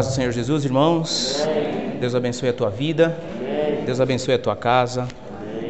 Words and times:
paz 0.00 0.08
do 0.08 0.14
Senhor 0.14 0.32
Jesus, 0.32 0.64
irmãos. 0.64 1.44
Deus 2.00 2.14
abençoe 2.14 2.48
a 2.48 2.54
tua 2.54 2.70
vida. 2.70 3.18
Deus 3.84 4.00
abençoe 4.00 4.32
a 4.32 4.38
tua 4.38 4.56
casa. 4.56 5.06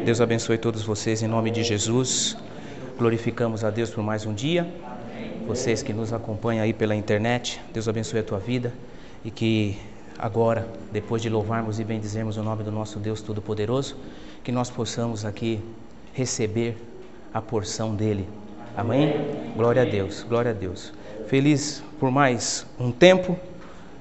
Deus 0.05 0.21
abençoe 0.21 0.57
todos 0.57 0.83
vocês 0.83 1.21
em 1.21 1.27
nome 1.27 1.51
de 1.51 1.61
Jesus. 1.65 2.37
Glorificamos 2.97 3.65
a 3.65 3.69
Deus 3.69 3.89
por 3.89 4.01
mais 4.01 4.25
um 4.25 4.33
dia. 4.33 4.65
Vocês 5.45 5.83
que 5.83 5.91
nos 5.91 6.13
acompanham 6.13 6.63
aí 6.63 6.71
pela 6.71 6.95
internet, 6.95 7.59
Deus 7.73 7.89
abençoe 7.89 8.19
a 8.19 8.23
tua 8.23 8.39
vida 8.39 8.71
e 9.25 9.29
que 9.29 9.77
agora, 10.17 10.65
depois 10.93 11.21
de 11.21 11.29
louvarmos 11.29 11.81
e 11.81 11.83
bendizermos 11.83 12.37
o 12.37 12.41
nome 12.41 12.63
do 12.63 12.71
nosso 12.71 12.99
Deus 12.99 13.21
Todo-Poderoso, 13.21 13.97
que 14.45 14.51
nós 14.51 14.69
possamos 14.69 15.25
aqui 15.25 15.59
receber 16.13 16.77
a 17.33 17.41
porção 17.41 17.93
dele. 17.93 18.29
Amém? 18.77 19.13
Glória 19.57 19.81
a 19.81 19.85
Deus, 19.85 20.23
glória 20.23 20.51
a 20.51 20.53
Deus. 20.53 20.93
Feliz 21.27 21.83
por 21.99 22.09
mais 22.09 22.65
um 22.79 22.93
tempo 22.93 23.37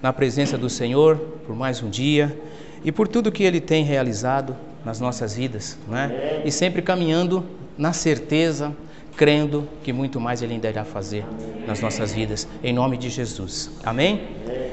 na 0.03 0.13
presença 0.13 0.57
do 0.57 0.71
Senhor, 0.71 1.17
por 1.47 1.55
mais 1.55 1.83
um 1.83 1.91
dia 1.91 2.37
e 2.85 2.91
por 2.91 3.07
tudo 3.07 3.31
que 3.31 3.43
ele 3.43 3.61
tem 3.61 3.85
realizado 3.85 4.57
nas 4.85 4.99
nossas 4.99 5.35
vidas, 5.35 5.79
né? 5.87 6.43
E 6.45 6.51
sempre 6.51 6.81
caminhando 6.81 7.45
na 7.77 7.93
certeza, 7.93 8.75
crendo 9.21 9.69
que 9.85 9.93
muito 9.93 10.19
mais 10.19 10.41
ele 10.41 10.55
ainda 10.55 10.67
irá 10.71 10.83
fazer 10.83 11.27
nas 11.67 11.79
nossas 11.83 12.11
vidas, 12.11 12.49
em 12.65 12.73
nome 12.73 12.97
de 12.97 13.11
Jesus. 13.11 13.71
Amém? 13.85 14.23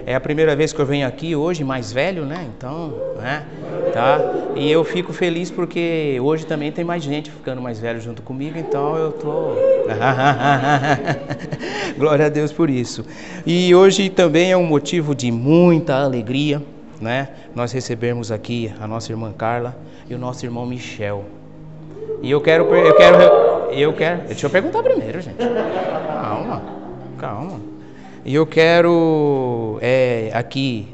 É 0.05 0.15
a 0.15 0.21
primeira 0.21 0.55
vez 0.55 0.71
que 0.71 0.79
eu 0.79 0.85
venho 0.85 1.05
aqui 1.05 1.35
hoje, 1.35 1.65
mais 1.65 1.91
velho, 1.91 2.25
né? 2.25 2.47
Então, 2.55 2.93
né? 3.17 3.45
Tá? 3.91 4.21
E 4.55 4.71
eu 4.71 4.85
fico 4.85 5.11
feliz 5.11 5.51
porque 5.51 6.17
hoje 6.23 6.45
também 6.45 6.71
tem 6.71 6.85
mais 6.85 7.03
gente 7.03 7.29
ficando 7.29 7.61
mais 7.61 7.77
velho 7.77 7.99
junto 7.99 8.21
comigo, 8.21 8.57
então 8.57 8.95
eu 8.95 9.11
tô. 9.11 9.55
Glória 11.99 12.27
a 12.27 12.29
Deus 12.29 12.53
por 12.53 12.69
isso. 12.69 13.03
E 13.45 13.75
hoje 13.75 14.07
também 14.09 14.53
é 14.53 14.55
um 14.55 14.65
motivo 14.65 15.13
de 15.13 15.29
muita 15.29 15.95
alegria, 15.95 16.63
né? 17.01 17.27
Nós 17.53 17.73
recebemos 17.73 18.31
aqui 18.31 18.73
a 18.79 18.87
nossa 18.87 19.11
irmã 19.11 19.33
Carla 19.37 19.75
e 20.09 20.15
o 20.15 20.17
nosso 20.17 20.45
irmão 20.45 20.65
Michel. 20.65 21.25
E 22.21 22.31
eu 22.31 22.39
quero, 22.39 22.63
eu 22.73 22.95
quero, 22.95 23.17
eu 23.71 23.93
quero. 23.93 24.27
Deixa 24.27 24.45
eu 24.45 24.49
perguntar 24.49 24.83
primeiro, 24.83 25.21
gente. 25.21 25.37
Calma, 25.37 26.61
calma. 27.17 27.59
E 28.25 28.35
eu 28.35 28.45
quero 28.45 29.79
é, 29.81 30.31
aqui 30.33 30.87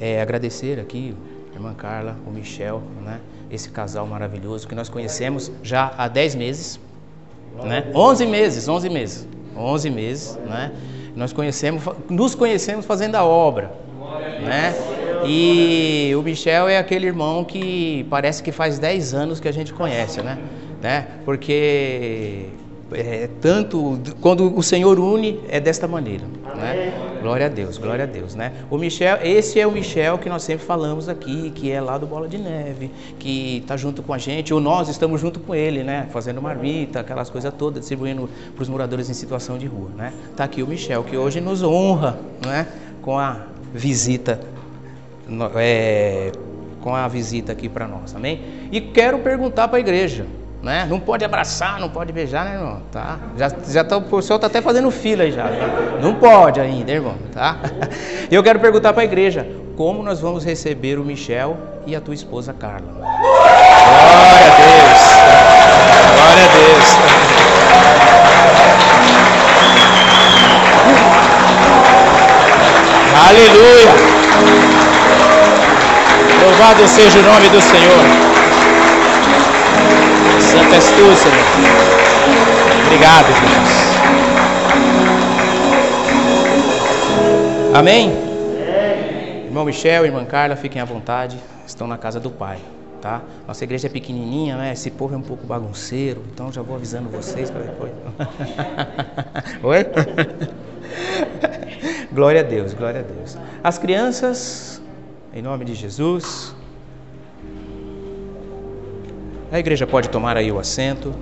é, 0.00 0.20
agradecer 0.20 0.78
aqui 0.80 1.14
a 1.52 1.54
irmã 1.54 1.74
Carla, 1.74 2.16
o 2.26 2.30
Michel, 2.30 2.82
né? 3.04 3.20
Esse 3.50 3.70
casal 3.70 4.06
maravilhoso 4.06 4.66
que 4.66 4.74
nós 4.74 4.88
conhecemos 4.88 5.50
já 5.62 5.92
há 5.96 6.08
10 6.08 6.34
meses, 6.34 6.80
né? 7.62 7.90
11 7.94 8.26
meses, 8.26 8.68
11 8.68 8.88
meses, 8.88 9.28
11 9.56 9.90
meses, 9.90 10.38
né? 10.46 10.72
Nós 11.14 11.32
conhecemos, 11.32 11.82
nos 12.08 12.34
conhecemos 12.34 12.86
fazendo 12.86 13.16
a 13.16 13.24
obra, 13.24 13.72
né? 14.42 14.74
E 15.26 16.12
o 16.16 16.22
Michel 16.22 16.68
é 16.68 16.78
aquele 16.78 17.06
irmão 17.06 17.44
que 17.44 18.06
parece 18.08 18.42
que 18.42 18.52
faz 18.52 18.78
10 18.78 19.12
anos 19.12 19.40
que 19.40 19.48
a 19.48 19.52
gente 19.52 19.72
conhece, 19.72 20.22
né? 20.22 20.38
Né? 20.80 21.06
Porque 21.24 22.46
é, 22.92 23.28
tanto 23.40 24.00
quando 24.20 24.56
o 24.56 24.62
Senhor 24.62 24.98
une 24.98 25.40
é 25.48 25.60
desta 25.60 25.86
maneira, 25.86 26.24
né? 26.56 26.92
Glória 27.20 27.46
a 27.46 27.48
Deus, 27.48 27.76
glória 27.76 28.04
a 28.04 28.06
Deus, 28.06 28.34
né? 28.34 28.52
O 28.70 28.78
Michel, 28.78 29.18
esse 29.22 29.60
é 29.60 29.66
o 29.66 29.70
Michel 29.70 30.18
que 30.18 30.28
nós 30.28 30.42
sempre 30.42 30.64
falamos 30.64 31.08
aqui, 31.08 31.50
que 31.50 31.70
é 31.70 31.80
lá 31.80 31.98
do 31.98 32.06
Bola 32.06 32.26
de 32.26 32.38
Neve, 32.38 32.90
que 33.18 33.58
está 33.58 33.76
junto 33.76 34.02
com 34.02 34.14
a 34.14 34.18
gente, 34.18 34.52
ou 34.54 34.60
nós 34.60 34.88
estamos 34.88 35.20
junto 35.20 35.38
com 35.38 35.54
ele, 35.54 35.84
né? 35.84 36.08
Fazendo 36.10 36.40
marmita, 36.40 37.00
aquelas 37.00 37.28
coisas 37.28 37.52
todas, 37.54 37.80
distribuindo 37.80 38.28
para 38.54 38.62
os 38.62 38.68
moradores 38.68 39.10
em 39.10 39.14
situação 39.14 39.58
de 39.58 39.66
rua, 39.66 39.90
né? 39.96 40.12
Tá 40.34 40.44
aqui 40.44 40.62
o 40.62 40.66
Michel 40.66 41.04
que 41.04 41.16
hoje 41.16 41.40
nos 41.40 41.62
honra, 41.62 42.18
né? 42.44 42.66
Com 43.02 43.18
a 43.18 43.46
visita, 43.72 44.40
é, 45.56 46.32
com 46.80 46.94
a 46.94 47.06
visita 47.06 47.52
aqui 47.52 47.68
para 47.68 47.86
nós, 47.86 48.16
amém? 48.16 48.40
E 48.72 48.80
quero 48.80 49.18
perguntar 49.18 49.68
para 49.68 49.76
a 49.76 49.80
igreja, 49.80 50.26
né? 50.62 50.86
Não 50.88 51.00
pode 51.00 51.24
abraçar, 51.24 51.80
não 51.80 51.88
pode 51.88 52.12
beijar, 52.12 52.44
né, 52.44 52.54
irmão? 52.54 52.82
Tá? 52.92 53.18
Já, 53.36 53.50
já 53.68 53.84
tá, 53.84 53.96
o 53.96 54.02
pessoal 54.02 54.36
está 54.36 54.46
até 54.46 54.60
fazendo 54.60 54.90
fila 54.90 55.22
aí 55.24 55.32
já. 55.32 55.46
Não 56.00 56.14
pode 56.14 56.60
ainda, 56.60 56.92
irmão, 56.92 57.16
tá? 57.32 57.56
E 58.30 58.34
eu 58.34 58.42
quero 58.44 58.60
perguntar 58.60 58.92
para 58.92 59.02
a 59.02 59.04
igreja, 59.04 59.46
como 59.76 60.02
nós 60.02 60.20
vamos 60.20 60.44
receber 60.44 60.98
o 60.98 61.04
Michel 61.04 61.56
e 61.86 61.96
a 61.96 62.00
tua 62.00 62.14
esposa 62.14 62.52
Carla? 62.52 62.92
Glória 62.92 63.16
a 64.46 64.56
Deus! 64.56 65.00
Glória 66.14 66.44
a 66.44 66.48
Deus! 66.52 67.20
Aleluia! 73.28 74.10
Louvado 76.42 76.86
seja 76.86 77.18
o 77.18 77.22
nome 77.22 77.48
do 77.48 77.60
Senhor. 77.60 78.39
Santo 80.40 80.74
és 80.74 80.84
tu, 80.84 81.16
Senhor. 81.16 81.46
Obrigado, 82.86 83.26
Jesus. 83.26 83.90
Amém? 87.74 88.10
Irmão 89.46 89.64
Michel, 89.64 90.06
irmã 90.06 90.24
Carla, 90.24 90.56
fiquem 90.56 90.80
à 90.80 90.84
vontade. 90.84 91.38
Estão 91.66 91.86
na 91.86 91.96
casa 91.96 92.18
do 92.18 92.30
Pai, 92.30 92.58
tá? 93.00 93.22
Nossa 93.46 93.62
igreja 93.64 93.86
é 93.86 93.90
pequenininha, 93.90 94.56
né? 94.56 94.72
Esse 94.72 94.90
povo 94.90 95.14
é 95.14 95.18
um 95.18 95.22
pouco 95.22 95.46
bagunceiro, 95.46 96.22
então 96.32 96.52
já 96.52 96.62
vou 96.62 96.76
avisando 96.76 97.08
vocês 97.08 97.50
para 97.50 97.62
depois. 97.62 97.92
Oi? 99.62 99.86
glória 102.12 102.40
a 102.40 102.44
Deus, 102.44 102.74
glória 102.74 103.00
a 103.00 103.02
Deus. 103.02 103.38
As 103.62 103.78
crianças, 103.78 104.82
em 105.32 105.42
nome 105.42 105.64
de 105.64 105.74
Jesus, 105.74 106.54
a 109.50 109.58
igreja 109.58 109.86
pode 109.86 110.08
tomar 110.08 110.36
aí 110.36 110.52
o 110.52 110.58
assento. 110.58 111.12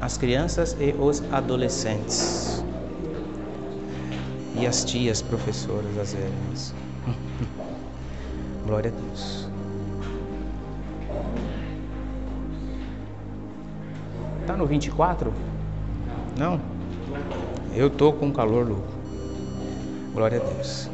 As 0.00 0.16
crianças 0.16 0.76
e 0.78 0.94
os 0.98 1.22
adolescentes. 1.32 2.64
E 4.54 4.66
as 4.66 4.84
tias 4.84 5.20
professoras, 5.20 5.98
as 5.98 6.14
velhas. 6.14 6.74
Glória 8.64 8.92
a 8.92 9.00
Deus. 9.00 9.48
Tá 14.46 14.56
no 14.56 14.66
24? 14.66 15.32
Não? 16.38 16.60
Eu 17.74 17.90
tô 17.90 18.12
com 18.12 18.30
calor 18.30 18.68
louco. 18.68 18.92
Glória 20.12 20.40
a 20.40 20.44
Deus. 20.44 20.88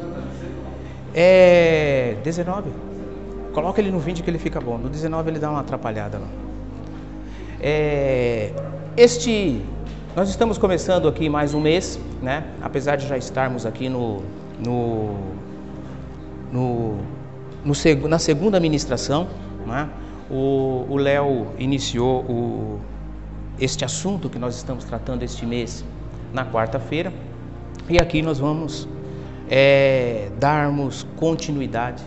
É 1.13 2.17
19. 2.25 2.90
Coloca 3.53 3.81
ele 3.81 3.91
no 3.91 3.99
20 3.99 4.23
que 4.23 4.31
ele 4.31 4.39
fica 4.39 4.61
bom. 4.61 4.79
No 4.79 4.89
19 4.89 5.31
ele 5.31 5.39
dá 5.39 5.51
uma 5.51 5.61
atrapalhada 5.61 6.19
lá. 6.19 6.29
É, 7.61 8.53
este, 8.97 9.61
nós 10.15 10.29
estamos 10.31 10.57
começando 10.57 11.09
aqui 11.09 11.29
mais 11.29 11.53
um 11.53 11.61
mês, 11.61 11.99
né? 12.23 12.45
Apesar 12.63 12.97
de 12.97 13.07
já 13.07 13.19
estarmos 13.19 13.67
aqui 13.67 13.89
no, 13.89 14.23
no, 14.59 15.15
no, 16.53 16.99
no 17.65 18.09
na 18.09 18.19
segunda 18.19 18.57
administração, 18.57 19.29
né? 19.67 19.89
O 20.31 20.97
Léo 20.97 21.49
iniciou 21.59 22.21
o, 22.23 22.81
este 23.59 23.85
assunto 23.85 24.31
que 24.31 24.39
nós 24.39 24.57
estamos 24.57 24.85
tratando 24.85 25.25
este 25.25 25.45
mês 25.45 25.85
na 26.33 26.47
quarta-feira 26.47 27.13
e 27.89 27.99
aqui 27.99 28.23
nós 28.23 28.39
vamos 28.39 28.89
é, 29.51 30.31
darmos 30.39 31.05
continuidade 31.17 32.05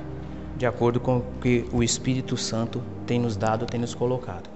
de 0.55 0.65
acordo 0.65 0.99
com 0.99 1.17
o 1.17 1.23
que 1.41 1.65
o 1.71 1.83
Espírito 1.83 2.37
Santo 2.37 2.83
tem 3.05 3.19
nos 3.19 3.35
dado, 3.35 3.65
tem 3.65 3.79
nos 3.79 3.95
colocado. 3.95 4.49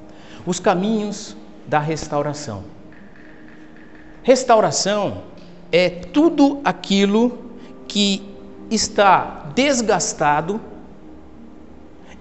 Os 0.46 0.60
caminhos 0.60 1.36
da 1.68 1.80
restauração. 1.80 2.64
Restauração 4.24 5.24
é 5.72 5.90
tudo 5.90 6.62
aquilo 6.64 7.52
que 7.88 8.24
está 8.70 9.52
desgastado 9.56 10.62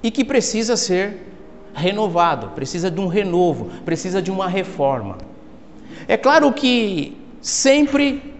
e 0.02 0.10
que 0.10 0.24
precisa 0.24 0.76
ser 0.76 1.26
renovado, 1.74 2.48
precisa 2.50 2.90
de 2.90 3.00
um 3.00 3.06
renovo, 3.06 3.70
precisa 3.84 4.22
de 4.22 4.30
uma 4.30 4.48
reforma. 4.48 5.18
É 6.08 6.16
claro 6.16 6.52
que 6.52 7.16
sempre 7.40 8.34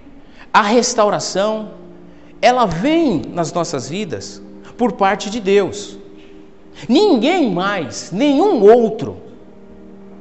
a 0.53 0.63
restauração 0.63 1.71
ela 2.41 2.67
vem 2.67 3.23
nas 3.29 3.53
nossas 3.53 3.89
vidas 3.89 4.43
por 4.77 4.93
parte 4.93 5.31
de 5.31 5.41
Deus. 5.41 5.97
Ninguém 6.89 7.51
mais, 7.51 8.11
nenhum 8.13 8.63
outro, 8.63 9.17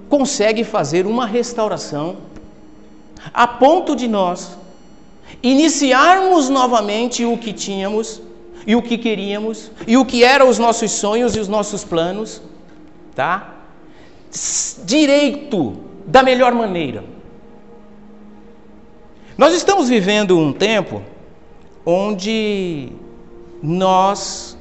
consegue 0.10 0.64
fazer 0.64 1.06
uma 1.06 1.26
restauração 1.26 2.18
a 3.34 3.48
ponto 3.48 3.96
de 3.96 4.08
nós 4.08 4.58
iniciarmos 5.42 6.50
novamente 6.50 7.26
o 7.26 7.38
que 7.38 7.52
tínhamos 7.52 8.22
e 8.66 8.76
o 8.76 8.82
que 8.82 8.98
queríamos 8.98 9.72
e 9.88 9.98
o 9.98 10.06
que 10.06 10.24
eram 10.24 10.48
os 10.48 10.58
nossos 10.58 10.92
sonhos 10.92 11.36
e 11.36 11.40
os 11.40 11.48
nossos 11.48 11.84
planos, 11.84 12.42
tá? 13.16 13.56
Direito 14.86 15.78
da 16.06 16.24
melhor 16.24 16.54
maneira. 16.54 17.04
Nós 19.38 19.54
estamos 19.54 19.90
vivendo 19.90 20.38
um 20.38 20.54
tempo 20.54 21.02
onde 21.86 22.92
nós 23.62 24.58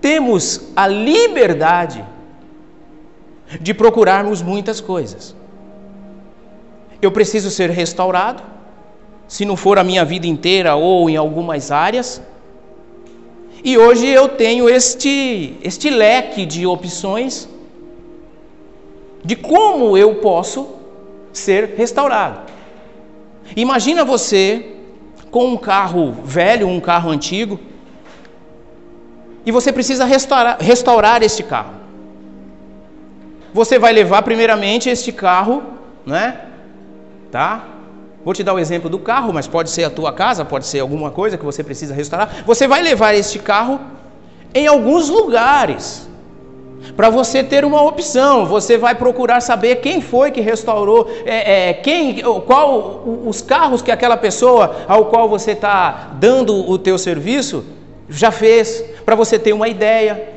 temos 0.00 0.72
a 0.74 0.86
liberdade 0.86 2.04
de 3.60 3.72
procurarmos 3.74 4.42
muitas 4.42 4.80
coisas. 4.80 5.34
Eu 7.00 7.10
preciso 7.12 7.50
ser 7.50 7.70
restaurado, 7.70 8.42
se 9.28 9.44
não 9.44 9.56
for 9.56 9.78
a 9.78 9.84
minha 9.84 10.04
vida 10.04 10.26
inteira 10.26 10.74
ou 10.76 11.10
em 11.10 11.16
algumas 11.16 11.70
áreas. 11.70 12.22
E 13.62 13.76
hoje 13.76 14.06
eu 14.06 14.28
tenho 14.28 14.68
este, 14.68 15.56
este 15.62 15.90
leque 15.90 16.46
de 16.46 16.66
opções 16.66 17.48
de 19.24 19.34
como 19.34 19.96
eu 19.96 20.16
posso 20.16 20.68
ser 21.32 21.74
restaurado. 21.76 22.52
Imagina 23.56 24.04
você 24.04 24.75
com 25.36 25.48
um 25.48 25.56
carro 25.58 26.12
velho, 26.24 26.66
um 26.66 26.80
carro 26.80 27.10
antigo, 27.10 27.60
e 29.44 29.52
você 29.52 29.70
precisa 29.70 30.06
restaurar, 30.06 30.56
restaurar 30.58 31.22
este 31.22 31.42
carro. 31.42 31.74
Você 33.52 33.78
vai 33.78 33.92
levar 33.92 34.22
primeiramente 34.22 34.88
este 34.88 35.12
carro, 35.12 35.62
né? 36.06 36.40
Tá? 37.30 37.66
Vou 38.24 38.32
te 38.32 38.42
dar 38.42 38.54
o 38.54 38.58
exemplo 38.58 38.88
do 38.88 38.98
carro, 38.98 39.30
mas 39.30 39.46
pode 39.46 39.68
ser 39.68 39.84
a 39.84 39.90
tua 39.90 40.10
casa, 40.10 40.42
pode 40.42 40.66
ser 40.66 40.80
alguma 40.80 41.10
coisa 41.10 41.36
que 41.36 41.44
você 41.44 41.62
precisa 41.62 41.92
restaurar. 41.92 42.42
Você 42.46 42.66
vai 42.66 42.80
levar 42.80 43.12
este 43.12 43.38
carro 43.38 43.78
em 44.54 44.66
alguns 44.66 45.10
lugares. 45.10 46.08
Para 46.94 47.10
você 47.10 47.42
ter 47.42 47.64
uma 47.64 47.82
opção, 47.82 48.46
você 48.46 48.78
vai 48.78 48.94
procurar 48.94 49.40
saber 49.40 49.76
quem 49.76 50.00
foi 50.00 50.30
que 50.30 50.40
restaurou, 50.40 51.08
é, 51.24 51.70
é, 51.70 51.74
quem, 51.74 52.22
qual 52.46 53.02
os 53.26 53.42
carros 53.42 53.82
que 53.82 53.90
aquela 53.90 54.16
pessoa 54.16 54.84
ao 54.86 55.06
qual 55.06 55.28
você 55.28 55.52
está 55.52 56.12
dando 56.18 56.54
o 56.70 56.78
teu 56.78 56.98
serviço 56.98 57.64
já 58.08 58.30
fez, 58.30 58.84
para 59.04 59.14
você 59.14 59.38
ter 59.38 59.52
uma 59.52 59.68
ideia. 59.68 60.34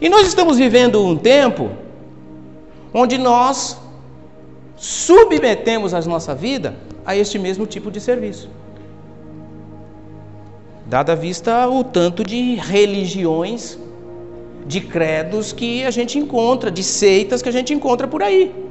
E 0.00 0.08
nós 0.08 0.26
estamos 0.26 0.58
vivendo 0.58 1.04
um 1.04 1.16
tempo 1.16 1.70
onde 2.92 3.18
nós 3.18 3.78
submetemos 4.76 5.92
a 5.92 6.00
nossa 6.02 6.34
vida 6.34 6.76
a 7.04 7.16
este 7.16 7.38
mesmo 7.38 7.66
tipo 7.66 7.90
de 7.90 8.00
serviço. 8.00 8.48
Dada 10.86 11.16
vista 11.16 11.68
o 11.68 11.82
tanto 11.84 12.24
de 12.24 12.54
religiões, 12.54 13.78
de 14.68 14.82
credos 14.82 15.52
que 15.52 15.82
a 15.84 15.90
gente 15.90 16.18
encontra, 16.18 16.70
de 16.70 16.84
seitas 16.84 17.40
que 17.40 17.48
a 17.48 17.52
gente 17.52 17.72
encontra 17.72 18.06
por 18.06 18.22
aí. 18.22 18.67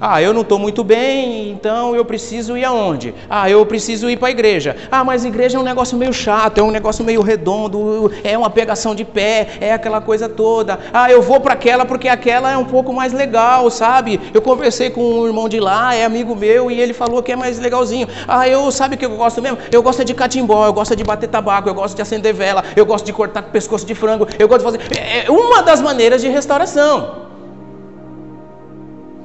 Ah, 0.00 0.22
eu 0.22 0.32
não 0.32 0.42
estou 0.42 0.60
muito 0.60 0.84
bem, 0.84 1.50
então 1.50 1.96
eu 1.96 2.04
preciso 2.04 2.56
ir 2.56 2.64
aonde? 2.64 3.12
Ah, 3.28 3.50
eu 3.50 3.66
preciso 3.66 4.08
ir 4.08 4.16
para 4.16 4.28
a 4.28 4.30
igreja. 4.30 4.76
Ah, 4.92 5.02
mas 5.02 5.24
igreja 5.24 5.58
é 5.58 5.60
um 5.60 5.64
negócio 5.64 5.98
meio 5.98 6.12
chato, 6.12 6.58
é 6.58 6.62
um 6.62 6.70
negócio 6.70 7.04
meio 7.04 7.20
redondo, 7.20 8.12
é 8.22 8.38
uma 8.38 8.48
pegação 8.48 8.94
de 8.94 9.04
pé, 9.04 9.48
é 9.60 9.72
aquela 9.72 10.00
coisa 10.00 10.28
toda. 10.28 10.78
Ah, 10.92 11.10
eu 11.10 11.20
vou 11.20 11.40
para 11.40 11.54
aquela 11.54 11.84
porque 11.84 12.08
aquela 12.08 12.52
é 12.52 12.56
um 12.56 12.64
pouco 12.64 12.92
mais 12.92 13.12
legal, 13.12 13.68
sabe? 13.70 14.20
Eu 14.32 14.40
conversei 14.40 14.88
com 14.88 15.02
um 15.02 15.26
irmão 15.26 15.48
de 15.48 15.58
lá, 15.58 15.92
é 15.96 16.04
amigo 16.04 16.36
meu, 16.36 16.70
e 16.70 16.80
ele 16.80 16.92
falou 16.92 17.20
que 17.20 17.32
é 17.32 17.36
mais 17.36 17.58
legalzinho. 17.58 18.06
Ah, 18.28 18.48
eu 18.48 18.70
sabe 18.70 18.94
o 18.94 18.98
que 18.98 19.04
eu 19.04 19.16
gosto 19.16 19.42
mesmo? 19.42 19.58
Eu 19.72 19.82
gosto 19.82 20.04
de 20.04 20.14
catimbó, 20.14 20.64
eu 20.64 20.72
gosto 20.72 20.94
de 20.94 21.02
bater 21.02 21.28
tabaco, 21.28 21.68
eu 21.68 21.74
gosto 21.74 21.96
de 21.96 22.02
acender 22.02 22.32
vela, 22.32 22.62
eu 22.76 22.86
gosto 22.86 23.04
de 23.04 23.12
cortar 23.12 23.42
pescoço 23.42 23.84
de 23.84 23.96
frango, 23.96 24.28
eu 24.38 24.46
gosto 24.46 24.64
de 24.64 24.78
fazer. 24.78 24.96
É, 24.96 25.26
é 25.26 25.30
uma 25.30 25.60
das 25.60 25.80
maneiras 25.80 26.20
de 26.20 26.28
restauração. 26.28 27.27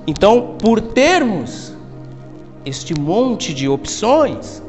Então, 0.06 0.56
por 0.60 0.82
termos 0.82 1.74
este 2.66 2.94
monte 2.94 3.54
de 3.54 3.68
opções, 3.68 4.62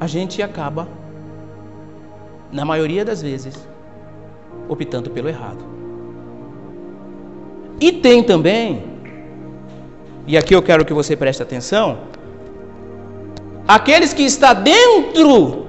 a 0.00 0.06
gente 0.06 0.42
acaba, 0.42 0.88
na 2.50 2.64
maioria 2.64 3.04
das 3.04 3.20
vezes, 3.20 3.68
optando 4.68 5.10
pelo 5.10 5.28
errado. 5.28 5.64
E 7.80 7.92
tem 7.92 8.22
também, 8.22 8.82
e 10.26 10.36
aqui 10.36 10.54
eu 10.54 10.62
quero 10.62 10.84
que 10.84 10.94
você 10.94 11.16
preste 11.16 11.42
atenção, 11.42 11.98
aqueles 13.68 14.14
que 14.14 14.22
está 14.22 14.54
dentro 14.54 15.64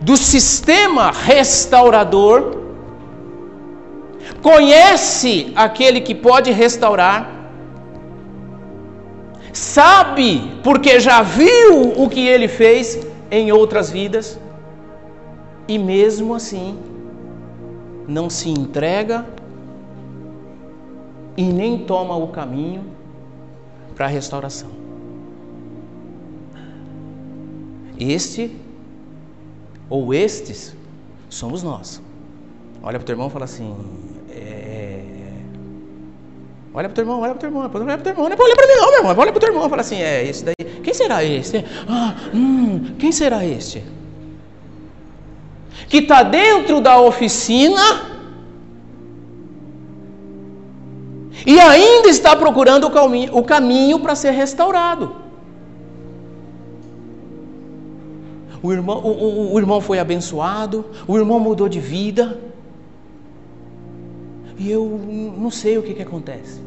do 0.00 0.16
sistema 0.16 1.10
restaurador 1.10 2.63
conhece 4.44 5.54
aquele 5.56 6.02
que 6.02 6.14
pode 6.14 6.50
restaurar, 6.50 7.20
sabe 9.54 10.28
porque 10.62 11.00
já 11.00 11.22
viu 11.22 11.92
o 11.96 12.10
que 12.10 12.28
ele 12.28 12.46
fez 12.46 13.06
em 13.30 13.50
outras 13.50 13.90
vidas, 13.90 14.38
e 15.66 15.78
mesmo 15.78 16.34
assim 16.34 16.78
não 18.06 18.28
se 18.28 18.50
entrega 18.50 19.24
e 21.38 21.42
nem 21.42 21.78
toma 21.78 22.14
o 22.14 22.28
caminho 22.28 22.84
para 23.94 24.04
a 24.04 24.08
restauração. 24.08 24.68
Este 27.98 28.54
ou 29.88 30.12
estes 30.12 30.76
somos 31.30 31.62
nós. 31.62 32.02
Olha 32.82 32.98
para 32.98 33.04
o 33.04 33.06
teu 33.06 33.14
irmão 33.14 33.28
e 33.28 33.30
fala 33.30 33.46
assim: 33.46 33.74
é... 34.36 35.04
Olha 36.74 36.88
pro 36.88 36.94
teu 36.96 37.02
irmão, 37.02 37.20
olha 37.20 37.30
pro 37.30 37.40
teu 37.40 37.48
irmão, 37.48 37.62
olha 37.62 37.70
pro 37.70 37.84
teu 38.02 38.12
irmão, 38.12 38.28
não 38.28 38.36
é 38.36 38.40
olha 38.40 38.56
pra 38.56 38.66
mim 38.66 38.72
não, 38.74 38.90
meu 38.90 38.98
irmão, 38.98 39.14
olha 39.16 39.30
pro 39.30 39.40
teu 39.40 39.48
irmão, 39.50 39.68
fala 39.70 39.82
assim, 39.82 40.02
é 40.02 40.26
esse 40.26 40.44
daí, 40.44 40.54
quem 40.82 40.92
será 40.92 41.22
esse? 41.22 41.64
Ah, 41.88 42.14
hum, 42.34 42.96
quem 42.98 43.12
será 43.12 43.44
este? 43.44 43.84
Que 45.88 45.98
está 45.98 46.24
dentro 46.24 46.80
da 46.80 46.98
oficina 47.00 48.14
e 51.46 51.60
ainda 51.60 52.08
está 52.08 52.34
procurando 52.34 52.88
o 52.88 52.90
caminho, 52.90 53.36
o 53.36 53.42
caminho 53.44 54.00
para 54.00 54.14
ser 54.14 54.30
restaurado. 54.30 55.14
O 58.62 58.72
irmão, 58.72 58.98
o, 58.98 59.10
o, 59.10 59.52
o 59.52 59.58
irmão 59.58 59.80
foi 59.80 59.98
abençoado, 59.98 60.86
o 61.06 61.18
irmão 61.18 61.38
mudou 61.38 61.68
de 61.68 61.78
vida, 61.78 62.40
e 64.56 64.70
eu 64.70 64.88
não 65.36 65.50
sei 65.50 65.78
o 65.78 65.82
que, 65.82 65.94
que 65.94 66.02
acontece. 66.02 66.60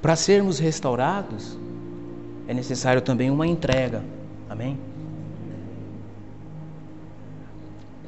Para 0.00 0.16
sermos 0.16 0.58
restaurados, 0.58 1.58
é 2.48 2.54
necessário 2.54 3.02
também 3.02 3.30
uma 3.30 3.46
entrega. 3.46 4.02
Amém? 4.48 4.78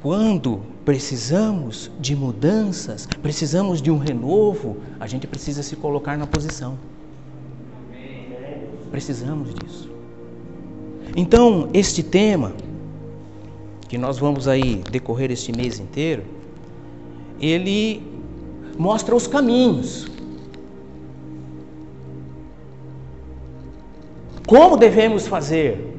Quando 0.01 0.61
precisamos 0.83 1.89
de 1.99 2.15
mudanças, 2.15 3.07
precisamos 3.21 3.81
de 3.81 3.89
um 3.89 3.97
renovo, 3.97 4.77
a 4.99 5.07
gente 5.07 5.25
precisa 5.27 5.63
se 5.63 5.75
colocar 5.75 6.17
na 6.17 6.27
posição. 6.27 6.77
Precisamos 8.91 9.53
disso. 9.53 9.89
Então, 11.15 11.69
este 11.73 12.03
tema 12.03 12.53
que 13.93 13.97
nós 13.99 14.17
vamos 14.17 14.47
aí 14.47 14.81
decorrer 14.89 15.29
este 15.29 15.55
mês 15.55 15.79
inteiro, 15.79 16.23
ele 17.39 18.01
mostra 18.75 19.15
os 19.15 19.27
caminhos. 19.27 20.07
Como 24.47 24.77
devemos 24.77 25.27
fazer? 25.27 25.95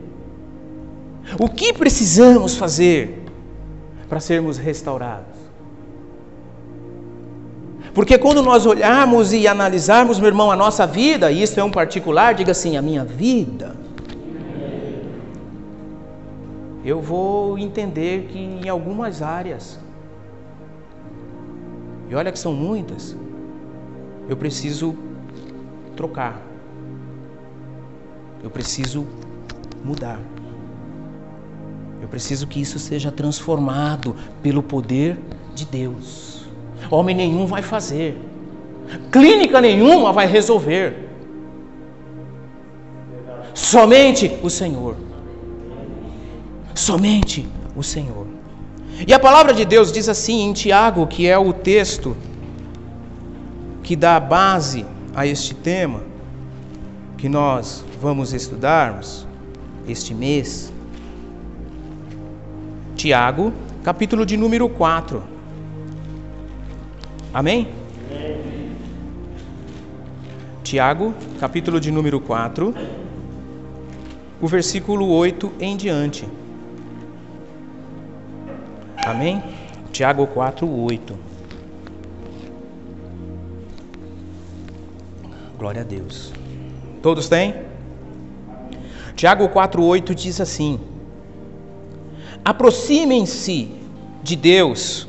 O 1.39 1.49
que 1.49 1.73
precisamos 1.73 2.57
fazer 2.57 3.23
para 4.09 4.19
sermos 4.19 4.59
restaurados? 4.59 5.39
Porque 7.95 8.19
quando 8.19 8.43
nós 8.43 8.67
olharmos 8.67 9.33
e 9.33 9.47
analisarmos, 9.47 10.19
meu 10.19 10.27
irmão, 10.27 10.51
a 10.51 10.57
nossa 10.57 10.85
vida, 10.85 11.31
e 11.31 11.45
isso 11.45 11.61
é 11.61 11.63
um 11.63 11.71
particular, 11.71 12.35
diga 12.35 12.51
assim: 12.51 12.77
a 12.77 12.83
minha 12.83 13.05
vida 13.05 13.84
eu 16.85 17.01
vou 17.01 17.59
entender 17.59 18.27
que 18.27 18.39
em 18.39 18.69
algumas 18.69 19.23
áreas, 19.23 19.81
e 22.11 22.15
olha 22.15 22.31
que 22.31 22.39
são 22.39 22.53
muitas, 22.53 23.17
eu 24.29 24.37
preciso 24.37 24.95
trocar, 25.97 26.43
eu 28.43 28.51
preciso 28.51 29.07
mudar, 29.83 30.21
eu 32.03 32.09
preciso 32.09 32.47
que 32.47 32.61
isso 32.61 32.79
seja 32.79 33.11
transformado 33.11 34.15
pelo 34.43 34.63
poder 34.63 35.19
de 35.55 35.65
Deus. 35.65 36.47
Homem 36.91 37.17
nenhum 37.17 37.47
vai 37.47 37.63
fazer, 37.63 38.21
clínica 39.11 39.59
nenhuma 39.59 40.13
vai 40.13 40.27
resolver, 40.27 41.09
somente 43.55 44.39
o 44.43 44.51
Senhor 44.51 44.97
somente 46.75 47.47
o 47.77 47.83
Senhor. 47.83 48.27
E 49.07 49.13
a 49.13 49.19
palavra 49.19 49.53
de 49.53 49.65
Deus 49.65 49.93
diz 49.93 50.09
assim 50.09 50.43
em 50.43 50.53
Tiago, 50.53 51.07
que 51.07 51.27
é 51.27 51.39
o 51.39 51.53
texto 51.53 52.17
que 53.83 53.95
dá 53.97 54.19
base 54.19 54.85
a 55.15 55.27
este 55.27 55.55
tema 55.55 56.03
que 57.17 57.29
nós 57.29 57.85
vamos 58.01 58.33
estudarmos 58.33 59.27
este 59.87 60.15
mês. 60.15 60.73
Tiago, 62.97 63.53
capítulo 63.83 64.25
de 64.25 64.37
número 64.37 64.69
4. 64.69 65.23
Amém? 67.33 67.69
Tiago, 70.63 71.13
capítulo 71.39 71.79
de 71.79 71.91
número 71.91 72.21
4, 72.21 72.75
o 74.41 74.47
versículo 74.47 75.09
8 75.09 75.53
em 75.61 75.77
diante. 75.77 76.27
Amém? 79.07 79.43
Tiago 79.93 80.27
4, 80.27 80.69
8. 80.69 81.19
Glória 85.59 85.83
a 85.83 85.85
Deus. 85.85 86.33
Todos 87.03 87.29
têm? 87.29 87.55
Tiago 89.15 89.49
4,8 89.49 90.15
diz 90.15 90.41
assim: 90.41 90.81
Aproximem-se 92.45 93.71
de 94.23 94.37
Deus, 94.37 95.07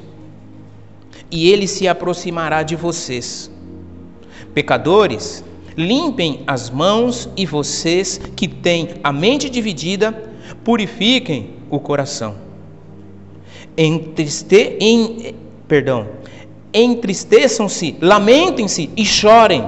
e 1.32 1.50
Ele 1.50 1.68
se 1.68 1.88
aproximará 1.88 2.64
de 2.64 2.75
vocês. 2.75 3.50
Pecadores, 4.54 5.44
limpem 5.75 6.44
as 6.46 6.70
mãos, 6.70 7.30
e 7.36 7.46
vocês 7.46 8.20
que 8.36 8.48
têm 8.48 8.90
a 9.04 9.12
mente 9.12 9.50
dividida, 9.50 10.12
purifiquem 10.64 11.56
o 11.70 11.80
coração. 11.80 12.45
Entriste, 13.77 14.77
em, 14.79 15.36
perdão, 15.67 16.08
entristeçam-se, 16.74 17.96
lamentem-se 18.01 18.89
e 18.96 19.05
chorem. 19.05 19.63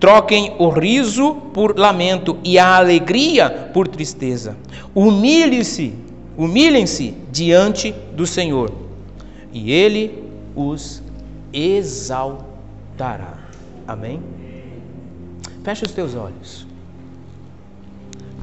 Troquem 0.00 0.54
o 0.58 0.68
riso 0.68 1.34
por 1.52 1.76
lamento 1.76 2.36
e 2.44 2.58
a 2.58 2.76
alegria 2.76 3.70
por 3.72 3.88
tristeza. 3.88 4.56
Humilhem-se, 4.94 5.92
humilhem-se 6.36 7.14
diante 7.32 7.92
do 8.14 8.26
Senhor, 8.26 8.72
e 9.52 9.72
ele 9.72 10.22
os 10.54 11.02
exaltará. 11.52 13.38
Amém? 13.86 14.20
Feche 15.64 15.84
os 15.84 15.92
teus 15.92 16.14
olhos. 16.14 16.66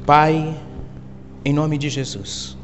Pai, 0.04 0.54
em 1.44 1.52
nome 1.52 1.78
de 1.78 1.88
Jesus, 1.88 2.55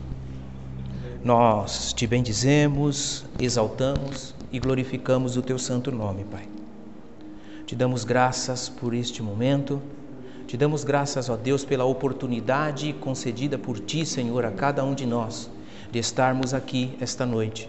nós 1.25 1.93
te 1.93 2.07
bendizemos, 2.07 3.25
exaltamos 3.39 4.35
e 4.51 4.59
glorificamos 4.59 5.37
o 5.37 5.43
teu 5.43 5.59
santo 5.59 5.93
nome, 5.93 6.25
Pai. 6.25 6.49
Te 7.65 7.77
damos 7.77 8.05
graças 8.05 8.69
por 8.69 8.93
este 8.93 9.23
momento. 9.23 9.81
Te 10.47 10.57
damos 10.57 10.83
graças, 10.83 11.29
ó 11.31 11.37
Deus, 11.37 11.65
pela 11.65 11.85
oportunidade 11.85 12.93
concedida 12.95 13.57
por 13.57 13.79
Ti, 13.79 14.05
Senhor, 14.05 14.45
a 14.45 14.51
cada 14.51 14.85
um 14.85 14.95
de 14.95 15.07
nós, 15.07 15.49
de 15.91 15.99
estarmos 15.99 16.53
aqui 16.53 16.97
esta 17.01 17.25
noite, 17.25 17.69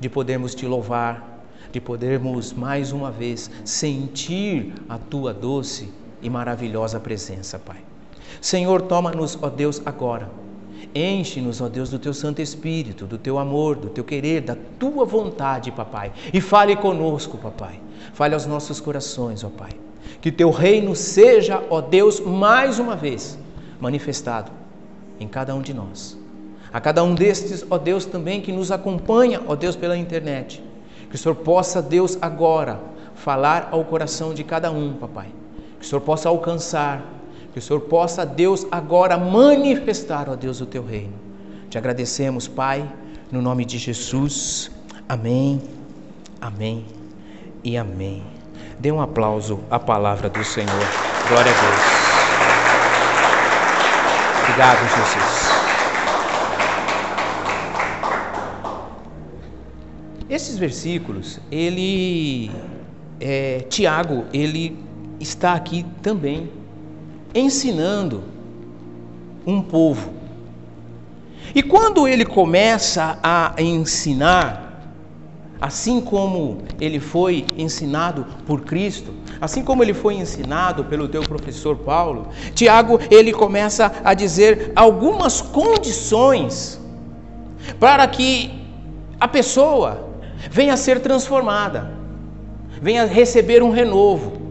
de 0.00 0.08
podermos 0.08 0.54
Te 0.54 0.64
louvar, 0.64 1.44
de 1.72 1.80
podermos 1.80 2.52
mais 2.52 2.92
uma 2.92 3.10
vez 3.10 3.50
sentir 3.64 4.72
a 4.88 4.96
Tua 4.96 5.34
doce 5.34 5.92
e 6.22 6.30
maravilhosa 6.30 7.00
presença, 7.00 7.58
Pai. 7.58 7.84
Senhor, 8.40 8.82
toma-nos, 8.82 9.36
ó 9.42 9.50
Deus, 9.50 9.82
agora. 9.84 10.30
Enche-nos, 10.94 11.60
ó 11.60 11.68
Deus, 11.68 11.90
do 11.90 11.98
Teu 11.98 12.12
Santo 12.12 12.42
Espírito, 12.42 13.06
do 13.06 13.16
Teu 13.16 13.38
amor, 13.38 13.76
do 13.76 13.88
Teu 13.88 14.04
querer, 14.04 14.42
da 14.42 14.56
Tua 14.78 15.04
vontade, 15.04 15.70
Papai. 15.72 16.12
E 16.32 16.40
fale 16.40 16.76
conosco, 16.76 17.38
Papai 17.38 17.80
Fale 18.12 18.34
aos 18.34 18.46
nossos 18.46 18.80
corações, 18.80 19.44
ó 19.44 19.48
Pai. 19.48 19.70
Que 20.20 20.30
teu 20.30 20.50
reino 20.50 20.94
seja, 20.94 21.62
ó 21.70 21.80
Deus, 21.80 22.20
mais 22.20 22.78
uma 22.78 22.96
vez 22.96 23.38
manifestado 23.80 24.50
em 25.18 25.26
cada 25.26 25.54
um 25.54 25.62
de 25.62 25.72
nós. 25.72 26.18
A 26.72 26.80
cada 26.80 27.02
um 27.02 27.14
destes, 27.14 27.64
ó 27.68 27.78
Deus, 27.78 28.04
também 28.04 28.40
que 28.40 28.52
nos 28.52 28.70
acompanha, 28.70 29.40
ó 29.46 29.54
Deus, 29.54 29.76
pela 29.76 29.96
internet. 29.96 30.62
Que 31.08 31.16
o 31.16 31.18
Senhor 31.18 31.34
possa, 31.34 31.82
Deus, 31.82 32.16
agora 32.20 32.80
falar 33.14 33.68
ao 33.70 33.84
coração 33.84 34.32
de 34.32 34.42
cada 34.42 34.70
um, 34.70 34.94
papai. 34.94 35.28
Que 35.78 35.84
o 35.84 35.88
Senhor 35.88 36.00
possa 36.00 36.28
alcançar, 36.28 37.02
que 37.52 37.58
o 37.58 37.62
Senhor 37.62 37.80
possa, 37.80 38.24
Deus, 38.24 38.66
agora 38.70 39.18
manifestar, 39.18 40.28
ó 40.28 40.34
Deus, 40.34 40.60
o 40.60 40.66
teu 40.66 40.84
reino. 40.84 41.12
Te 41.68 41.76
agradecemos, 41.76 42.48
Pai, 42.48 42.90
no 43.30 43.42
nome 43.42 43.64
de 43.64 43.78
Jesus. 43.78 44.70
Amém. 45.08 45.60
Amém 46.40 46.86
e 47.62 47.76
amém. 47.76 48.22
Dê 48.78 48.90
um 48.90 49.00
aplauso 49.00 49.60
à 49.70 49.78
palavra 49.78 50.28
do 50.28 50.42
Senhor. 50.42 50.68
Glória 51.28 51.52
a 51.52 51.60
Deus. 51.60 52.02
Obrigado, 54.42 54.80
Jesus. 54.80 55.52
Esses 60.28 60.58
versículos, 60.58 61.38
ele, 61.50 62.50
é, 63.20 63.60
Tiago, 63.68 64.24
ele 64.32 64.82
está 65.20 65.52
aqui 65.52 65.84
também 66.02 66.50
ensinando 67.34 68.22
um 69.46 69.60
povo. 69.62 70.10
E 71.54 71.62
quando 71.62 72.08
ele 72.08 72.24
começa 72.24 73.18
a 73.22 73.54
ensinar, 73.58 74.92
assim 75.60 76.00
como 76.00 76.58
ele 76.80 76.98
foi 76.98 77.44
ensinado 77.56 78.26
por 78.46 78.62
Cristo, 78.62 79.12
assim 79.40 79.62
como 79.62 79.82
ele 79.82 79.92
foi 79.92 80.14
ensinado 80.14 80.84
pelo 80.84 81.08
teu 81.08 81.22
professor 81.22 81.76
Paulo, 81.76 82.28
Tiago 82.54 82.98
ele 83.10 83.32
começa 83.32 83.92
a 84.02 84.14
dizer 84.14 84.72
algumas 84.74 85.40
condições 85.40 86.80
para 87.78 88.06
que 88.06 88.50
a 89.20 89.28
pessoa 89.28 90.08
venha 90.50 90.74
a 90.74 90.76
ser 90.76 91.00
transformada, 91.00 91.92
venha 92.80 93.04
receber 93.04 93.62
um 93.62 93.70
renovo. 93.70 94.41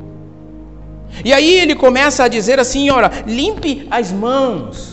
E 1.24 1.34
aí 1.34 1.60
ele 1.60 1.76
começa 1.76 2.24
a 2.24 2.28
dizer 2.28 2.60
assim, 2.60 2.90
ora, 2.90 3.12
limpe 3.26 3.88
as 3.90 4.12
mãos, 4.12 4.92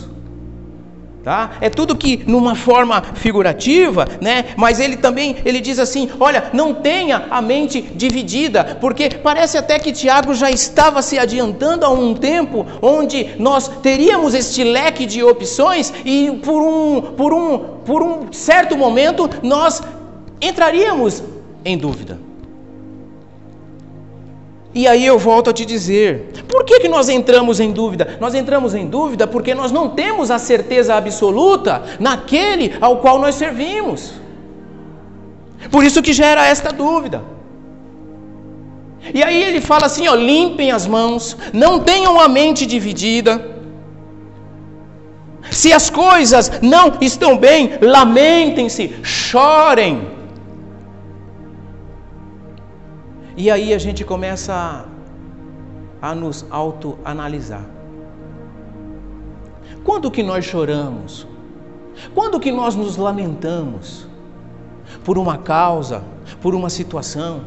Tá? 1.23 1.51
É 1.59 1.69
tudo 1.69 1.97
que 1.97 2.23
numa 2.25 2.55
forma 2.55 3.03
figurativa, 3.15 4.07
né? 4.21 4.45
Mas 4.55 4.79
ele 4.79 4.95
também 4.95 5.35
ele 5.43 5.59
diz 5.59 5.77
assim: 5.77 6.09
olha, 6.17 6.49
não 6.53 6.73
tenha 6.73 7.27
a 7.29 7.41
mente 7.41 7.81
dividida, 7.81 8.77
porque 8.79 9.09
parece 9.09 9.57
até 9.57 9.77
que 9.77 9.91
Tiago 9.91 10.33
já 10.33 10.49
estava 10.49 11.01
se 11.01 11.19
adiantando 11.19 11.85
a 11.85 11.89
um 11.89 12.13
tempo 12.13 12.65
onde 12.81 13.35
nós 13.37 13.67
teríamos 13.67 14.33
este 14.33 14.63
leque 14.63 15.05
de 15.05 15.21
opções 15.21 15.93
e 16.05 16.31
por 16.41 16.61
um 16.61 17.01
por 17.01 17.33
um 17.33 17.57
por 17.85 18.01
um 18.01 18.31
certo 18.31 18.77
momento 18.77 19.29
nós 19.43 19.83
entraríamos 20.41 21.21
em 21.65 21.77
dúvida. 21.77 22.28
E 24.73 24.87
aí 24.87 25.05
eu 25.05 25.17
volto 25.17 25.49
a 25.49 25.53
te 25.53 25.65
dizer: 25.65 26.43
por 26.47 26.63
que, 26.63 26.79
que 26.79 26.87
nós 26.87 27.09
entramos 27.09 27.59
em 27.59 27.71
dúvida? 27.71 28.17
Nós 28.19 28.35
entramos 28.35 28.75
em 28.75 28.85
dúvida 28.85 29.25
porque 29.25 29.55
nós 29.55 29.71
não 29.71 29.89
temos 29.89 30.29
a 30.29 30.37
certeza 30.37 30.95
absoluta 30.95 31.83
naquele 31.99 32.75
ao 32.79 32.97
qual 32.97 33.19
nós 33.19 33.35
servimos. 33.35 34.13
Por 35.71 35.83
isso 35.83 36.01
que 36.01 36.13
gera 36.13 36.45
esta 36.45 36.71
dúvida. 36.71 37.23
E 39.13 39.23
aí 39.23 39.43
ele 39.43 39.59
fala 39.59 39.87
assim: 39.87 40.07
ó, 40.07 40.15
limpem 40.15 40.71
as 40.71 40.85
mãos, 40.85 41.35
não 41.51 41.79
tenham 41.79 42.19
a 42.19 42.27
mente 42.27 42.65
dividida. 42.65 43.57
Se 45.49 45.73
as 45.73 45.89
coisas 45.89 46.51
não 46.61 46.93
estão 47.01 47.35
bem, 47.35 47.71
lamentem-se, 47.81 48.93
chorem. 49.01 50.18
E 53.39 53.49
aí 53.49 53.73
a 53.73 53.77
gente 53.77 54.03
começa 54.03 54.53
a, 56.01 56.09
a 56.09 56.13
nos 56.13 56.45
autoanalisar. 56.49 57.65
Quando 59.81 60.11
que 60.11 60.21
nós 60.21 60.43
choramos? 60.43 61.25
Quando 62.13 62.37
que 62.37 62.51
nós 62.51 62.75
nos 62.75 62.97
lamentamos 62.97 64.05
por 65.05 65.17
uma 65.17 65.37
causa, 65.37 66.03
por 66.41 66.53
uma 66.53 66.69
situação? 66.69 67.45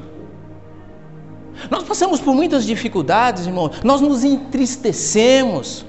Nós 1.71 1.83
passamos 1.83 2.23
por 2.23 2.35
muitas 2.35 2.65
dificuldades, 2.65 3.47
irmão. 3.47 3.71
Nós 3.85 4.01
nos 4.01 4.25
entristecemos. 4.25 5.85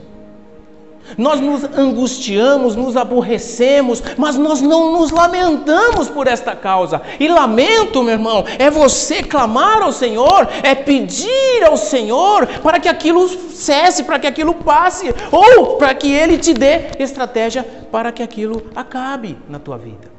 Nós 1.18 1.40
nos 1.40 1.64
angustiamos, 1.78 2.76
nos 2.76 2.98
aborrecemos, 2.98 4.02
mas 4.18 4.38
nós 4.38 4.62
não 4.62 4.94
nos 4.94 5.12
lamentamos 5.12 6.10
por 6.10 6.28
esta 6.28 6.56
causa. 6.56 7.02
E 7.20 7.28
lamento, 7.28 8.02
meu 8.02 8.14
irmão, 8.14 8.46
é 8.58 8.70
você 8.70 9.22
clamar 9.22 9.82
ao 9.82 9.92
Senhor, 9.92 10.48
é 10.64 10.74
pedir 10.74 11.64
ao 11.66 11.78
Senhor 11.78 12.48
para 12.62 12.80
que 12.80 12.90
aquilo 12.90 13.28
cesse, 13.28 14.04
para 14.04 14.20
que 14.20 14.28
aquilo 14.28 14.54
passe, 14.54 15.14
ou 15.32 15.78
para 15.78 15.94
que 15.94 16.12
Ele 16.12 16.38
te 16.38 16.54
dê 16.54 16.92
estratégia 17.00 17.64
para 17.92 18.12
que 18.12 18.24
aquilo 18.24 18.64
acabe 18.76 19.38
na 19.48 19.60
tua 19.60 19.78
vida. 19.78 20.12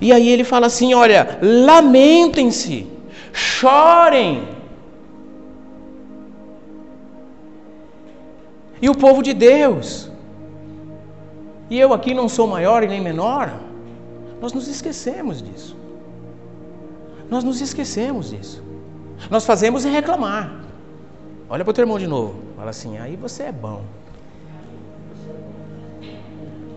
E 0.00 0.12
aí 0.12 0.28
ele 0.28 0.44
fala 0.44 0.66
assim: 0.66 0.94
olha, 0.94 1.38
lamentem-se, 1.42 2.86
chorem. 3.32 4.57
E 8.80 8.88
o 8.88 8.94
povo 8.94 9.22
de 9.22 9.32
Deus, 9.32 10.10
e 11.70 11.78
eu 11.78 11.92
aqui 11.92 12.14
não 12.14 12.28
sou 12.28 12.46
maior 12.46 12.82
e 12.82 12.88
nem 12.88 13.00
menor, 13.00 13.52
nós 14.40 14.52
nos 14.52 14.68
esquecemos 14.68 15.42
disso. 15.42 15.76
Nós 17.28 17.44
nos 17.44 17.60
esquecemos 17.60 18.30
disso. 18.30 18.62
Nós 19.30 19.44
fazemos 19.44 19.84
é 19.84 19.90
reclamar. 19.90 20.52
Olha 21.50 21.64
para 21.64 21.70
o 21.70 21.74
teu 21.74 21.82
irmão 21.82 21.98
de 21.98 22.06
novo. 22.06 22.36
Fala 22.56 22.70
assim, 22.70 22.98
aí 22.98 23.16
você 23.16 23.44
é 23.44 23.52
bom. 23.52 23.82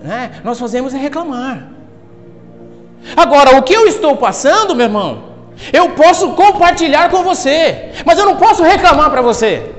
Né? 0.02 0.42
Nós 0.44 0.60
fazemos 0.60 0.94
é 0.94 0.98
reclamar. 0.98 1.70
Agora, 3.16 3.58
o 3.58 3.64
que 3.64 3.74
eu 3.74 3.88
estou 3.88 4.18
passando, 4.18 4.76
meu 4.76 4.86
irmão, 4.86 5.32
eu 5.72 5.92
posso 5.92 6.32
compartilhar 6.34 7.10
com 7.10 7.24
você, 7.24 7.92
mas 8.06 8.18
eu 8.18 8.26
não 8.26 8.38
posso 8.38 8.64
reclamar 8.64 9.10
para 9.12 9.22
você. 9.22 9.72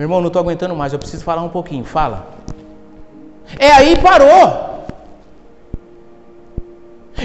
Meu 0.00 0.06
irmão, 0.06 0.22
não 0.22 0.28
estou 0.28 0.40
aguentando 0.40 0.74
mais, 0.74 0.94
eu 0.94 0.98
preciso 0.98 1.22
falar 1.22 1.42
um 1.42 1.50
pouquinho. 1.50 1.84
Fala. 1.84 2.26
É 3.58 3.70
aí 3.70 4.00
parou. 4.00 4.86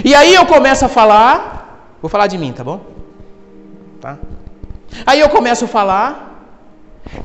E 0.04 0.14
aí 0.14 0.34
eu 0.34 0.44
começo 0.44 0.84
a 0.84 0.88
falar. 0.88 1.96
Vou 2.02 2.10
falar 2.10 2.26
de 2.26 2.36
mim, 2.36 2.52
tá 2.52 2.62
bom? 2.62 2.82
Tá? 3.98 4.18
Aí 5.06 5.20
eu 5.20 5.30
começo 5.30 5.64
a 5.64 5.68
falar, 5.68 6.52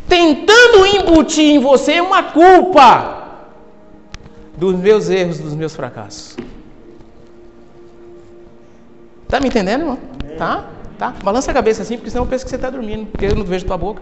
tentando 0.07 0.85
embutir 0.85 1.43
em 1.43 1.59
você 1.59 1.99
uma 1.99 2.23
culpa 2.23 3.41
dos 4.55 4.73
meus 4.77 5.09
erros, 5.09 5.37
dos 5.37 5.53
meus 5.53 5.75
fracassos. 5.75 6.37
Tá 9.27 9.41
me 9.41 9.49
entendendo, 9.49 9.81
irmão? 9.81 9.99
Tá? 10.37 10.63
Tá? 10.97 11.13
Balança 11.21 11.51
a 11.51 11.53
cabeça 11.53 11.81
assim, 11.81 11.97
porque 11.97 12.09
senão 12.09 12.23
eu 12.23 12.29
penso 12.29 12.45
que 12.45 12.49
você 12.49 12.55
está 12.55 12.69
dormindo, 12.69 13.07
porque 13.07 13.25
eu 13.25 13.35
não 13.35 13.43
vejo 13.43 13.65
tua 13.65 13.77
boca. 13.77 14.01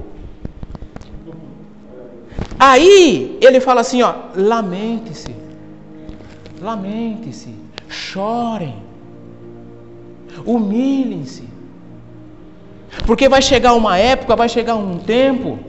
Aí 2.59 3.37
ele 3.41 3.59
fala 3.59 3.81
assim, 3.81 4.01
ó, 4.01 4.13
lamente-se, 4.35 5.35
lamente-se, 6.61 7.55
chorem, 7.87 8.75
humilhem-se, 10.45 11.47
porque 13.05 13.29
vai 13.29 13.41
chegar 13.41 13.73
uma 13.73 13.97
época, 13.97 14.35
vai 14.35 14.49
chegar 14.49 14.75
um 14.75 14.99
tempo 14.99 15.59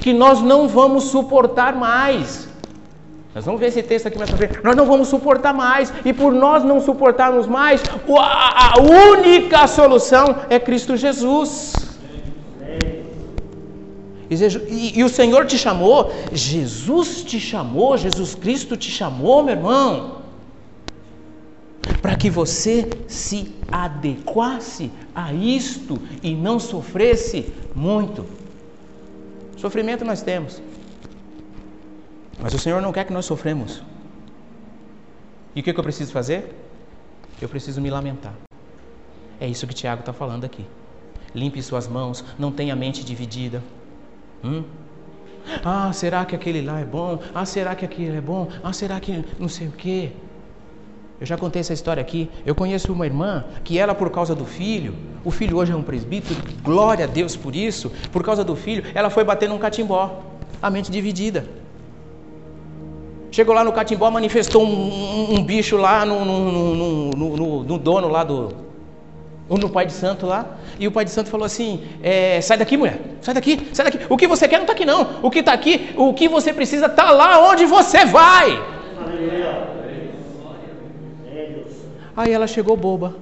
que 0.00 0.12
nós 0.12 0.40
não 0.40 0.66
vamos 0.66 1.04
suportar 1.04 1.74
mais. 1.74 2.48
Nós 3.34 3.44
vamos 3.44 3.60
ver 3.60 3.68
esse 3.68 3.82
texto 3.82 4.08
aqui 4.08 4.18
mais 4.18 4.28
pra 4.28 4.38
frente. 4.38 4.64
Nós 4.64 4.74
não 4.74 4.86
vamos 4.86 5.06
suportar 5.06 5.54
mais. 5.54 5.92
E 6.04 6.12
por 6.12 6.32
nós 6.32 6.64
não 6.64 6.80
suportarmos 6.80 7.46
mais, 7.46 7.80
a 8.08 8.80
única 8.80 9.66
solução 9.68 10.36
é 10.48 10.58
Cristo 10.58 10.96
Jesus. 10.96 11.72
E, 14.30 15.00
e, 15.00 15.02
o 15.02 15.08
Senhor 15.08 15.44
te 15.44 15.58
chamou, 15.58 16.12
Jesus 16.32 17.24
te 17.24 17.40
chamou, 17.40 17.98
Jesus 17.98 18.36
Cristo 18.36 18.76
te 18.76 18.88
chamou, 18.88 19.42
meu 19.42 19.56
irmão, 19.56 20.22
para 22.00 22.14
que 22.14 22.30
você 22.30 22.88
se 23.08 23.52
adequasse 23.72 24.92
a 25.12 25.32
isto 25.32 26.00
e 26.22 26.32
não 26.32 26.60
sofresse 26.60 27.52
muito. 27.74 28.24
Sofrimento 29.56 30.04
nós 30.04 30.22
temos, 30.22 30.62
mas 32.40 32.54
o 32.54 32.58
Senhor 32.58 32.80
não 32.80 32.92
quer 32.92 33.04
que 33.04 33.12
nós 33.12 33.26
sofremos. 33.26 33.82
E 35.56 35.60
o 35.60 35.62
que, 35.64 35.72
que 35.72 35.80
eu 35.80 35.84
preciso 35.84 36.12
fazer? 36.12 36.54
Eu 37.42 37.48
preciso 37.48 37.80
me 37.80 37.90
lamentar. 37.90 38.34
É 39.40 39.48
isso 39.48 39.66
que 39.66 39.74
Tiago 39.74 40.00
está 40.00 40.12
falando 40.12 40.44
aqui. 40.44 40.64
Limpe 41.34 41.60
suas 41.60 41.88
mãos, 41.88 42.24
não 42.38 42.52
tenha 42.52 42.76
mente 42.76 43.04
dividida. 43.04 43.60
Hum? 44.42 44.64
Ah, 45.64 45.92
será 45.92 46.24
que 46.24 46.34
aquele 46.34 46.62
lá 46.62 46.80
é 46.80 46.84
bom? 46.84 47.18
Ah, 47.34 47.44
será 47.44 47.74
que 47.74 47.84
aquele 47.84 48.16
é 48.16 48.20
bom? 48.20 48.48
Ah, 48.62 48.72
será 48.72 49.00
que 49.00 49.24
não 49.38 49.48
sei 49.48 49.68
o 49.68 49.72
quê? 49.72 50.12
Eu 51.20 51.26
já 51.26 51.36
contei 51.36 51.60
essa 51.60 51.74
história 51.74 52.00
aqui. 52.00 52.30
Eu 52.46 52.54
conheço 52.54 52.92
uma 52.92 53.04
irmã 53.04 53.44
que 53.62 53.78
ela, 53.78 53.94
por 53.94 54.10
causa 54.10 54.34
do 54.34 54.46
filho, 54.46 54.94
o 55.22 55.30
filho 55.30 55.58
hoje 55.58 55.70
é 55.70 55.76
um 55.76 55.82
presbítero, 55.82 56.40
glória 56.62 57.04
a 57.04 57.08
Deus 57.08 57.36
por 57.36 57.54
isso. 57.54 57.92
Por 58.10 58.24
causa 58.24 58.42
do 58.42 58.56
filho, 58.56 58.84
ela 58.94 59.10
foi 59.10 59.22
bater 59.22 59.48
num 59.48 59.58
catimbó, 59.58 60.22
a 60.62 60.70
mente 60.70 60.90
dividida. 60.90 61.46
Chegou 63.30 63.54
lá 63.54 63.62
no 63.62 63.72
catimbó, 63.72 64.10
manifestou 64.10 64.64
um, 64.64 64.68
um, 64.68 65.34
um 65.36 65.44
bicho 65.44 65.76
lá 65.76 66.04
no, 66.04 66.24
no, 66.24 67.10
no, 67.12 67.64
no, 67.64 67.78
dono 67.78 68.08
lá 68.08 68.24
do. 68.24 68.48
No 69.58 69.68
pai 69.68 69.84
de 69.84 69.92
santo 69.92 70.26
lá. 70.26 70.58
E 70.78 70.86
o 70.86 70.92
pai 70.92 71.04
de 71.04 71.10
santo 71.10 71.28
falou 71.28 71.44
assim: 71.44 71.84
é, 72.02 72.40
sai 72.40 72.56
daqui, 72.56 72.76
mulher, 72.76 73.00
sai 73.20 73.34
daqui, 73.34 73.68
sai 73.72 73.90
daqui. 73.90 74.06
O 74.08 74.16
que 74.16 74.28
você 74.28 74.46
quer 74.46 74.56
não 74.56 74.62
está 74.62 74.72
aqui, 74.72 74.84
não. 74.84 75.18
O 75.22 75.30
que 75.30 75.40
está 75.40 75.52
aqui, 75.52 75.92
o 75.96 76.14
que 76.14 76.28
você 76.28 76.52
precisa 76.52 76.86
está 76.86 77.10
lá 77.10 77.50
onde 77.50 77.66
você 77.66 78.04
vai. 78.04 78.62
Aí 82.16 82.32
ela 82.32 82.46
chegou 82.46 82.76
boba. 82.76 83.16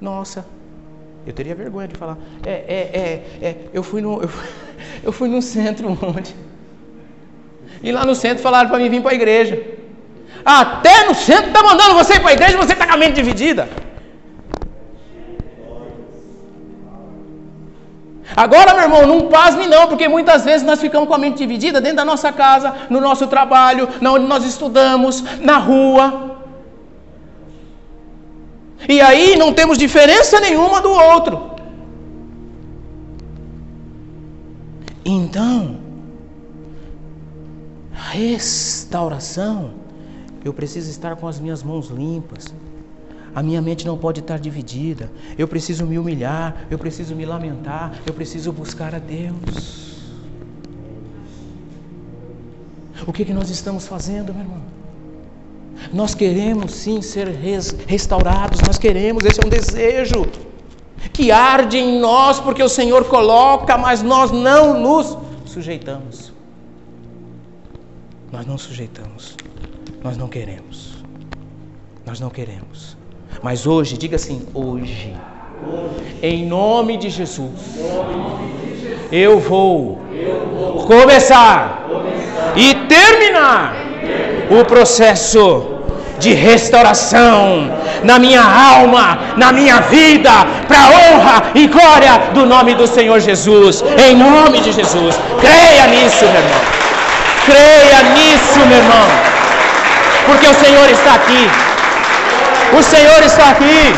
Nossa, 0.00 0.46
eu 1.26 1.32
teria 1.32 1.56
vergonha 1.56 1.88
de 1.88 1.96
falar. 1.96 2.16
É, 2.46 2.50
é, 2.50 3.24
é, 3.42 3.46
é 3.48 3.56
eu 3.72 3.82
fui 3.82 4.00
no, 4.00 4.22
eu 4.22 4.28
fui, 4.28 4.48
eu 5.02 5.12
fui 5.12 5.28
no 5.28 5.42
centro 5.42 5.90
ontem. 5.90 6.34
E 7.82 7.90
lá 7.90 8.06
no 8.06 8.14
centro 8.14 8.42
falaram 8.42 8.68
para 8.68 8.78
mim 8.78 8.88
vir 8.88 9.02
para 9.02 9.10
a 9.10 9.14
igreja. 9.14 9.60
Até 10.44 11.04
no 11.06 11.14
centro 11.14 11.48
está 11.48 11.62
mandando 11.64 11.94
você 11.94 12.14
ir 12.14 12.20
para 12.20 12.30
a 12.30 12.32
igreja, 12.32 12.56
você 12.56 12.74
está 12.74 12.86
com 12.86 12.92
a 12.92 12.96
mente 12.96 13.14
dividida. 13.14 13.68
Agora, 18.36 18.74
meu 18.74 18.84
irmão, 18.84 19.06
não 19.06 19.28
pasme 19.28 19.66
não, 19.66 19.86
porque 19.86 20.08
muitas 20.08 20.44
vezes 20.44 20.66
nós 20.66 20.80
ficamos 20.80 21.08
com 21.08 21.14
a 21.14 21.18
mente 21.18 21.38
dividida 21.38 21.80
dentro 21.80 21.98
da 21.98 22.04
nossa 22.04 22.32
casa, 22.32 22.74
no 22.88 23.00
nosso 23.00 23.26
trabalho, 23.26 23.88
na 24.00 24.12
onde 24.12 24.26
nós 24.26 24.44
estudamos, 24.44 25.22
na 25.40 25.58
rua. 25.58 26.36
E 28.88 29.00
aí 29.00 29.36
não 29.36 29.52
temos 29.52 29.78
diferença 29.78 30.40
nenhuma 30.40 30.80
do 30.80 30.90
outro. 30.90 31.52
Então, 35.04 35.78
restauração, 37.92 39.72
eu 40.44 40.52
preciso 40.52 40.90
estar 40.90 41.16
com 41.16 41.26
as 41.26 41.38
minhas 41.38 41.62
mãos 41.62 41.88
limpas. 41.88 42.52
A 43.34 43.42
minha 43.42 43.62
mente 43.62 43.86
não 43.86 43.96
pode 43.96 44.20
estar 44.20 44.38
dividida. 44.38 45.10
Eu 45.38 45.48
preciso 45.48 45.86
me 45.86 45.98
humilhar, 45.98 46.66
eu 46.70 46.78
preciso 46.78 47.14
me 47.14 47.24
lamentar, 47.24 47.94
eu 48.06 48.12
preciso 48.12 48.52
buscar 48.52 48.94
a 48.94 48.98
Deus. 48.98 49.92
O 53.06 53.12
que, 53.12 53.24
que 53.24 53.32
nós 53.32 53.50
estamos 53.50 53.86
fazendo, 53.86 54.32
meu 54.32 54.42
irmão? 54.42 54.62
Nós 55.92 56.14
queremos 56.14 56.72
sim 56.72 57.02
ser 57.02 57.28
restaurados, 57.86 58.60
nós 58.60 58.78
queremos, 58.78 59.24
esse 59.24 59.40
é 59.42 59.46
um 59.46 59.48
desejo 59.48 60.26
que 61.12 61.32
arde 61.32 61.78
em 61.78 61.98
nós, 61.98 62.38
porque 62.38 62.62
o 62.62 62.68
Senhor 62.68 63.04
coloca, 63.06 63.76
mas 63.76 64.02
nós 64.02 64.30
não 64.30 64.78
nos 64.80 65.18
sujeitamos. 65.46 66.32
Nós 68.30 68.46
não 68.46 68.56
sujeitamos, 68.56 69.36
nós 70.02 70.16
não 70.16 70.28
queremos, 70.28 71.02
nós 72.06 72.20
não 72.20 72.30
queremos. 72.30 72.96
Mas 73.40 73.66
hoje, 73.66 73.96
diga 73.96 74.16
assim: 74.16 74.46
hoje, 74.52 75.14
em 76.22 76.44
nome 76.46 76.96
de 76.96 77.08
Jesus, 77.08 77.50
eu 79.10 79.38
vou 79.38 80.00
começar 80.86 81.86
e 82.56 82.74
terminar 82.86 83.74
o 84.50 84.64
processo 84.64 85.68
de 86.18 86.34
restauração 86.34 87.70
na 88.04 88.18
minha 88.18 88.42
alma, 88.42 89.18
na 89.36 89.52
minha 89.52 89.80
vida, 89.80 90.30
para 90.68 90.88
honra 90.96 91.50
e 91.54 91.66
glória 91.66 92.30
do 92.32 92.46
nome 92.46 92.74
do 92.74 92.86
Senhor 92.86 93.18
Jesus, 93.20 93.82
em 93.98 94.14
nome 94.14 94.60
de 94.60 94.72
Jesus. 94.72 95.18
Creia 95.40 95.86
nisso, 95.88 96.24
meu 96.24 96.42
irmão. 96.42 96.60
Creia 97.44 98.02
nisso, 98.14 98.58
meu 98.68 98.78
irmão. 98.78 99.08
Porque 100.26 100.46
o 100.46 100.54
Senhor 100.54 100.88
está 100.90 101.14
aqui. 101.14 101.71
O 102.78 102.82
Senhor 102.82 103.22
está 103.22 103.50
aqui. 103.50 103.92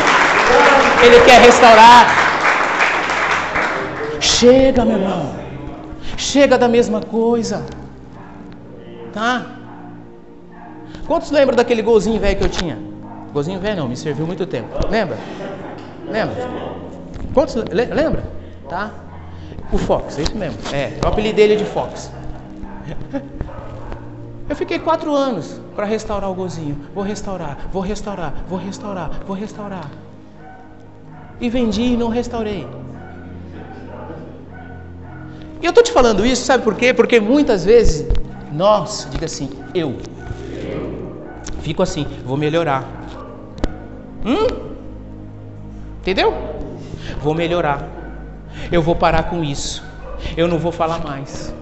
Ele 1.05 1.21
quer 1.25 1.41
restaurar. 1.41 2.07
Chega, 4.21 4.85
meu 4.85 4.99
irmão. 4.99 5.35
Chega 6.17 6.59
da 6.59 6.69
mesma 6.69 7.01
coisa. 7.01 7.65
Tá? 9.13 9.47
Quantos 11.07 11.31
lembram 11.31 11.57
daquele 11.57 11.83
golzinho 11.83 12.19
velho 12.19 12.37
que 12.37 12.45
eu 12.45 12.49
tinha? 12.49 12.79
Golzinho 13.33 13.61
velho 13.61 13.77
não, 13.77 13.89
me 13.89 13.97
serviu 13.97 14.27
muito 14.27 14.47
tempo. 14.47 14.69
Lembra? 14.91 15.19
Lembra? 16.09 16.49
Quantos 17.33 17.55
lembra? 17.55 18.25
Tá? 18.69 18.91
O 19.73 19.79
Fox, 19.79 20.19
é 20.19 20.23
isso 20.23 20.37
mesmo. 20.37 20.59
É, 20.73 20.93
o 21.05 21.09
apelido 21.09 21.37
dele 21.37 21.55
é 21.55 21.57
de 21.57 21.65
Fox. 21.65 22.11
Eu 24.49 24.55
fiquei 24.55 24.79
quatro 24.79 25.15
anos 25.15 25.61
para 25.75 25.87
restaurar 25.87 26.31
o 26.31 26.35
gozinho. 26.35 26.79
Vou 26.95 27.03
restaurar, 27.03 27.59
vou 27.73 27.83
restaurar, 27.83 28.35
vou 28.49 28.59
restaurar, 28.59 29.11
vou 29.27 29.37
restaurar. 29.37 29.91
E 31.41 31.49
vendi 31.49 31.83
e 31.83 31.97
não 31.97 32.09
restaurei. 32.09 32.67
E 35.63 35.65
eu 35.65 35.71
estou 35.71 35.83
te 35.83 35.93
falando 35.93 36.27
isso, 36.27 36.45
sabe 36.45 36.63
por 36.63 36.75
quê? 36.75 36.93
Porque 36.93 37.19
muitas 37.19 37.65
vezes 37.65 38.07
nós, 38.53 39.09
diga 39.11 39.25
assim, 39.25 39.49
eu, 39.75 39.97
fico 41.61 41.83
assim, 41.83 42.07
vou 42.25 42.37
melhorar. 42.37 42.85
Hum? 44.27 44.47
Entendeu? 46.01 46.35
Vou 47.19 47.35
melhorar. 47.35 47.89
Eu 48.71 48.83
vou 48.83 48.95
parar 48.95 49.25
com 49.25 49.43
isso. 49.43 49.83
Eu 50.37 50.47
não 50.47 50.59
vou 50.59 50.71
falar 50.71 51.03
mais. 51.03 51.55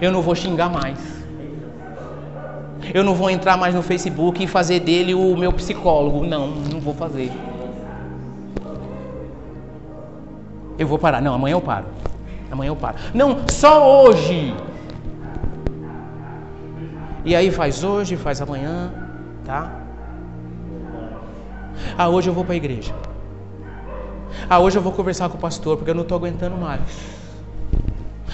Eu 0.00 0.10
não 0.10 0.22
vou 0.22 0.34
xingar 0.34 0.70
mais. 0.70 1.19
Eu 2.94 3.04
não 3.04 3.14
vou 3.14 3.30
entrar 3.30 3.56
mais 3.56 3.74
no 3.74 3.82
Facebook 3.82 4.42
e 4.42 4.46
fazer 4.46 4.80
dele 4.80 5.14
o 5.14 5.36
meu 5.36 5.52
psicólogo. 5.52 6.24
Não, 6.24 6.48
não 6.48 6.80
vou 6.80 6.94
fazer. 6.94 7.30
Eu 10.78 10.86
vou 10.86 10.98
parar. 10.98 11.20
Não, 11.20 11.34
amanhã 11.34 11.54
eu 11.54 11.60
paro. 11.60 11.86
Amanhã 12.50 12.70
eu 12.70 12.76
paro. 12.76 12.96
Não, 13.14 13.42
só 13.48 14.04
hoje. 14.04 14.54
E 17.24 17.36
aí 17.36 17.50
faz 17.50 17.84
hoje, 17.84 18.16
faz 18.16 18.40
amanhã, 18.40 18.90
tá? 19.44 19.70
Ah, 21.96 22.08
hoje 22.08 22.30
eu 22.30 22.34
vou 22.34 22.44
para 22.44 22.54
a 22.54 22.56
igreja. 22.56 22.94
Ah, 24.48 24.58
hoje 24.58 24.78
eu 24.78 24.82
vou 24.82 24.92
conversar 24.92 25.28
com 25.28 25.36
o 25.36 25.40
pastor 25.40 25.76
porque 25.76 25.90
eu 25.90 25.94
não 25.94 26.02
estou 26.02 26.16
aguentando 26.16 26.56
mais. 26.56 27.19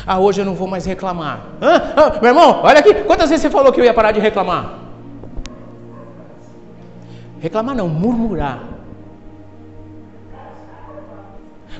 Ah, 0.06 0.20
hoje 0.20 0.40
eu 0.40 0.44
não 0.44 0.54
vou 0.54 0.68
mais 0.68 0.86
reclamar. 0.86 1.40
Ah, 1.60 2.20
meu 2.20 2.28
irmão, 2.30 2.60
olha 2.62 2.78
aqui. 2.78 2.94
Quantas 2.94 3.28
vezes 3.28 3.42
você 3.42 3.50
falou 3.50 3.72
que 3.72 3.80
eu 3.80 3.84
ia 3.84 3.92
parar 3.92 4.12
de 4.12 4.20
reclamar? 4.20 4.78
Reclamar 7.40 7.74
não, 7.74 7.88
murmurar. 7.88 8.62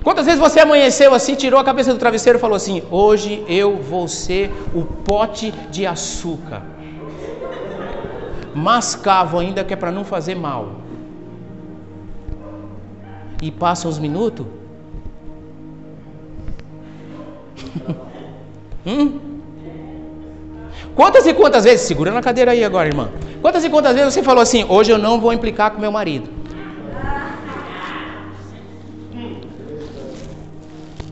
Quantas 0.02 0.26
vezes 0.26 0.40
você 0.40 0.58
amanheceu 0.60 1.14
assim, 1.14 1.36
tirou 1.36 1.60
a 1.60 1.64
cabeça 1.64 1.92
do 1.92 2.00
travesseiro 2.00 2.38
e 2.38 2.40
falou 2.40 2.56
assim: 2.56 2.82
Hoje 2.90 3.44
eu 3.48 3.76
vou 3.76 4.08
ser 4.08 4.52
o 4.74 4.84
pote 4.84 5.52
de 5.70 5.86
açúcar. 5.86 6.62
Mascavo 8.52 9.38
ainda 9.38 9.62
que 9.62 9.72
é 9.72 9.76
para 9.76 9.92
não 9.92 10.04
fazer 10.04 10.34
mal. 10.34 10.80
E 13.40 13.52
passam 13.52 13.88
os 13.88 14.00
minutos. 14.00 14.46
hum? 18.86 19.18
Quantas 20.94 21.26
e 21.26 21.34
quantas 21.34 21.64
vezes, 21.64 21.86
segura 21.86 22.10
na 22.10 22.22
cadeira 22.22 22.52
aí 22.52 22.64
agora, 22.64 22.88
irmã. 22.88 23.10
Quantas 23.42 23.64
e 23.64 23.68
quantas 23.68 23.94
vezes 23.94 24.14
você 24.14 24.22
falou 24.22 24.42
assim: 24.42 24.64
Hoje 24.68 24.90
eu 24.90 24.98
não 24.98 25.20
vou 25.20 25.32
implicar 25.32 25.70
com 25.70 25.80
meu 25.80 25.92
marido. 25.92 26.28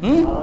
Hum? 0.03 0.41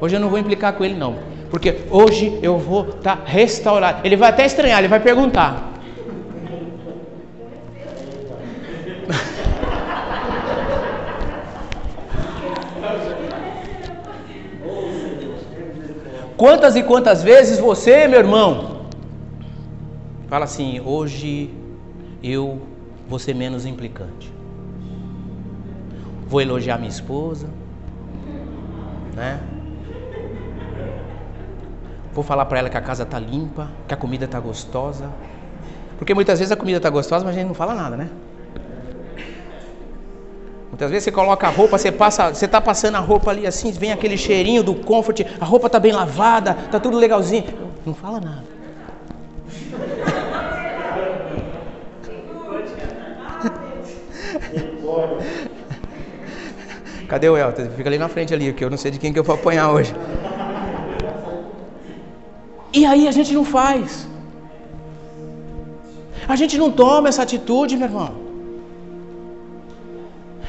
Hoje 0.00 0.16
eu 0.16 0.20
não 0.20 0.30
vou 0.30 0.38
implicar 0.38 0.72
com 0.72 0.84
ele, 0.84 0.94
não. 0.94 1.16
Porque 1.50 1.80
hoje 1.90 2.38
eu 2.42 2.56
vou 2.56 2.88
estar 2.88 3.16
tá 3.16 3.22
restaurado. 3.24 4.00
Ele 4.04 4.16
vai 4.16 4.30
até 4.30 4.46
estranhar, 4.46 4.78
ele 4.78 4.88
vai 4.88 5.00
perguntar. 5.00 5.69
Quantas 16.40 16.74
e 16.74 16.82
quantas 16.82 17.22
vezes 17.22 17.58
você, 17.58 18.08
meu 18.08 18.18
irmão, 18.18 18.86
fala 20.26 20.46
assim: 20.46 20.80
hoje 20.80 21.50
eu 22.22 22.58
vou 23.06 23.18
ser 23.18 23.34
menos 23.34 23.66
implicante 23.66 24.40
vou 26.30 26.40
elogiar 26.40 26.78
minha 26.78 26.88
esposa, 26.88 27.48
né? 29.16 29.40
Vou 32.14 32.22
falar 32.22 32.44
para 32.44 32.60
ela 32.60 32.70
que 32.70 32.76
a 32.76 32.80
casa 32.80 33.04
tá 33.04 33.18
limpa, 33.18 33.68
que 33.88 33.92
a 33.92 33.96
comida 33.96 34.28
tá 34.28 34.38
gostosa. 34.38 35.10
Porque 35.98 36.14
muitas 36.14 36.38
vezes 36.38 36.52
a 36.52 36.56
comida 36.56 36.78
tá 36.78 36.88
gostosa, 36.88 37.24
mas 37.24 37.34
a 37.34 37.38
gente 37.38 37.48
não 37.48 37.54
fala 37.54 37.74
nada, 37.74 37.96
né? 37.96 38.08
Muitas 40.80 40.92
vezes 40.92 41.04
você 41.04 41.12
coloca 41.12 41.46
a 41.46 41.50
roupa, 41.50 41.76
você 41.76 41.92
passa, 41.92 42.32
você 42.32 42.48
tá 42.48 42.58
passando 42.58 42.94
a 42.94 43.00
roupa 43.00 43.30
ali 43.30 43.46
assim, 43.46 43.70
vem 43.70 43.92
aquele 43.92 44.16
cheirinho 44.16 44.62
do 44.62 44.74
comfort, 44.74 45.20
a 45.38 45.44
roupa 45.44 45.68
tá 45.68 45.78
bem 45.78 45.92
lavada, 45.92 46.54
tá 46.54 46.80
tudo 46.80 46.96
legalzinho. 46.96 47.44
Não 47.84 47.92
fala 47.92 48.18
nada. 48.18 48.44
Cadê 57.06 57.28
o 57.28 57.36
Elton? 57.36 57.68
Fica 57.76 57.90
ali 57.90 57.98
na 57.98 58.08
frente 58.08 58.32
ali, 58.32 58.50
que 58.54 58.64
eu 58.64 58.70
não 58.70 58.78
sei 58.78 58.90
de 58.90 58.98
quem 58.98 59.12
que 59.12 59.18
eu 59.18 59.24
vou 59.24 59.34
apanhar 59.34 59.70
hoje. 59.70 59.94
E 62.72 62.86
aí 62.86 63.06
a 63.06 63.12
gente 63.12 63.34
não 63.34 63.44
faz. 63.44 64.08
A 66.26 66.36
gente 66.36 66.56
não 66.56 66.72
toma 66.72 67.10
essa 67.10 67.22
atitude, 67.22 67.76
meu 67.76 67.86
irmão. 67.86 68.29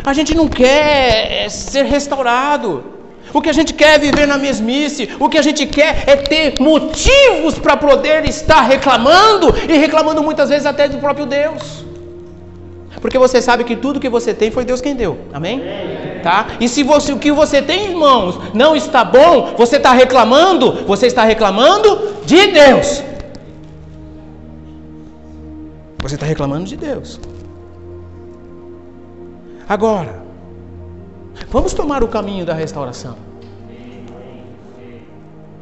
A 0.03 0.13
gente 0.13 0.33
não 0.35 0.47
quer 0.47 1.45
é, 1.45 1.49
ser 1.49 1.85
restaurado. 1.85 2.83
O 3.33 3.41
que 3.41 3.49
a 3.49 3.53
gente 3.53 3.73
quer 3.73 3.95
é 3.95 3.97
viver 3.97 4.25
na 4.27 4.37
mesmice. 4.37 5.09
O 5.19 5.29
que 5.29 5.37
a 5.37 5.41
gente 5.41 5.65
quer 5.65 6.03
é 6.07 6.15
ter 6.15 6.55
motivos 6.59 7.57
para 7.57 7.77
poder 7.77 8.25
estar 8.27 8.61
reclamando 8.61 9.53
e 9.69 9.77
reclamando 9.77 10.21
muitas 10.21 10.49
vezes 10.49 10.65
até 10.65 10.87
do 10.87 10.97
próprio 10.97 11.25
Deus. 11.25 11.85
Porque 12.99 13.17
você 13.17 13.41
sabe 13.41 13.63
que 13.63 13.75
tudo 13.75 13.99
que 13.99 14.09
você 14.09 14.33
tem 14.33 14.51
foi 14.51 14.65
Deus 14.65 14.81
quem 14.81 14.95
deu. 14.95 15.17
Amém? 15.33 15.63
Tá? 16.21 16.47
E 16.59 16.67
se 16.67 16.83
você, 16.83 17.11
o 17.13 17.17
que 17.17 17.31
você 17.31 17.61
tem 17.61 17.91
em 17.91 17.95
mãos 17.95 18.39
não 18.53 18.75
está 18.75 19.03
bom, 19.03 19.55
você 19.57 19.77
está 19.77 19.91
reclamando, 19.91 20.85
você 20.85 21.07
está 21.07 21.23
reclamando 21.23 22.15
de 22.25 22.47
Deus. 22.47 23.03
Você 26.03 26.15
está 26.15 26.25
reclamando 26.27 26.65
de 26.65 26.75
Deus. 26.75 27.19
Agora, 29.71 30.21
vamos 31.47 31.73
tomar 31.73 32.03
o 32.03 32.07
caminho 32.09 32.45
da 32.45 32.53
restauração. 32.53 33.15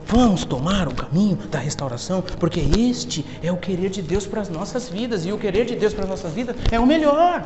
Vamos 0.04 0.44
tomar 0.44 0.88
o 0.88 0.96
caminho 0.96 1.36
da 1.36 1.60
restauração, 1.60 2.24
porque 2.40 2.60
este 2.60 3.24
é 3.44 3.52
o 3.52 3.58
querer 3.58 3.92
de 3.92 4.02
Deus 4.02 4.26
para 4.26 4.42
as 4.42 4.50
nossas 4.50 4.90
vidas, 4.90 5.28
e 5.28 5.32
o 5.32 5.38
querer 5.38 5.64
de 5.64 5.76
Deus 5.76 5.94
para 5.94 6.06
as 6.06 6.10
nossas 6.10 6.34
vidas 6.34 6.56
é 6.72 6.80
o 6.80 6.88
melhor. 6.88 7.44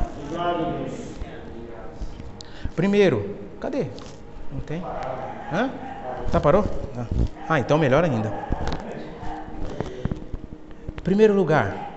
Primeiro, 2.74 3.36
cadê? 3.60 3.88
Não 4.50 4.60
tem? 4.60 4.82
Hã? 5.52 5.70
Tá, 6.32 6.40
parou? 6.40 6.64
Ah, 7.46 7.60
então 7.60 7.76
melhor 7.76 8.02
ainda. 8.04 8.32
Primeiro 11.02 11.34
lugar, 11.34 11.90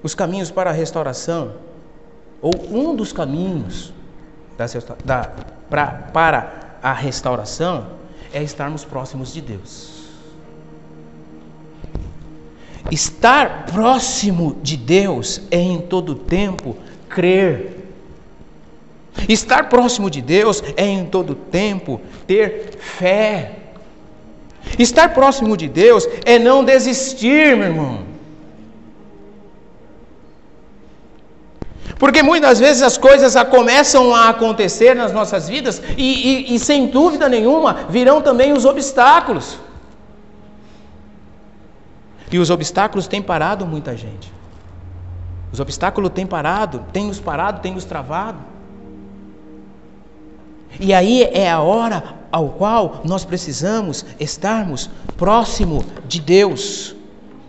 os 0.00 0.14
caminhos 0.14 0.48
para 0.48 0.70
a 0.70 0.72
restauração, 0.72 1.54
ou 2.40 2.52
um 2.70 2.94
dos 2.94 3.12
caminhos 3.12 3.95
da, 5.04 5.30
pra, 5.68 5.86
para 5.86 6.78
a 6.82 6.92
restauração, 6.92 7.86
é 8.32 8.42
estarmos 8.42 8.84
próximos 8.84 9.32
de 9.32 9.40
Deus. 9.40 9.96
Estar 12.90 13.66
próximo 13.66 14.56
de 14.62 14.76
Deus 14.76 15.42
é 15.50 15.58
em 15.58 15.80
todo 15.80 16.14
tempo 16.14 16.76
crer. 17.08 17.84
Estar 19.28 19.68
próximo 19.68 20.10
de 20.10 20.22
Deus 20.22 20.62
é 20.76 20.86
em 20.86 21.06
todo 21.06 21.34
tempo 21.34 22.00
ter 22.26 22.76
fé. 22.78 23.52
Estar 24.78 25.14
próximo 25.14 25.56
de 25.56 25.68
Deus 25.68 26.06
é 26.24 26.38
não 26.38 26.64
desistir, 26.64 27.56
meu 27.56 27.68
irmão. 27.68 28.15
Porque 31.98 32.22
muitas 32.22 32.58
vezes 32.58 32.82
as 32.82 32.98
coisas 32.98 33.34
começam 33.44 34.14
a 34.14 34.28
acontecer 34.28 34.94
nas 34.94 35.12
nossas 35.12 35.48
vidas 35.48 35.82
e, 35.96 36.52
e, 36.52 36.54
e 36.54 36.58
sem 36.58 36.86
dúvida 36.88 37.28
nenhuma 37.28 37.86
virão 37.88 38.20
também 38.20 38.52
os 38.52 38.64
obstáculos. 38.64 39.58
E 42.30 42.38
os 42.38 42.50
obstáculos 42.50 43.06
têm 43.06 43.22
parado 43.22 43.64
muita 43.64 43.96
gente. 43.96 44.32
Os 45.50 45.58
obstáculos 45.58 46.10
têm 46.10 46.26
parado, 46.26 46.84
têm 46.92 47.06
nos 47.06 47.18
parado, 47.18 47.60
têm 47.60 47.72
nos 47.72 47.84
travado. 47.84 48.38
E 50.78 50.92
aí 50.92 51.22
é 51.22 51.50
a 51.50 51.60
hora 51.60 52.02
ao 52.30 52.50
qual 52.50 53.00
nós 53.04 53.24
precisamos 53.24 54.04
estarmos 54.20 54.90
próximo 55.16 55.82
de 56.06 56.20
Deus. 56.20 56.94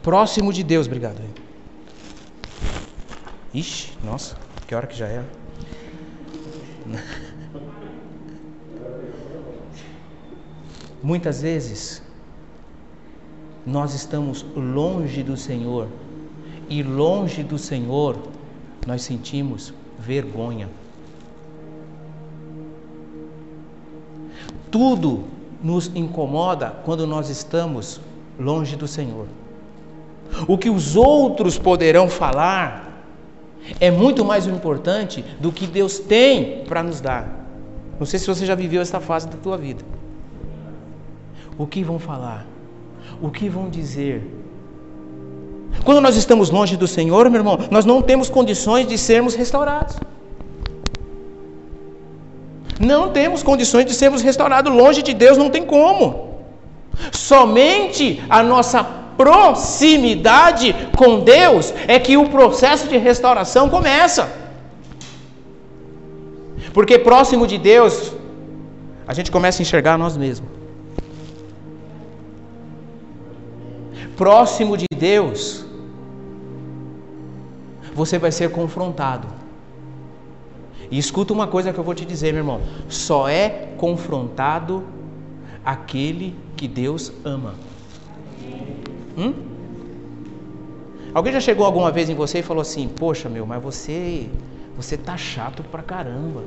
Próximo 0.02 0.54
de 0.54 0.64
Deus, 0.64 0.88
obrigado. 0.88 1.18
Ixi, 3.58 3.90
nossa, 4.04 4.36
que 4.68 4.76
hora 4.76 4.86
que 4.86 4.96
já 4.96 5.08
é? 5.08 5.24
Muitas 11.02 11.42
vezes 11.42 12.04
nós 13.66 13.96
estamos 13.96 14.46
longe 14.56 15.24
do 15.24 15.36
Senhor, 15.36 15.88
e 16.70 16.84
longe 16.84 17.42
do 17.42 17.58
Senhor 17.58 18.20
nós 18.86 19.02
sentimos 19.02 19.74
vergonha. 19.98 20.70
Tudo 24.70 25.24
nos 25.64 25.88
incomoda 25.96 26.70
quando 26.86 27.08
nós 27.08 27.28
estamos 27.32 28.00
longe 28.40 28.76
do 28.76 28.88
Senhor. 28.88 29.26
O 30.48 30.60
que 30.60 30.70
os 30.70 30.96
outros 30.96 31.58
poderão 31.58 32.08
falar 32.08 32.87
é 33.80 33.92
muito 33.92 34.24
mais 34.24 34.48
importante 34.48 35.24
do 35.40 35.52
que 35.52 35.68
Deus 35.68 36.00
tem 36.00 36.64
para 36.68 36.82
nos 36.84 37.02
dar. 37.02 37.28
Não 38.00 38.06
sei 38.06 38.20
se 38.20 38.28
você 38.28 38.46
já 38.46 38.56
viveu 38.56 38.82
essa 38.82 39.00
fase 39.00 39.28
da 39.28 39.38
tua 39.38 39.58
vida. 39.58 39.84
O 41.58 41.66
que 41.66 41.84
vão 41.84 41.98
falar? 41.98 42.46
O 43.22 43.30
que 43.30 43.50
vão 43.50 43.70
dizer? 43.70 44.22
Quando 45.84 46.02
nós 46.02 46.16
estamos 46.16 46.50
longe 46.50 46.78
do 46.78 46.88
Senhor, 46.88 47.30
meu 47.30 47.40
irmão, 47.40 47.58
nós 47.72 47.86
não 47.86 48.02
temos 48.02 48.30
condições 48.30 48.88
de 48.88 48.98
sermos 48.98 49.36
restaurados. 49.36 49.96
Não 52.80 53.10
temos 53.10 53.42
condições 53.42 53.86
de 53.86 53.94
sermos 53.94 54.22
restaurados. 54.22 54.72
Longe 54.72 55.02
de 55.02 55.14
Deus 55.14 55.38
não 55.38 55.50
tem 55.50 55.66
como. 55.66 56.38
Somente 57.12 58.22
a 58.30 58.44
nossa 58.44 58.84
proximidade 59.18 60.74
com 60.96 61.22
Deus 61.22 61.74
é 61.88 62.00
que 62.00 62.16
o 62.18 62.30
processo 62.30 62.88
de 62.88 62.98
restauração 62.98 63.70
começa. 63.70 64.32
Porque 66.74 67.00
próximo 67.00 67.48
de 67.48 67.58
Deus, 67.58 68.14
a 69.08 69.14
gente 69.14 69.32
começa 69.32 69.62
a 69.62 69.64
enxergar 69.64 69.98
nós 69.98 70.16
mesmos. 70.16 70.50
Próximo 74.16 74.78
de 74.78 74.86
Deus, 74.96 75.66
você 77.94 78.18
vai 78.18 78.32
ser 78.32 78.52
confrontado. 78.52 79.28
E 80.90 80.98
escuta 80.98 81.34
uma 81.34 81.48
coisa 81.48 81.74
que 81.74 81.80
eu 81.80 81.84
vou 81.84 81.94
te 81.94 82.06
dizer, 82.06 82.32
meu 82.32 82.42
irmão: 82.42 82.62
só 82.88 83.28
é 83.28 83.70
confrontado 83.78 84.84
aquele 85.64 86.36
que 86.56 86.68
Deus 86.68 87.12
ama. 87.26 87.56
Hum? 89.18 89.34
Alguém 91.14 91.34
já 91.34 91.40
chegou 91.40 91.66
alguma 91.66 91.92
vez 91.92 92.10
em 92.10 92.16
você 92.16 92.40
e 92.40 92.44
falou 92.44 92.62
assim: 92.62 92.88
Poxa, 92.88 93.28
meu, 93.28 93.46
mas 93.46 93.62
você, 93.62 94.30
você 94.76 94.96
tá 94.96 95.18
chato 95.18 95.64
pra 95.64 95.82
caramba. 95.82 96.44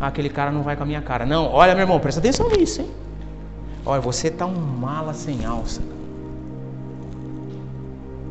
Ah, 0.00 0.08
aquele 0.08 0.28
cara 0.28 0.52
não 0.52 0.62
vai 0.62 0.76
com 0.76 0.82
a 0.82 0.86
minha 0.86 1.02
cara. 1.02 1.26
Não, 1.26 1.46
olha, 1.46 1.74
meu 1.74 1.82
irmão, 1.82 1.98
presta 1.98 2.20
atenção 2.20 2.48
nisso, 2.50 2.82
hein? 2.82 2.90
Olha, 3.84 4.00
você 4.00 4.30
tá 4.30 4.46
um 4.46 4.54
mala 4.54 5.14
sem 5.14 5.44
alça. 5.44 5.80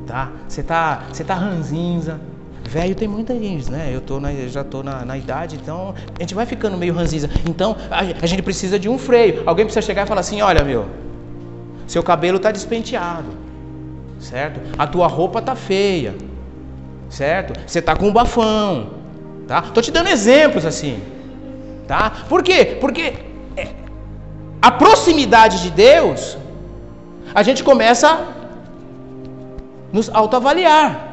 Tá? 0.06 0.32
Você 0.48 0.62
tá, 0.62 1.04
você 1.12 1.24
tá 1.24 1.34
ranzinza. 1.34 2.22
Velho 2.68 2.96
tem 2.96 3.08
muita 3.08 3.34
gente, 3.36 3.72
né? 3.72 3.92
Eu 3.94 4.02
tô 4.02 4.20
na, 4.20 4.34
já 4.48 4.62
estou 4.62 4.84
na, 4.84 5.06
na, 5.06 5.18
idade, 5.18 5.56
então 5.56 5.94
a 6.18 6.22
gente 6.22 6.34
vai 6.34 6.46
ficando 6.46 6.76
meio 6.76 6.94
ranzinza. 6.94 7.30
Então 7.48 7.76
a, 7.92 8.00
a, 8.00 8.26
gente 8.26 8.42
precisa 8.42 8.80
de 8.80 8.90
um 8.90 8.98
freio. 8.98 9.44
Alguém 9.46 9.66
precisa 9.66 9.86
chegar 9.86 10.04
e 10.04 10.08
falar 10.08 10.22
assim: 10.22 10.42
olha, 10.42 10.64
meu, 10.64 10.88
seu 11.88 12.02
cabelo 12.02 12.38
está 12.38 12.52
despenteado, 12.52 13.28
certo? 14.20 14.60
A 14.78 14.88
tua 14.88 15.08
roupa 15.08 15.42
tá 15.42 15.56
feia, 15.56 16.16
certo? 17.08 17.54
Você 17.68 17.82
tá 17.82 17.96
com 17.96 18.08
um 18.08 18.14
bafão, 18.14 18.90
tá? 19.48 19.62
Tô 19.62 19.80
te 19.80 19.92
dando 19.92 20.08
exemplos 20.08 20.66
assim, 20.66 21.00
tá? 21.88 22.12
Por 22.28 22.42
quê? 22.42 22.78
Porque 22.82 23.14
é, 23.56 23.68
a 24.60 24.72
proximidade 24.72 25.62
de 25.62 25.70
Deus, 25.70 26.36
a 27.34 27.44
gente 27.44 27.64
começa 27.64 28.10
a 28.10 28.26
nos 29.94 30.10
autoavaliar. 30.10 31.05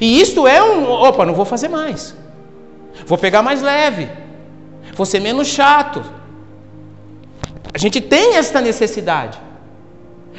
E 0.00 0.20
isto 0.20 0.46
é 0.46 0.62
um. 0.62 0.90
Opa, 0.90 1.24
não 1.24 1.34
vou 1.34 1.44
fazer 1.44 1.68
mais. 1.68 2.14
Vou 3.06 3.16
pegar 3.16 3.42
mais 3.42 3.62
leve. 3.62 4.08
Vou 4.94 5.06
ser 5.06 5.20
menos 5.20 5.48
chato. 5.48 6.02
A 7.72 7.78
gente 7.78 8.00
tem 8.00 8.36
esta 8.36 8.60
necessidade. 8.60 9.38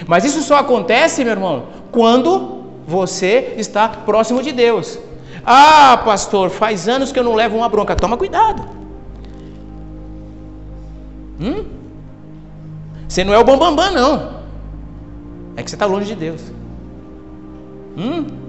Mas 0.08 0.24
isso 0.24 0.42
só 0.42 0.58
acontece, 0.58 1.24
meu 1.24 1.34
irmão, 1.34 1.68
quando 1.92 2.64
você 2.88 3.54
está 3.58 3.88
próximo 3.90 4.42
de 4.42 4.52
Deus. 4.52 5.00
Ah, 5.46 6.02
pastor, 6.04 6.50
faz 6.50 6.88
anos 6.88 7.12
que 7.12 7.20
eu 7.20 7.24
não 7.24 7.36
levo 7.36 7.58
uma 7.58 7.70
bronca. 7.70 7.96
Toma 7.96 8.18
cuidado. 8.18 8.68
Hum? 11.40 11.66
Você 13.08 13.24
não 13.24 13.34
é 13.34 13.40
o 13.40 13.44
bambambam, 13.44 13.76
bam, 13.76 13.94
bam, 13.94 14.02
não. 14.02 14.40
É 15.56 15.64
que 15.64 15.70
você 15.70 15.76
está 15.76 15.86
longe 15.86 16.06
de 16.06 16.16
Deus. 16.16 16.42
Hum? 17.98 18.49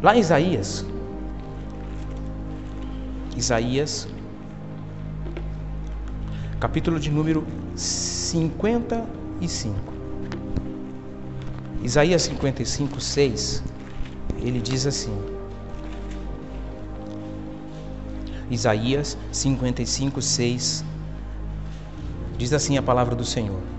Lá 0.00 0.14
em 0.14 0.20
Isaías, 0.20 0.86
Isaías, 3.36 4.06
capítulo 6.60 7.00
de 7.00 7.10
número 7.10 7.44
55. 7.74 9.92
Isaías 11.82 12.22
55, 12.22 13.00
6, 13.00 13.64
ele 14.40 14.60
diz 14.60 14.86
assim. 14.86 15.18
Isaías 18.48 19.18
55, 19.32 20.22
6, 20.22 20.84
diz 22.36 22.52
assim 22.52 22.78
a 22.78 22.82
palavra 22.82 23.16
do 23.16 23.24
Senhor. 23.24 23.77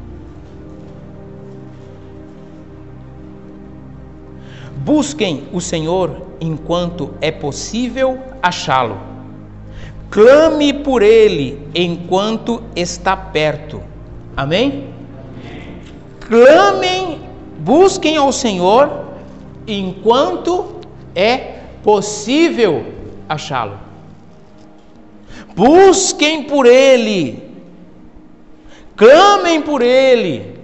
Busquem 4.80 5.44
o 5.52 5.60
Senhor 5.60 6.22
enquanto 6.40 7.14
é 7.20 7.30
possível 7.32 8.18
achá-lo. 8.42 8.98
Clame 10.10 10.74
por 10.74 11.02
ele 11.02 11.68
enquanto 11.76 12.64
está 12.76 13.16
perto. 13.16 13.84
Amém? 14.38 14.88
Clamem, 16.22 17.20
busquem 17.60 18.16
ao 18.16 18.32
Senhor 18.32 18.90
enquanto 19.68 20.80
é 21.14 21.60
possível 21.84 22.86
achá-lo. 23.28 23.78
Busquem 25.54 26.44
por 26.44 26.66
ele. 26.66 27.44
Clamem 28.96 29.62
por 29.62 29.82
ele 29.82 30.59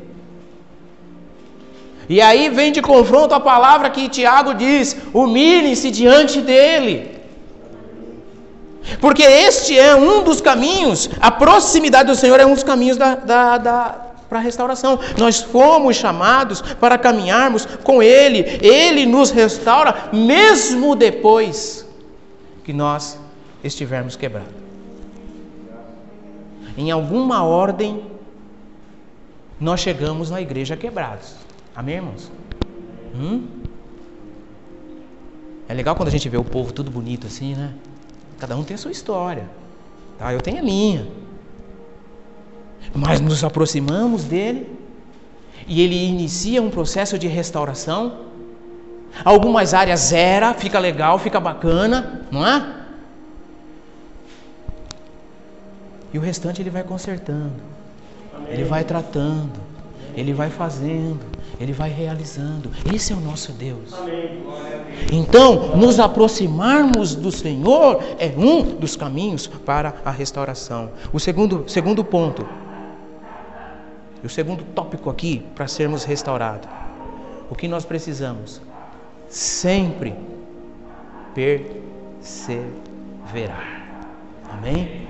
e 2.08 2.22
aí 2.22 2.50
vem 2.50 2.72
de 2.72 2.82
confronto 2.82 3.34
a 3.34 3.40
palavra 3.40 3.90
que 3.90 4.10
Tiago 4.10 4.54
diz: 4.54 4.96
humilhem-se 5.14 5.90
diante 5.92 6.42
dele. 6.42 7.16
Porque 9.02 9.24
este 9.24 9.78
é 9.78 9.96
um 9.96 10.24
dos 10.24 10.40
caminhos, 10.40 11.10
a 11.20 11.32
proximidade 11.32 12.08
do 12.08 12.16
Senhor 12.16 12.40
é 12.40 12.46
um 12.46 12.54
dos 12.54 12.64
caminhos 12.64 12.98
da, 12.98 13.16
da, 13.16 13.58
da 13.58 14.06
para 14.30 14.40
a 14.40 14.42
restauração. 14.42 15.00
Nós 15.18 15.42
fomos 15.42 15.96
chamados 15.96 16.62
para 16.62 16.98
caminharmos 16.98 17.66
com 17.84 18.02
Ele. 18.02 18.40
Ele 18.62 19.06
nos 19.06 19.32
restaura 19.32 20.10
mesmo 20.12 20.96
depois 20.96 21.86
que 22.64 22.74
nós 22.74 23.20
estivermos 23.64 24.16
quebrados. 24.16 24.54
Em 26.78 26.92
alguma 26.92 27.44
ordem, 27.44 28.04
nós 29.60 29.80
chegamos 29.80 30.30
na 30.30 30.42
igreja 30.42 30.76
quebrados. 30.76 31.45
Amém, 31.76 31.96
irmãos? 31.96 32.32
Hum? 33.14 33.48
É 35.68 35.74
legal 35.74 35.96
quando 35.96 36.08
a 36.08 36.12
gente 36.12 36.30
vê 36.30 36.38
o 36.38 36.44
povo 36.44 36.72
tudo 36.72 36.90
bonito 36.90 37.28
assim, 37.28 37.54
né? 37.54 37.74
Cada 38.40 38.56
um 38.56 38.64
tem 38.64 38.76
a 38.76 38.78
sua 38.78 38.92
história. 38.92 39.50
Tá? 40.18 40.32
Eu 40.34 40.40
tenho 40.40 40.60
a 40.60 40.64
minha. 40.64 41.08
Mas 42.94 43.20
nos 43.20 43.44
aproximamos 43.44 44.24
dele 44.24 44.70
e 45.68 45.82
ele 45.82 45.96
inicia 45.96 46.62
um 46.62 46.70
processo 46.70 47.20
de 47.20 47.28
restauração. 47.28 48.26
Algumas 49.24 49.74
áreas 49.74 50.00
zera, 50.00 50.54
fica 50.54 50.80
legal, 50.80 51.18
fica 51.20 51.40
bacana, 51.40 52.26
não 52.32 52.46
é? 52.46 52.86
E 56.14 56.18
o 56.18 56.22
restante 56.22 56.62
ele 56.62 56.70
vai 56.70 56.84
consertando. 56.84 57.54
Ele 58.48 58.64
vai 58.64 58.84
tratando. 58.84 59.60
Ele 60.16 60.32
vai 60.32 60.50
fazendo, 60.50 61.20
Ele 61.60 61.72
vai 61.72 61.90
realizando. 61.90 62.72
Esse 62.94 63.14
é 63.14 63.16
o 63.16 63.20
nosso 63.20 63.52
Deus. 63.52 63.94
Então, 65.12 65.76
nos 65.78 66.00
aproximarmos 66.00 67.16
do 67.16 67.32
Senhor 67.32 68.04
é 68.20 68.34
um 68.38 68.62
dos 68.64 68.96
caminhos 68.96 69.48
para 69.48 69.96
a 70.04 70.12
restauração. 70.12 70.92
O 71.14 71.20
segundo, 71.20 71.64
segundo 71.68 72.04
ponto, 72.04 72.48
o 74.24 74.30
segundo 74.30 74.64
tópico 74.74 75.10
aqui 75.10 75.46
para 75.56 75.68
sermos 75.68 76.04
restaurados. 76.04 76.68
O 77.50 77.56
que 77.56 77.68
nós 77.68 77.86
precisamos? 77.86 78.60
Sempre 79.30 80.16
perseverar. 81.34 82.66
Amém? 84.50 85.08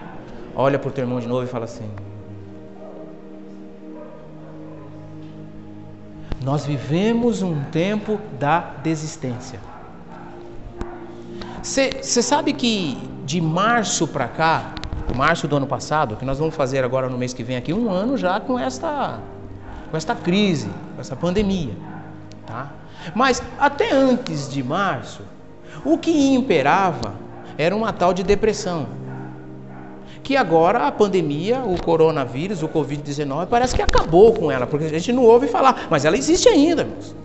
Olha 0.55 0.77
para 0.79 0.89
o 0.89 0.91
teu 0.91 1.03
irmão 1.03 1.19
de 1.19 1.27
novo 1.27 1.43
e 1.43 1.47
fala 1.47 1.65
assim: 1.65 1.89
Nós 6.43 6.65
vivemos 6.65 7.41
um 7.41 7.63
tempo 7.65 8.19
da 8.39 8.59
desistência. 8.83 9.59
Você 11.63 12.21
sabe 12.21 12.53
que 12.53 12.97
de 13.25 13.41
março 13.41 14.07
para 14.07 14.27
cá, 14.27 14.75
março 15.15 15.47
do 15.47 15.55
ano 15.55 15.65
passado, 15.65 16.15
que 16.15 16.25
nós 16.25 16.37
vamos 16.37 16.53
fazer 16.53 16.83
agora 16.83 17.09
no 17.09 17.17
mês 17.17 17.33
que 17.33 17.43
vem 17.43 17.55
aqui, 17.55 17.73
um 17.73 17.89
ano 17.89 18.17
já 18.17 18.39
com 18.39 18.59
esta, 18.59 19.19
com 19.89 19.97
esta 19.97 20.13
crise, 20.13 20.69
com 20.93 21.01
essa 21.01 21.15
pandemia. 21.15 21.73
Tá? 22.45 22.69
Mas 23.15 23.41
até 23.57 23.91
antes 23.91 24.49
de 24.49 24.61
março, 24.61 25.23
o 25.83 25.97
que 25.97 26.33
imperava 26.33 27.15
era 27.57 27.75
uma 27.75 27.93
tal 27.93 28.13
de 28.13 28.23
depressão. 28.23 28.87
Que 30.25 30.35
agora 30.35 30.87
a 30.87 30.91
pandemia, 30.91 31.59
o 31.59 31.79
coronavírus, 31.79 32.63
o 32.63 32.67
Covid-19, 32.67 33.45
parece 33.45 33.75
que 33.75 33.81
acabou 33.83 34.33
com 34.33 34.51
ela, 34.51 34.65
porque 34.65 34.85
a 34.85 34.89
gente 34.89 35.13
não 35.13 35.23
ouve 35.23 35.47
falar, 35.47 35.85
mas 35.87 36.03
ela 36.03 36.17
existe 36.17 36.49
ainda. 36.49 36.81
Irmãos. 36.81 37.15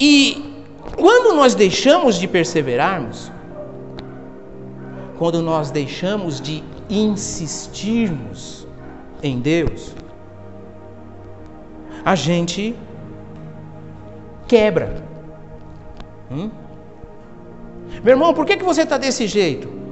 E 0.00 0.64
quando 0.96 1.36
nós 1.36 1.54
deixamos 1.54 2.18
de 2.18 2.26
perseverarmos, 2.26 3.30
quando 5.18 5.40
nós 5.40 5.70
deixamos 5.70 6.40
de 6.40 6.64
insistirmos 6.90 8.66
em 9.22 9.38
Deus, 9.38 9.94
a 12.04 12.16
gente 12.16 12.74
quebra. 14.48 15.00
Hum? 16.28 16.50
Meu 18.02 18.14
irmão, 18.14 18.34
por 18.34 18.44
que, 18.44 18.56
que 18.56 18.64
você 18.64 18.82
está 18.82 18.98
desse 18.98 19.28
jeito? 19.28 19.83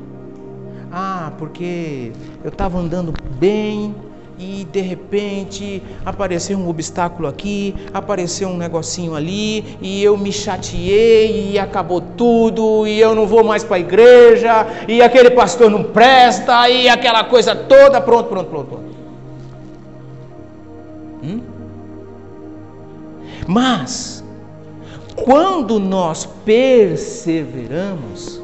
Ah, 0.92 1.32
porque 1.38 2.12
eu 2.44 2.50
estava 2.50 2.78
andando 2.78 3.14
bem 3.38 3.94
e 4.38 4.66
de 4.70 4.80
repente 4.80 5.82
apareceu 6.04 6.58
um 6.58 6.68
obstáculo 6.68 7.26
aqui, 7.28 7.74
apareceu 7.94 8.48
um 8.48 8.58
negocinho 8.58 9.14
ali 9.14 9.78
e 9.80 10.04
eu 10.04 10.18
me 10.18 10.30
chateei 10.30 11.52
e 11.52 11.58
acabou 11.58 12.00
tudo 12.00 12.86
e 12.86 13.00
eu 13.00 13.14
não 13.14 13.26
vou 13.26 13.42
mais 13.42 13.64
para 13.64 13.76
a 13.76 13.80
igreja 13.80 14.66
e 14.86 15.00
aquele 15.00 15.30
pastor 15.30 15.70
não 15.70 15.82
presta 15.82 16.68
e 16.68 16.90
aquela 16.90 17.24
coisa 17.24 17.54
toda, 17.54 17.98
pronto, 18.00 18.28
pronto, 18.28 18.50
pronto. 18.50 18.66
pronto. 18.66 18.92
Hum? 21.22 21.40
Mas 23.46 24.22
quando 25.16 25.78
nós 25.78 26.26
perseveramos, 26.44 28.41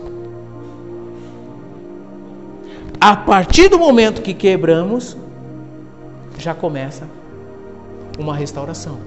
a 3.01 3.15
partir 3.17 3.69
do 3.69 3.79
momento 3.79 4.23
que 4.23 4.35
quebramos, 4.35 5.17
já 6.39 6.55
começa 6.55 7.09
uma 8.19 8.35
restauração. 8.35 8.99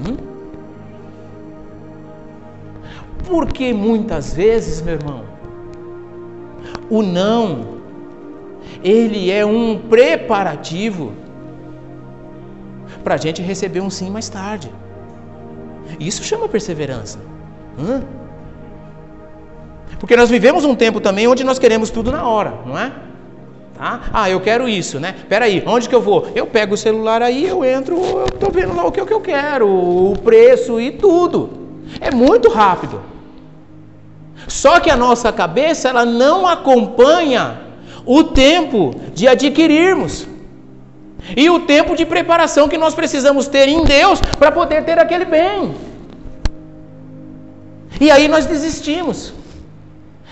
Hum? 0.00 0.16
Porque 3.26 3.72
muitas 3.72 4.34
vezes, 4.34 4.82
meu 4.82 4.94
irmão, 4.94 5.24
o 6.90 7.02
não, 7.02 7.78
ele 8.82 9.30
é 9.30 9.46
um 9.46 9.78
preparativo 9.78 11.12
para 13.02 13.14
a 13.14 13.16
gente 13.16 13.40
receber 13.40 13.80
um 13.80 13.90
sim 13.90 14.10
mais 14.10 14.28
tarde. 14.28 14.70
Isso 15.98 16.22
chama 16.22 16.48
perseverança. 16.48 17.18
Hã? 17.78 18.02
Porque 19.98 20.16
nós 20.16 20.28
vivemos 20.28 20.64
um 20.64 20.74
tempo 20.74 21.00
também 21.00 21.28
onde 21.28 21.44
nós 21.44 21.58
queremos 21.58 21.90
tudo 21.90 22.10
na 22.10 22.26
hora, 22.26 22.54
não 22.66 22.78
é? 22.78 22.92
Tá? 23.82 24.00
Ah, 24.12 24.30
eu 24.30 24.38
quero 24.38 24.68
isso, 24.68 25.00
né? 25.00 25.12
Peraí, 25.28 25.60
onde 25.66 25.88
que 25.88 25.94
eu 25.94 26.00
vou? 26.00 26.28
Eu 26.36 26.46
pego 26.46 26.74
o 26.74 26.76
celular 26.76 27.20
aí, 27.20 27.44
eu 27.44 27.64
entro, 27.64 27.96
eu 27.96 28.26
estou 28.26 28.48
vendo 28.48 28.76
lá 28.76 28.86
o 28.86 28.92
que, 28.92 29.00
o 29.00 29.06
que 29.06 29.12
eu 29.12 29.20
quero, 29.20 29.66
o 29.66 30.16
preço 30.22 30.80
e 30.80 30.92
tudo. 30.92 31.50
É 32.00 32.08
muito 32.12 32.48
rápido. 32.48 33.02
Só 34.46 34.78
que 34.78 34.88
a 34.88 34.94
nossa 34.94 35.32
cabeça 35.32 35.88
ela 35.88 36.04
não 36.04 36.46
acompanha 36.46 37.60
o 38.06 38.22
tempo 38.22 38.94
de 39.12 39.26
adquirirmos. 39.26 40.28
E 41.36 41.50
o 41.50 41.58
tempo 41.58 41.96
de 41.96 42.06
preparação 42.06 42.68
que 42.68 42.78
nós 42.78 42.94
precisamos 42.94 43.48
ter 43.48 43.68
em 43.68 43.82
Deus 43.82 44.20
para 44.38 44.52
poder 44.52 44.84
ter 44.84 44.96
aquele 45.00 45.24
bem. 45.24 45.74
E 48.00 48.12
aí 48.12 48.28
nós 48.28 48.46
desistimos. 48.46 49.34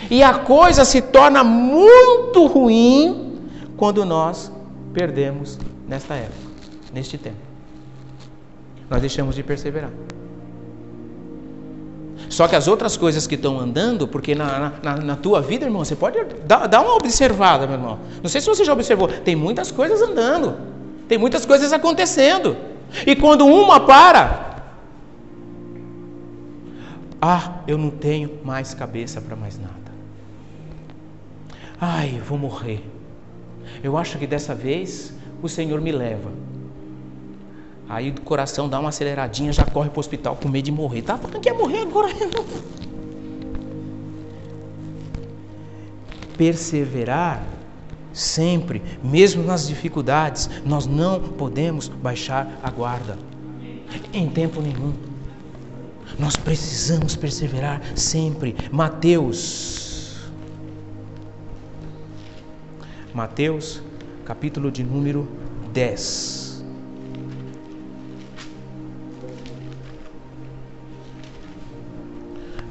E 0.09 0.23
a 0.23 0.35
coisa 0.35 0.85
se 0.85 1.03
torna 1.03 1.43
muito 1.43 2.47
ruim 2.47 3.30
quando 3.81 4.05
nós 4.05 4.53
perdemos 4.93 5.59
nesta 5.89 6.15
época, 6.15 6.51
neste 6.93 7.17
tempo. 7.17 7.39
Nós 8.91 9.01
deixamos 9.01 9.35
de 9.35 9.43
perseverar. 9.43 9.91
Só 12.29 12.47
que 12.47 12.55
as 12.55 12.69
outras 12.69 12.99
coisas 12.99 13.27
que 13.27 13.37
estão 13.37 13.59
andando, 13.59 14.07
porque 14.07 14.35
na, 14.35 14.75
na, 14.83 14.97
na 14.99 15.17
tua 15.17 15.41
vida, 15.41 15.65
irmão, 15.65 15.83
você 15.83 15.97
pode 15.97 16.23
dar, 16.47 16.67
dar 16.67 16.83
uma 16.83 16.95
observada, 16.95 17.67
meu 17.67 17.77
irmão. 17.77 17.99
Não 18.23 18.29
sei 18.29 18.43
se 18.43 18.49
você 18.49 18.67
já 18.67 18.75
observou, 18.75 19.09
tem 19.09 19.35
muitas 19.35 19.73
coisas 19.73 20.03
andando. 20.03 20.59
Tem 21.09 21.17
muitas 21.17 21.47
coisas 21.47 21.73
acontecendo. 21.73 22.59
E 23.07 23.17
quando 23.17 23.47
uma 23.47 23.81
para, 23.81 24.63
ah, 27.23 27.63
eu 27.67 27.79
não 27.79 27.89
tenho 27.89 28.41
mais 28.45 28.75
cabeça 28.75 29.23
para 29.23 29.35
mais 29.35 29.59
nada. 29.59 29.73
Ai, 31.81 32.17
eu 32.19 32.25
vou 32.25 32.37
morrer. 32.37 33.00
Eu 33.83 33.97
acho 33.97 34.19
que 34.19 34.27
dessa 34.27 34.55
vez 34.55 35.13
o 35.43 35.49
Senhor 35.49 35.81
me 35.81 35.93
leva. 35.93 36.31
Aí 37.89 38.11
o 38.11 38.21
coração 38.21 38.69
dá 38.69 38.79
uma 38.79 38.91
aceleradinha, 38.91 39.53
já 39.53 39.65
corre 39.65 39.89
para 39.91 39.99
o 39.99 40.01
hospital 40.01 40.37
com 40.37 40.49
medo 40.49 40.67
de 40.67 40.73
morrer. 40.73 41.03
Tá 41.03 41.17
falando 41.17 41.41
que 41.41 41.49
ia 41.49 41.55
morrer 41.55 41.81
agora. 41.81 42.09
Perseverar 46.37 47.43
Sempre, 48.13 48.83
mesmo 49.03 49.43
nas 49.43 49.69
dificuldades, 49.69 50.51
nós 50.65 50.87
não 50.87 51.21
podemos 51.21 51.89
baixar 51.89 52.59
a 52.63 52.71
guarda. 52.71 53.17
Em 54.13 54.29
tempo 54.29 54.61
nenhum. 54.61 54.93
Nós 56.19 56.37
precisamos 56.37 57.15
perseverar 57.15 57.81
sempre. 57.95 58.57
Mateus. 58.73 59.80
Mateus, 63.15 63.83
capítulo 64.25 64.71
de 64.71 64.85
número 64.85 65.29
10. 65.73 66.65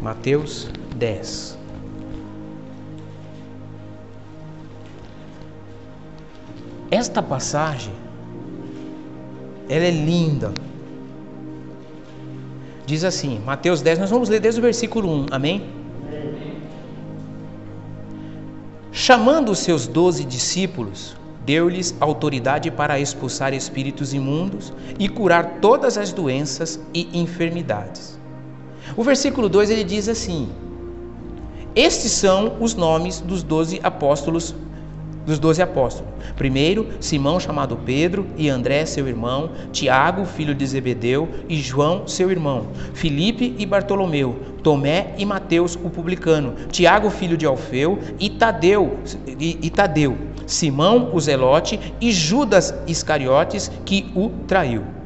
Mateus 0.01 0.69
10. 0.95 1.57
Esta 6.89 7.21
passagem, 7.21 7.93
ela 9.67 9.85
é 9.85 9.91
linda. 9.91 10.53
Diz 12.85 13.03
assim, 13.03 13.39
Mateus 13.45 13.81
10, 13.81 13.99
nós 13.99 14.09
vamos 14.09 14.29
ler 14.29 14.39
desde 14.39 14.59
o 14.59 14.63
versículo 14.63 15.07
1, 15.09 15.25
amém? 15.31 15.78
Chamando 18.91 19.51
os 19.51 19.59
seus 19.59 19.87
doze 19.87 20.25
discípulos, 20.25 21.15
deu-lhes 21.45 21.95
autoridade 21.99 22.71
para 22.71 22.99
expulsar 22.99 23.53
espíritos 23.53 24.13
imundos 24.13 24.73
e 24.97 25.07
curar 25.07 25.59
todas 25.61 25.97
as 25.97 26.11
doenças 26.11 26.79
e 26.93 27.07
enfermidades. 27.19 28.19
O 28.97 29.03
versículo 29.03 29.47
2 29.47 29.69
ele 29.69 29.83
diz 29.83 30.09
assim: 30.09 30.49
Estes 31.75 32.11
são 32.11 32.57
os 32.59 32.73
nomes 32.73 33.19
dos 33.19 33.43
doze 33.43 33.79
apóstolos 33.83 34.55
dos 35.29 35.37
doze 35.37 35.61
apóstolos. 35.61 36.11
Primeiro, 36.35 36.87
Simão, 36.99 37.39
chamado 37.39 37.77
Pedro, 37.77 38.25
e 38.35 38.49
André, 38.49 38.85
seu 38.85 39.07
irmão, 39.07 39.51
Tiago, 39.71 40.25
filho 40.25 40.55
de 40.55 40.65
Zebedeu, 40.65 41.29
e 41.47 41.57
João, 41.57 42.07
seu 42.07 42.31
irmão, 42.31 42.67
Filipe 42.93 43.55
e 43.57 43.65
Bartolomeu, 43.65 44.39
Tomé 44.63 45.13
e 45.17 45.25
Mateus, 45.25 45.75
o 45.75 45.89
publicano, 45.89 46.55
Tiago, 46.71 47.09
filho 47.09 47.37
de 47.37 47.45
Alfeu, 47.45 47.99
e 48.19 48.29
Tadeu, 48.29 48.97
e, 49.39 49.59
e 49.61 49.69
Tadeu, 49.69 50.17
Simão, 50.47 51.11
o 51.13 51.19
zelote, 51.19 51.79
e 52.01 52.11
Judas 52.11 52.73
Iscariotes, 52.87 53.71
que 53.85 54.11
o 54.15 54.29
traiu. 54.47 54.98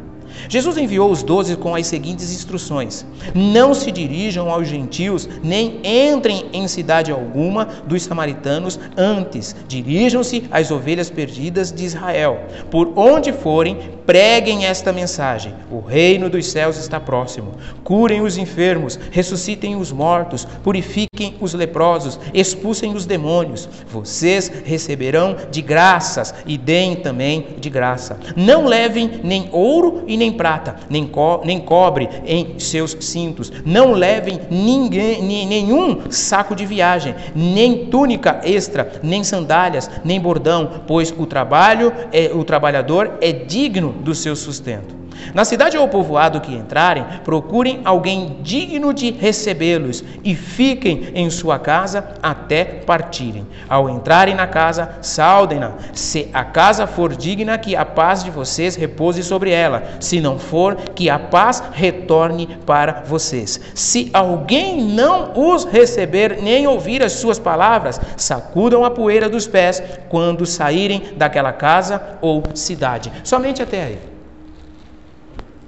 Jesus 0.48 0.78
enviou 0.78 1.12
os 1.12 1.24
doze 1.24 1.56
com 1.56 1.76
as 1.76 1.88
seguintes 1.88 2.32
instruções: 2.34 3.06
Não 3.34 3.74
se 3.74 3.92
dirijam 3.92 4.50
aos 4.50 4.68
gentios, 4.68 5.28
nem 5.44 5.80
entrem 5.84 6.46
em 6.54 6.68
cidade 6.68 7.12
alguma 7.12 7.66
dos 7.86 8.04
samaritanos, 8.04 8.80
antes 8.98 9.56
dirijam-se 9.68 10.44
às 10.52 10.72
ovelhas 10.72 11.10
perdidas 11.10 11.72
de 11.72 11.86
Israel. 11.86 12.44
Por 12.70 12.92
onde 12.96 13.32
forem, 13.32 13.78
preguem 14.06 14.66
esta 14.66 14.92
mensagem: 14.92 15.54
O 15.72 15.80
reino 15.80 16.30
dos 16.30 16.48
céus 16.48 16.78
está 16.78 17.00
próximo. 17.00 17.54
Curem 17.84 18.22
os 18.22 18.38
enfermos, 18.38 19.00
ressuscitem 19.12 19.76
os 19.76 19.92
mortos, 19.92 20.46
purifiquem 20.64 21.36
os 21.40 21.54
leprosos, 21.54 22.20
expulsem 22.34 22.94
os 22.94 23.06
demônios. 23.06 23.68
Vocês 23.88 24.52
receberão 24.64 25.36
de 25.52 25.62
graças 25.62 26.34
e 26.46 26.58
deem 26.58 26.96
também 26.96 27.48
de 27.60 27.70
graça. 27.70 28.18
Não 28.36 28.66
levem 28.66 29.20
nem 29.24 29.50
ouro 29.52 30.04
e 30.08 30.18
nem 30.18 30.23
prata, 30.32 30.76
nem, 30.90 31.06
co 31.08 31.42
nem 31.44 31.60
cobre 31.60 32.10
em 32.26 32.60
seus 32.60 32.96
cintos. 33.00 33.52
Não 33.66 33.94
levem 33.94 34.40
ninguém, 34.50 35.22
nenhum 35.22 36.10
saco 36.10 36.56
de 36.56 36.66
viagem, 36.66 37.16
nem 37.36 37.86
túnica 37.88 38.42
extra, 38.44 39.00
nem 39.02 39.24
sandálias, 39.24 39.90
nem 40.04 40.20
bordão, 40.20 40.84
pois 40.88 41.14
o 41.18 41.26
trabalho 41.26 41.92
é 42.12 42.32
o 42.34 42.44
trabalhador 42.44 43.18
é 43.22 43.32
digno 43.32 43.92
do 43.92 44.16
seu 44.16 44.36
sustento. 44.36 45.03
Na 45.34 45.46
cidade 45.46 45.78
ou 45.78 45.88
povoado 45.88 46.42
que 46.42 46.54
entrarem, 46.54 47.06
procurem 47.24 47.82
alguém 47.86 48.38
digno 48.42 48.94
de 48.94 49.12
recebê-los 49.12 50.04
e 50.24 50.36
fiquem 50.36 51.10
em 51.14 51.30
sua 51.30 51.60
casa 51.60 52.16
até 52.22 52.64
partirem. 52.64 53.48
Ao 53.70 53.90
entrarem 53.90 54.36
na 54.36 54.48
casa, 54.48 54.98
saudem-na. 55.02 55.74
Se 55.94 56.30
a 56.34 56.44
casa 56.44 56.88
for 56.88 57.16
digna, 57.16 57.58
que 57.58 57.76
a 57.76 57.86
paz 57.86 58.24
de 58.24 58.32
vocês 58.32 58.76
repouse 58.76 59.24
sobre 59.24 59.52
ela. 59.52 59.84
Se 60.00 60.20
não 60.20 60.38
for, 60.40 60.76
que 60.96 61.10
a 61.10 61.20
paz 61.20 61.64
retorne 61.74 62.48
para 62.66 63.04
vocês. 63.06 63.60
Se 63.74 64.10
alguém 64.14 64.84
não 64.84 65.32
os 65.36 65.66
receber 65.66 66.40
nem 66.42 66.68
ouvir 66.68 67.04
as 67.04 67.14
suas 67.14 67.40
palavras, 67.40 68.00
sacudam 68.18 68.86
a 68.86 68.92
poeira 68.92 69.30
dos 69.30 69.48
pés 69.48 69.82
quando 70.10 70.46
saírem 70.46 71.14
daquela 71.16 71.52
casa 71.52 72.18
ou 72.22 72.44
cidade. 72.54 73.12
Somente 73.24 73.62
até 73.62 73.84
aí. 73.84 74.13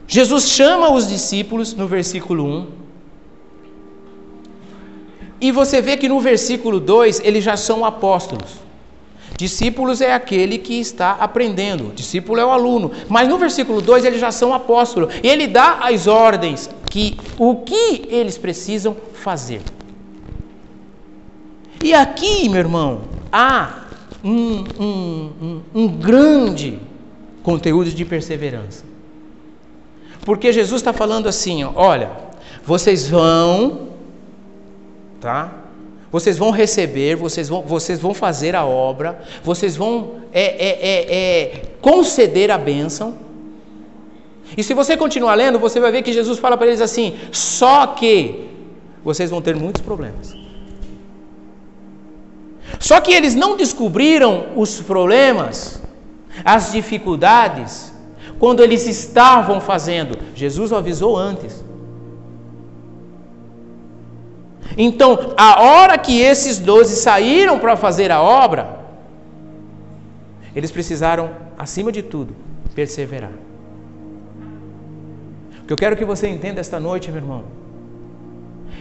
Jesus 0.08 0.50
chama 0.50 0.92
os 0.92 1.08
discípulos 1.08 1.74
no 1.74 1.88
versículo 1.88 2.46
1. 2.46 2.68
E 5.42 5.52
você 5.52 5.82
vê 5.82 5.98
que 5.98 6.08
no 6.08 6.20
versículo 6.20 6.80
2 6.80 7.22
eles 7.24 7.44
já 7.44 7.58
são 7.58 7.84
apóstolos. 7.84 8.66
Discípulos 9.38 10.00
é 10.00 10.14
aquele 10.14 10.58
que 10.58 10.80
está 10.80 11.12
aprendendo, 11.12 11.92
discípulo 11.94 12.40
é 12.40 12.46
o 12.46 12.52
aluno. 12.52 12.92
Mas 13.10 13.28
no 13.28 13.38
versículo 13.38 13.82
2 13.82 14.06
eles 14.06 14.22
já 14.22 14.32
são 14.32 14.54
apóstolos. 14.54 15.14
E 15.22 15.28
ele 15.28 15.46
dá 15.46 15.80
as 15.82 16.08
ordens 16.08 16.70
que 16.90 17.18
o 17.38 17.58
que 17.58 18.08
eles 18.10 18.38
precisam 18.38 18.96
fazer. 19.14 19.62
E 21.84 21.94
aqui, 21.94 22.48
meu 22.48 22.60
irmão, 22.60 23.02
há 23.32 23.88
um, 24.24 24.64
um, 24.80 25.32
um, 25.42 25.62
um 25.76 25.88
grande 25.88 26.80
conteúdo 27.44 27.92
de 27.92 28.06
perseverança. 28.06 28.95
Porque 30.26 30.52
Jesus 30.52 30.82
está 30.82 30.92
falando 30.92 31.30
assim: 31.30 31.64
olha, 31.64 32.10
vocês 32.66 33.08
vão, 33.08 33.90
tá? 35.22 35.54
Vocês 36.12 36.38
vão 36.38 36.50
receber, 36.50 37.16
vocês 37.16 37.48
vão, 37.48 37.62
vocês 37.62 38.00
vão 38.00 38.14
fazer 38.14 38.56
a 38.56 38.66
obra, 38.66 39.22
vocês 39.44 39.76
vão 39.76 40.16
é, 40.34 40.44
é, 40.44 40.70
é, 40.92 41.16
é, 41.18 41.62
conceder 41.80 42.50
a 42.50 42.58
bênção. 42.58 43.18
E 44.58 44.64
se 44.64 44.74
você 44.74 44.98
continuar 44.98 45.36
lendo, 45.36 45.60
você 45.60 45.80
vai 45.80 45.92
ver 45.92 46.02
que 46.02 46.12
Jesus 46.12 46.40
fala 46.40 46.58
para 46.58 46.68
eles 46.68 46.82
assim: 46.82 47.18
só 47.32 47.88
que 47.88 48.50
vocês 49.04 49.30
vão 49.30 49.42
ter 49.42 49.56
muitos 49.56 49.82
problemas. 49.82 50.36
Só 52.80 53.00
que 53.00 53.14
eles 53.14 53.36
não 53.36 53.56
descobriram 53.56 54.48
os 54.56 54.82
problemas, 54.82 55.82
as 56.44 56.72
dificuldades, 56.72 57.94
quando 58.40 58.62
eles 58.62 58.86
estavam 58.86 59.60
fazendo. 59.62 60.18
Jesus 60.34 60.72
o 60.72 60.76
avisou 60.76 61.18
antes. 61.18 61.64
Então, 64.78 65.34
a 65.38 65.62
hora 65.62 65.98
que 65.98 66.20
esses 66.20 66.60
doze 66.60 66.96
saíram 66.96 67.60
para 67.60 67.76
fazer 67.78 68.12
a 68.12 68.22
obra, 68.22 68.80
eles 70.56 70.72
precisaram, 70.72 71.30
acima 71.58 71.92
de 71.92 72.02
tudo, 72.02 72.36
perseverar. 72.74 73.32
O 75.62 75.68
que 75.68 75.74
eu 75.74 75.78
quero 75.78 75.96
que 75.96 76.06
você 76.06 76.28
entenda 76.28 76.60
esta 76.60 76.80
noite, 76.80 77.10
meu 77.10 77.22
irmão, 77.22 77.44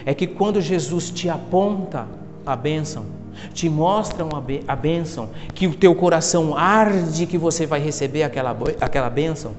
é 0.05 0.13
que 0.13 0.27
quando 0.27 0.61
Jesus 0.61 1.09
te 1.09 1.29
aponta 1.29 2.07
a 2.45 2.55
bênção, 2.55 3.05
te 3.53 3.69
mostram 3.69 4.29
a 4.67 4.75
bênção, 4.75 5.29
que 5.53 5.67
o 5.67 5.73
teu 5.73 5.95
coração 5.95 6.57
arde 6.57 7.25
que 7.25 7.37
você 7.37 7.65
vai 7.65 7.79
receber 7.79 8.23
aquela, 8.23 8.55
aquela 8.81 9.09
bênção, 9.09 9.53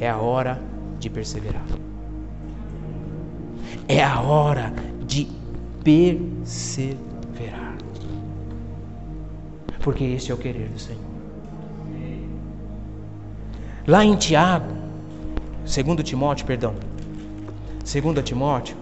é 0.00 0.08
a 0.08 0.16
hora 0.16 0.60
de 0.98 1.10
perseverar. 1.10 1.64
É 3.86 4.02
a 4.02 4.20
hora 4.20 4.72
de 5.06 5.28
perseverar. 5.82 6.98
Porque 9.80 10.04
esse 10.04 10.30
é 10.30 10.34
o 10.34 10.36
querer 10.36 10.68
do 10.68 10.78
Senhor. 10.78 11.00
Lá 13.86 14.04
em 14.04 14.14
Tiago, 14.16 14.70
segundo 15.64 16.02
Timóteo, 16.02 16.44
perdão, 16.44 16.74
segundo 17.82 18.22
Timóteo, 18.22 18.76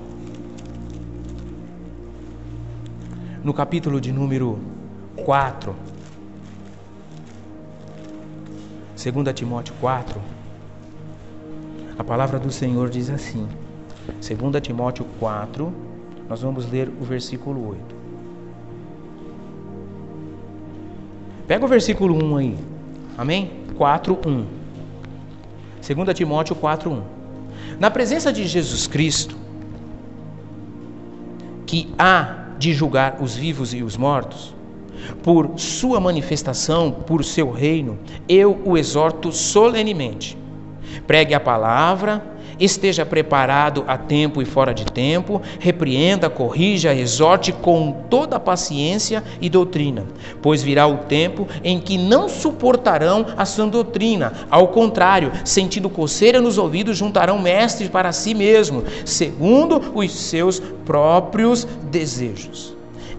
no 3.47 3.55
capítulo 3.55 4.01
de 4.01 4.11
número 4.11 4.59
4. 5.25 5.73
2 8.97 9.35
Timóteo 9.35 9.73
4. 9.81 10.21
A 11.97 12.03
palavra 12.03 12.41
do 12.41 12.51
Senhor 12.51 12.91
diz 12.91 13.09
assim. 13.09 13.47
2 14.07 14.61
Timóteo 14.61 15.07
4, 15.21 15.73
nós 16.29 16.43
vamos 16.43 16.69
ler 16.69 16.89
o 17.01 17.05
versículo 17.05 17.69
8. 17.69 17.95
Pega 21.47 21.65
o 21.65 21.69
versículo 21.69 22.21
1 22.25 22.37
aí. 22.39 22.59
Amém? 23.17 23.53
4, 23.77 24.19
1. 24.27 24.47
2 25.95 26.17
Timóteo 26.17 26.57
4, 26.57 26.91
1. 26.91 27.03
Na 27.79 27.93
presença 27.93 28.33
de 28.33 28.45
Jesus 28.45 28.89
Cristo, 28.89 29.37
que 31.65 31.95
há 31.97 32.46
de 32.59 32.73
julgar 32.73 33.19
os 33.21 33.37
vivos 33.37 33.75
e 33.75 33.83
os 33.83 33.97
mortos? 33.97 34.55
Por 35.23 35.53
sua 35.57 36.01
manifestação, 36.01 36.91
por 36.91 37.25
seu 37.25 37.51
reino, 37.51 37.99
eu 38.29 38.61
o 38.65 38.77
exorto 38.77 39.31
solenemente. 39.31 40.37
Pregue 41.07 41.35
a 41.35 41.41
palavra, 41.41 42.25
esteja 42.59 43.05
preparado 43.05 43.85
a 43.87 43.97
tempo 43.97 44.41
e 44.41 44.45
fora 44.45 44.73
de 44.73 44.85
tempo, 44.85 45.41
repreenda, 45.59 46.31
corrija, 46.31 46.95
exorte 46.95 47.53
com 47.53 47.93
toda 48.09 48.41
paciência 48.41 49.23
e 49.41 49.49
doutrina, 49.49 50.05
pois 50.41 50.63
virá 50.63 50.87
o 50.87 50.99
tempo 50.99 51.47
em 51.63 51.81
que 51.81 51.99
não 51.99 52.29
suportarão 52.29 53.27
a 53.37 53.45
sã 53.45 53.69
doutrina, 53.69 54.33
ao 54.51 54.69
contrário, 54.69 55.33
sentindo 55.45 55.91
coceira 55.91 56.41
nos 56.41 56.59
ouvidos, 56.59 56.97
juntarão 56.97 57.39
mestres 57.39 57.89
para 57.89 58.13
si 58.13 58.35
mesmos, 58.35 58.85
segundo 59.05 59.93
os 59.95 60.13
seus 60.13 60.61
próprios 60.85 61.65
desejos. 61.91 62.77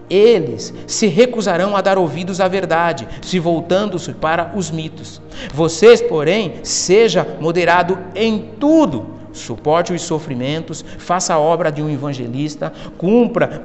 Eles 0.09 0.73
se 0.85 1.07
recusarão 1.07 1.75
a 1.75 1.81
dar 1.81 1.97
ouvidos 1.97 2.39
à 2.39 2.47
verdade, 2.47 3.07
se 3.21 3.39
voltando-se 3.39 4.13
para 4.13 4.53
os 4.55 4.71
mitos. 4.71 5.21
Vocês, 5.53 6.01
porém, 6.01 6.53
seja 6.63 7.27
moderado 7.41 7.99
em 8.15 8.51
tudo 8.57 9.16
suporte 9.37 9.93
os 9.93 10.01
sofrimentos, 10.01 10.83
faça 10.97 11.33
a 11.33 11.39
obra 11.39 11.71
de 11.71 11.81
um 11.81 11.89
evangelista, 11.89 12.71
cumpra 12.97 13.63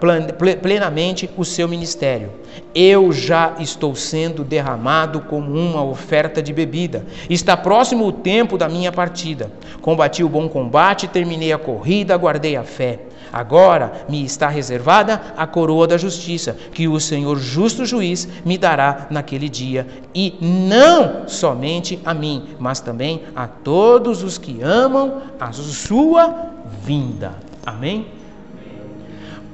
plenamente 0.60 1.28
o 1.36 1.44
seu 1.44 1.68
ministério. 1.68 2.30
Eu 2.74 3.12
já 3.12 3.54
estou 3.58 3.94
sendo 3.94 4.44
derramado 4.44 5.20
como 5.22 5.52
uma 5.52 5.82
oferta 5.82 6.42
de 6.42 6.52
bebida. 6.52 7.04
Está 7.28 7.56
próximo 7.56 8.06
o 8.06 8.12
tempo 8.12 8.58
da 8.58 8.68
minha 8.68 8.92
partida. 8.92 9.50
Combati 9.80 10.22
o 10.22 10.28
bom 10.28 10.48
combate, 10.48 11.08
terminei 11.08 11.52
a 11.52 11.58
corrida, 11.58 12.16
guardei 12.16 12.56
a 12.56 12.62
fé. 12.62 13.00
Agora 13.32 14.04
me 14.08 14.24
está 14.24 14.48
reservada 14.48 15.32
a 15.36 15.46
coroa 15.46 15.86
da 15.86 15.96
justiça, 15.96 16.56
que 16.72 16.86
o 16.86 17.00
Senhor 17.00 17.38
justo 17.38 17.86
juiz 17.86 18.28
me 18.44 18.58
dará 18.58 19.06
naquele 19.10 19.48
dia, 19.48 19.86
e 20.14 20.36
não 20.40 21.26
somente 21.26 21.98
a 22.04 22.12
mim, 22.12 22.48
mas 22.58 22.80
também 22.80 23.22
a 23.34 23.46
todos 23.46 24.22
os 24.22 24.36
que 24.36 24.60
amam 24.62 25.22
a 25.40 25.50
sua 25.52 26.50
vinda. 26.84 27.34
Amém? 27.64 28.06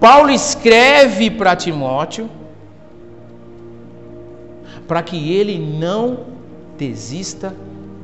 Paulo 0.00 0.30
escreve 0.30 1.30
para 1.30 1.56
Timóteo 1.56 2.28
para 4.86 5.02
que 5.02 5.32
ele 5.34 5.58
não 5.58 6.20
desista 6.78 7.54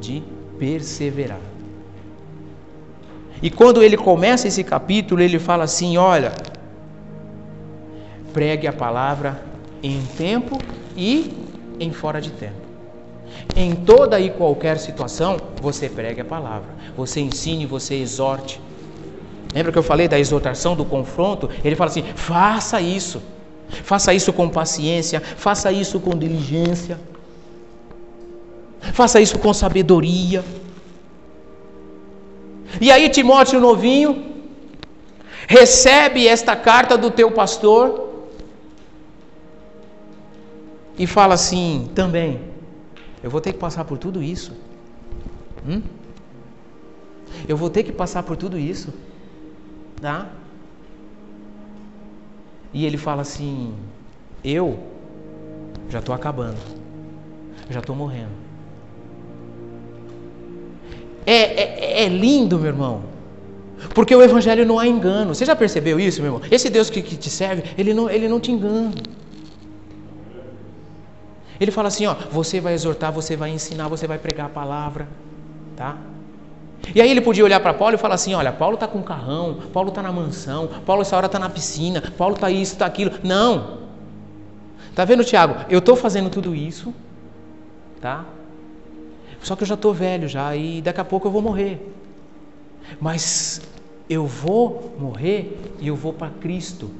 de 0.00 0.22
perseverar. 0.58 1.53
E 3.42 3.50
quando 3.50 3.82
ele 3.82 3.96
começa 3.96 4.48
esse 4.48 4.64
capítulo, 4.64 5.20
ele 5.20 5.38
fala 5.38 5.64
assim: 5.64 5.96
olha, 5.96 6.32
pregue 8.32 8.66
a 8.66 8.72
palavra 8.72 9.42
em 9.82 10.02
tempo 10.16 10.58
e 10.96 11.32
em 11.78 11.92
fora 11.92 12.20
de 12.20 12.30
tempo. 12.30 12.64
Em 13.56 13.74
toda 13.74 14.18
e 14.18 14.30
qualquer 14.30 14.78
situação, 14.78 15.36
você 15.60 15.88
pregue 15.88 16.20
a 16.20 16.24
palavra, 16.24 16.68
você 16.96 17.20
ensine, 17.20 17.66
você 17.66 17.94
exorte. 17.94 18.60
Lembra 19.54 19.70
que 19.70 19.78
eu 19.78 19.82
falei 19.82 20.08
da 20.08 20.18
exortação, 20.18 20.74
do 20.74 20.84
confronto? 20.84 21.48
Ele 21.64 21.76
fala 21.76 21.90
assim: 21.90 22.02
faça 22.14 22.80
isso, 22.80 23.22
faça 23.68 24.12
isso 24.14 24.32
com 24.32 24.48
paciência, 24.48 25.20
faça 25.20 25.70
isso 25.70 26.00
com 26.00 26.16
diligência, 26.16 26.98
faça 28.92 29.20
isso 29.20 29.38
com 29.38 29.52
sabedoria. 29.52 30.44
E 32.80 32.90
aí, 32.90 33.08
Timóteo 33.08 33.60
novinho, 33.60 34.34
recebe 35.46 36.26
esta 36.26 36.56
carta 36.56 36.96
do 36.96 37.10
teu 37.10 37.30
pastor 37.30 38.04
e 40.98 41.06
fala 41.06 41.34
assim 41.34 41.90
também: 41.94 42.40
eu 43.22 43.30
vou 43.30 43.40
ter 43.40 43.52
que 43.52 43.58
passar 43.58 43.84
por 43.84 43.98
tudo 43.98 44.22
isso. 44.22 44.52
Hum? 45.66 45.82
Eu 47.48 47.56
vou 47.56 47.70
ter 47.70 47.82
que 47.82 47.92
passar 47.92 48.22
por 48.22 48.36
tudo 48.36 48.58
isso. 48.58 48.92
Tá? 50.00 50.28
E 52.72 52.84
ele 52.84 52.96
fala 52.96 53.22
assim: 53.22 53.74
eu 54.42 54.78
já 55.88 56.00
estou 56.00 56.14
acabando, 56.14 56.58
já 57.70 57.80
estou 57.80 57.96
morrendo. 57.96 58.44
É, 61.26 61.32
é, 61.34 61.73
é, 62.02 62.08
lindo, 62.08 62.58
meu 62.58 62.68
irmão. 62.68 63.02
Porque 63.94 64.14
o 64.14 64.22
Evangelho 64.22 64.64
não 64.64 64.78
há 64.78 64.86
engano. 64.86 65.34
Você 65.34 65.44
já 65.44 65.54
percebeu 65.54 65.98
isso, 66.00 66.20
meu 66.22 66.34
irmão? 66.34 66.48
Esse 66.50 66.70
Deus 66.70 66.88
que, 66.90 67.02
que 67.02 67.16
te 67.16 67.30
serve, 67.30 67.62
ele 67.76 67.92
não, 67.92 68.08
ele 68.08 68.28
não 68.28 68.40
te 68.40 68.50
engana. 68.50 68.92
Ele 71.60 71.70
fala 71.70 71.88
assim: 71.88 72.06
ó, 72.06 72.14
você 72.30 72.60
vai 72.60 72.74
exortar, 72.74 73.12
você 73.12 73.36
vai 73.36 73.50
ensinar, 73.50 73.88
você 73.88 74.06
vai 74.06 74.18
pregar 74.18 74.46
a 74.46 74.48
palavra, 74.48 75.08
tá? 75.76 75.96
E 76.94 77.00
aí 77.00 77.10
ele 77.10 77.20
podia 77.20 77.44
olhar 77.44 77.60
para 77.60 77.72
Paulo 77.72 77.94
e 77.94 77.98
falar 77.98 78.16
assim: 78.16 78.34
olha, 78.34 78.52
Paulo 78.52 78.74
está 78.74 78.86
com 78.86 78.98
um 78.98 79.02
carrão, 79.02 79.58
Paulo 79.72 79.90
está 79.90 80.02
na 80.02 80.12
mansão, 80.12 80.68
Paulo 80.84 81.02
essa 81.02 81.16
hora 81.16 81.26
está 81.26 81.38
na 81.38 81.48
piscina, 81.48 82.02
Paulo 82.16 82.34
está 82.34 82.50
isso, 82.50 82.72
está 82.72 82.86
aquilo. 82.86 83.12
Não. 83.22 83.84
Tá 84.94 85.04
vendo, 85.04 85.24
Tiago? 85.24 85.64
Eu 85.68 85.78
estou 85.78 85.96
fazendo 85.96 86.30
tudo 86.30 86.54
isso, 86.54 86.94
tá? 88.00 88.24
Só 89.44 89.54
que 89.54 89.62
eu 89.62 89.66
já 89.66 89.74
estou 89.74 89.92
velho 89.92 90.26
já 90.26 90.56
e 90.56 90.80
daqui 90.80 91.00
a 91.02 91.04
pouco 91.04 91.28
eu 91.28 91.30
vou 91.30 91.42
morrer. 91.42 91.78
Mas 92.98 93.60
eu 94.08 94.26
vou 94.26 94.96
morrer 94.98 95.74
e 95.78 95.86
eu 95.86 95.94
vou 95.94 96.14
para 96.14 96.30
Cristo. 96.30 96.90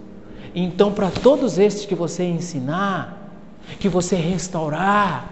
Então, 0.54 0.92
para 0.92 1.10
todos 1.10 1.58
estes 1.58 1.86
que 1.86 1.94
você 1.94 2.22
ensinar, 2.22 3.30
que 3.80 3.88
você 3.88 4.14
restaurar. 4.14 5.30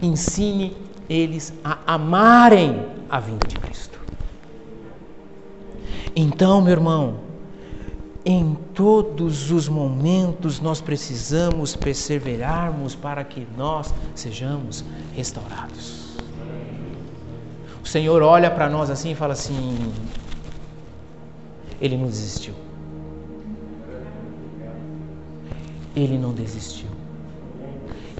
Ensine 0.00 0.74
eles 1.08 1.52
a 1.62 1.94
amarem 1.94 2.86
a 3.08 3.20
vinda 3.20 3.46
de 3.46 3.56
Cristo. 3.56 4.00
Então, 6.14 6.62
meu 6.62 6.72
irmão, 6.72 7.25
em 8.26 8.56
todos 8.74 9.52
os 9.52 9.68
momentos 9.68 10.60
nós 10.60 10.80
precisamos 10.80 11.76
perseverarmos 11.76 12.94
para 12.94 13.22
que 13.22 13.46
nós 13.56 13.94
sejamos 14.14 14.84
restaurados. 15.14 16.16
O 17.82 17.86
Senhor 17.86 18.20
olha 18.20 18.50
para 18.50 18.68
nós 18.68 18.90
assim 18.90 19.12
e 19.12 19.14
fala 19.14 19.32
assim: 19.32 19.92
Ele 21.80 21.96
não 21.96 22.06
desistiu. 22.06 22.66
ele 25.96 26.18
não 26.18 26.32
desistiu. 26.32 26.88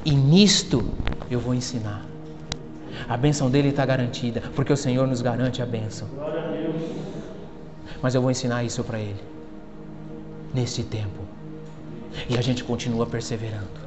E 0.05 0.13
nisto 0.13 0.91
eu 1.31 1.39
vou 1.39 1.55
ensinar. 1.55 2.05
A 3.07 3.17
bênção 3.17 3.51
dele 3.51 3.69
está 3.69 3.85
garantida, 3.85 4.43
porque 4.55 4.73
o 4.73 4.77
Senhor 4.77 5.07
nos 5.07 5.21
garante 5.21 5.61
a 5.61 5.67
bênção. 5.67 6.09
Mas 8.01 8.15
eu 8.15 8.23
vou 8.23 8.31
ensinar 8.31 8.65
isso 8.65 8.83
para 8.83 8.99
ele, 8.99 9.21
neste 10.57 10.83
tempo. 10.83 11.21
E 12.29 12.39
a 12.39 12.41
gente 12.41 12.65
continua 12.65 13.07
perseverando. 13.07 13.87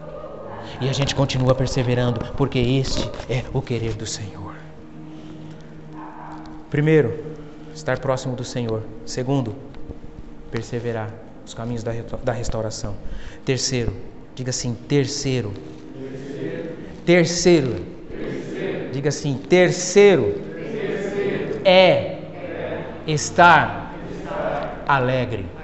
E 0.79 0.87
a 0.87 0.93
gente 0.93 1.15
continua 1.15 1.55
perseverando, 1.55 2.19
porque 2.37 2.59
este 2.59 3.09
é 3.27 3.43
o 3.51 3.61
querer 3.61 3.93
do 3.93 4.05
Senhor. 4.05 4.53
Primeiro, 6.69 7.19
estar 7.73 7.97
próximo 7.97 8.35
do 8.35 8.43
Senhor. 8.43 8.83
Segundo, 9.03 9.55
perseverar 10.51 11.11
os 11.43 11.55
caminhos 11.55 11.81
da, 11.81 11.91
da 12.23 12.31
restauração. 12.31 12.95
Terceiro, 13.43 13.91
diga 14.35 14.51
assim: 14.51 14.75
terceiro. 14.87 15.51
Terceiro. 17.03 17.81
terceiro. 18.13 18.89
Diga 18.93 19.09
assim: 19.09 19.37
terceiro, 19.49 20.33
terceiro. 20.53 21.61
É, 21.65 21.79
é 21.79 22.83
estar, 23.07 23.95
estar 24.19 24.83
alegre. 24.87 25.37
alegre. 25.37 25.58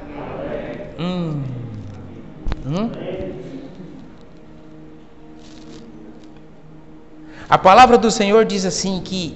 A 7.56 7.58
palavra 7.58 7.98
do 7.98 8.12
Senhor 8.12 8.44
diz 8.44 8.66
assim 8.66 9.00
que 9.00 9.34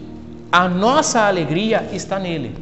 a 0.52 0.68
nossa 0.68 1.22
alegria 1.22 1.88
está 1.94 2.20
nele. 2.20 2.54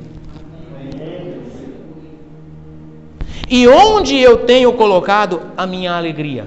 E 3.49 3.68
onde 3.68 4.20
eu 4.20 4.45
tenho 4.45 4.72
colocado 4.74 5.41
a 5.58 5.66
minha 5.66 5.93
alegria? 5.93 6.45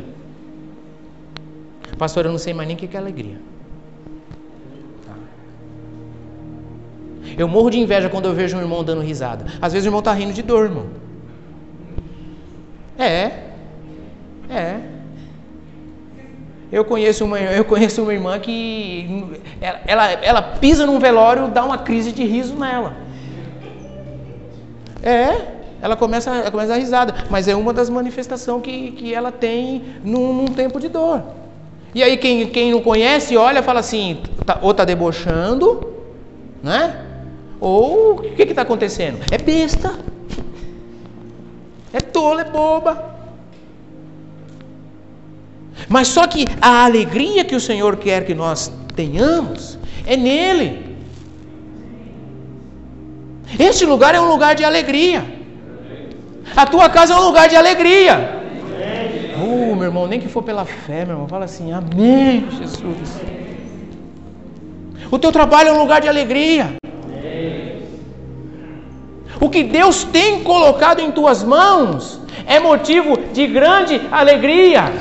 Pastor, 1.98 2.26
eu 2.26 2.30
não 2.30 2.38
sei 2.38 2.54
mais 2.54 2.68
nem 2.68 2.76
o 2.76 2.78
que 2.78 2.96
é 2.96 3.00
alegria. 3.00 3.40
Tá. 5.04 5.14
Eu 7.36 7.48
morro 7.48 7.70
de 7.70 7.80
inveja 7.80 8.08
quando 8.08 8.26
eu 8.26 8.32
vejo 8.32 8.56
um 8.56 8.60
irmão 8.60 8.84
dando 8.84 9.00
risada. 9.00 9.44
Às 9.60 9.72
vezes 9.72 9.86
o 9.86 9.88
irmão 9.88 9.98
está 9.98 10.12
rindo 10.12 10.32
de 10.32 10.42
dor, 10.42 10.66
irmão. 10.66 10.86
É. 12.96 13.50
É. 14.48 14.99
Eu 16.72 16.84
conheço 16.84 17.24
uma, 17.24 17.38
eu 17.38 17.64
conheço 17.64 18.02
uma 18.02 18.14
irmã 18.14 18.38
que 18.38 19.26
ela, 19.60 19.80
ela, 19.86 20.12
ela 20.12 20.42
pisa 20.42 20.86
num 20.86 20.98
velório, 20.98 21.48
dá 21.48 21.64
uma 21.64 21.78
crise 21.78 22.12
de 22.12 22.24
riso 22.24 22.54
nela. 22.54 22.94
É 25.02 25.60
ela 25.82 25.96
começa, 25.96 26.30
ela 26.30 26.50
começa 26.50 26.74
a 26.74 26.76
risada, 26.76 27.14
mas 27.30 27.48
é 27.48 27.56
uma 27.56 27.72
das 27.72 27.88
manifestações 27.88 28.62
que, 28.62 28.92
que 28.92 29.14
ela 29.14 29.32
tem 29.32 29.82
num, 30.04 30.32
num 30.32 30.46
tempo 30.46 30.78
de 30.78 30.88
dor. 30.88 31.22
E 31.94 32.02
aí 32.02 32.16
quem, 32.16 32.46
quem 32.48 32.70
não 32.70 32.82
conhece 32.82 33.36
olha 33.36 33.62
fala 33.62 33.80
assim, 33.80 34.22
tá, 34.44 34.58
ou 34.60 34.72
está 34.72 34.84
debochando, 34.84 35.92
né? 36.62 37.06
Ou 37.58 38.16
o 38.16 38.22
que 38.22 38.42
está 38.42 38.62
acontecendo? 38.62 39.18
É 39.30 39.38
besta. 39.38 39.98
É 41.92 42.00
tola, 42.00 42.42
é 42.42 42.44
boba. 42.44 43.09
Mas 45.88 46.08
só 46.08 46.26
que 46.26 46.44
a 46.60 46.84
alegria 46.84 47.44
que 47.44 47.54
o 47.54 47.60
Senhor 47.60 47.96
quer 47.96 48.24
que 48.24 48.34
nós 48.34 48.72
tenhamos 48.94 49.78
é 50.06 50.16
nele. 50.16 50.96
Este 53.58 53.84
lugar 53.84 54.14
é 54.14 54.20
um 54.20 54.28
lugar 54.28 54.54
de 54.54 54.64
alegria. 54.64 55.24
A 56.56 56.66
tua 56.66 56.88
casa 56.88 57.14
é 57.14 57.16
um 57.16 57.24
lugar 57.24 57.48
de 57.48 57.56
alegria. 57.56 58.40
Oh, 59.42 59.74
meu 59.74 59.84
irmão, 59.84 60.06
nem 60.06 60.20
que 60.20 60.28
for 60.28 60.42
pela 60.42 60.64
fé, 60.64 61.04
meu 61.04 61.14
irmão, 61.14 61.28
fala 61.28 61.44
assim: 61.44 61.72
Amém, 61.72 62.46
Jesus. 62.58 63.20
O 65.10 65.18
teu 65.18 65.32
trabalho 65.32 65.70
é 65.70 65.72
um 65.72 65.78
lugar 65.78 66.00
de 66.00 66.08
alegria. 66.08 66.74
O 69.40 69.48
que 69.48 69.62
Deus 69.62 70.04
tem 70.04 70.44
colocado 70.44 71.00
em 71.00 71.10
tuas 71.10 71.42
mãos 71.42 72.20
é 72.46 72.60
motivo 72.60 73.18
de 73.32 73.46
grande 73.46 74.00
alegria. 74.12 74.92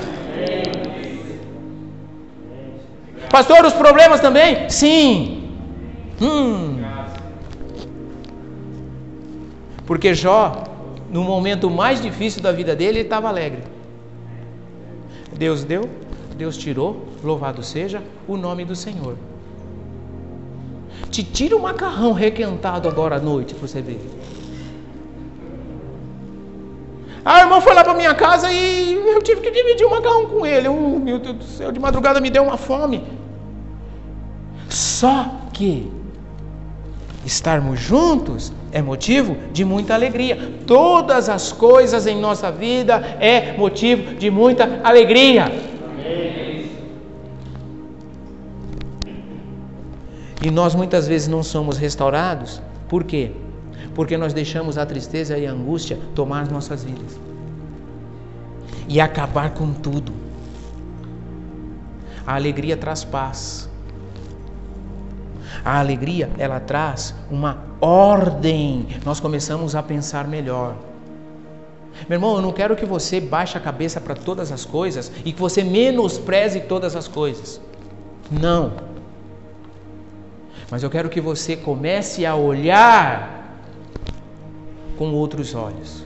Pastor, 3.30 3.66
os 3.66 3.74
problemas 3.74 4.20
também? 4.20 4.70
Sim. 4.70 5.52
Hum. 6.22 6.80
Porque 9.86 10.14
Jó 10.14 10.64
no 11.10 11.24
momento 11.24 11.70
mais 11.70 12.02
difícil 12.02 12.42
da 12.42 12.52
vida 12.52 12.76
dele, 12.76 13.00
ele 13.00 13.02
estava 13.02 13.28
alegre. 13.28 13.64
Deus 15.36 15.64
deu, 15.64 15.90
Deus 16.36 16.58
tirou, 16.58 17.08
louvado 17.24 17.64
seja 17.64 18.04
o 18.28 18.38
nome 18.38 18.66
do 18.66 18.76
Senhor. 18.76 19.16
Te 21.10 21.24
tira 21.24 21.56
o 21.56 21.62
macarrão 21.62 22.14
requentado 22.14 22.88
agora 22.88 23.16
à 23.16 23.20
noite 23.20 23.56
para 23.56 23.68
você 23.68 23.82
ver. 23.82 24.00
Ah, 27.26 27.38
o 27.38 27.40
irmão 27.40 27.62
foi 27.62 27.74
lá 27.74 27.84
para 27.84 27.94
minha 27.94 28.14
casa 28.14 28.52
e 28.52 28.94
eu 28.94 29.22
tive 29.22 29.42
que 29.42 29.52
dividir 29.52 29.86
o 29.86 29.90
macarrão 29.90 30.28
com 30.28 30.46
ele. 30.46 30.68
Oh, 30.68 31.00
meu 31.00 31.20
Deus 31.20 31.36
do 31.36 31.44
céu, 31.44 31.72
de 31.72 31.80
madrugada 31.80 32.22
me 32.22 32.30
deu 32.30 32.44
uma 32.44 32.58
fome. 32.58 33.04
Só 35.00 35.32
que 35.54 35.90
estarmos 37.26 37.80
juntos 37.80 38.52
é 38.70 38.82
motivo 38.82 39.38
de 39.54 39.64
muita 39.64 39.94
alegria. 39.94 40.36
Todas 40.68 41.30
as 41.30 41.54
coisas 41.54 42.06
em 42.06 42.20
nossa 42.20 42.52
vida 42.52 42.98
é 43.18 43.56
motivo 43.58 44.16
de 44.16 44.30
muita 44.30 44.82
alegria. 44.84 45.46
E 50.42 50.52
nós 50.52 50.76
muitas 50.76 51.08
vezes 51.08 51.30
não 51.30 51.44
somos 51.44 51.78
restaurados, 51.78 52.62
por 52.90 53.06
quê? 53.06 53.32
Porque 53.96 54.18
nós 54.18 54.34
deixamos 54.34 54.78
a 54.78 54.86
tristeza 54.86 55.38
e 55.38 55.48
a 55.48 55.52
angústia 55.54 55.98
tomar 56.14 56.42
as 56.42 56.50
nossas 56.50 56.84
vidas 56.84 57.18
e 58.86 59.00
acabar 59.00 59.52
com 59.52 59.72
tudo. 59.72 60.12
A 62.28 62.36
alegria 62.36 62.76
traz 62.76 63.06
paz. 63.06 63.69
A 65.64 65.80
alegria, 65.80 66.30
ela 66.38 66.60
traz 66.60 67.14
uma 67.30 67.64
ordem. 67.82 68.88
Nós 69.06 69.20
começamos 69.20 69.76
a 69.76 69.84
pensar 69.84 70.28
melhor. 70.28 70.76
Meu 72.08 72.18
irmão, 72.18 72.36
eu 72.36 72.42
não 72.42 72.52
quero 72.52 72.76
que 72.76 72.86
você 72.86 73.20
baixe 73.20 73.58
a 73.58 73.62
cabeça 73.62 74.00
para 74.00 74.16
todas 74.16 74.52
as 74.52 74.66
coisas 74.66 75.12
e 75.26 75.34
que 75.34 75.40
você 75.40 75.64
menospreze 75.64 76.62
todas 76.62 76.96
as 76.96 77.08
coisas. 77.08 77.60
Não. 78.32 78.74
Mas 80.72 80.84
eu 80.84 80.90
quero 80.90 81.10
que 81.10 81.20
você 81.20 81.56
comece 81.56 82.26
a 82.26 82.36
olhar 82.36 83.58
com 84.98 85.14
outros 85.14 85.56
olhos. 85.56 86.06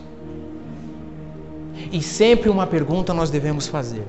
E 1.91 2.01
sempre 2.01 2.49
uma 2.49 2.65
pergunta 2.65 3.13
nós 3.13 3.29
devemos 3.29 3.67
fazer: 3.67 4.03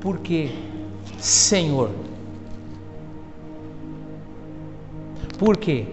Por 0.00 0.18
que, 0.18 0.50
Senhor? 1.18 1.90
Por 5.42 5.56
quê? 5.56 5.86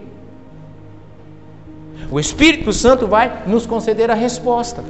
O 2.08 2.20
Espírito 2.20 2.72
Santo 2.72 3.08
vai 3.08 3.42
nos 3.48 3.66
conceder 3.66 4.08
a 4.08 4.14
resposta. 4.14 4.84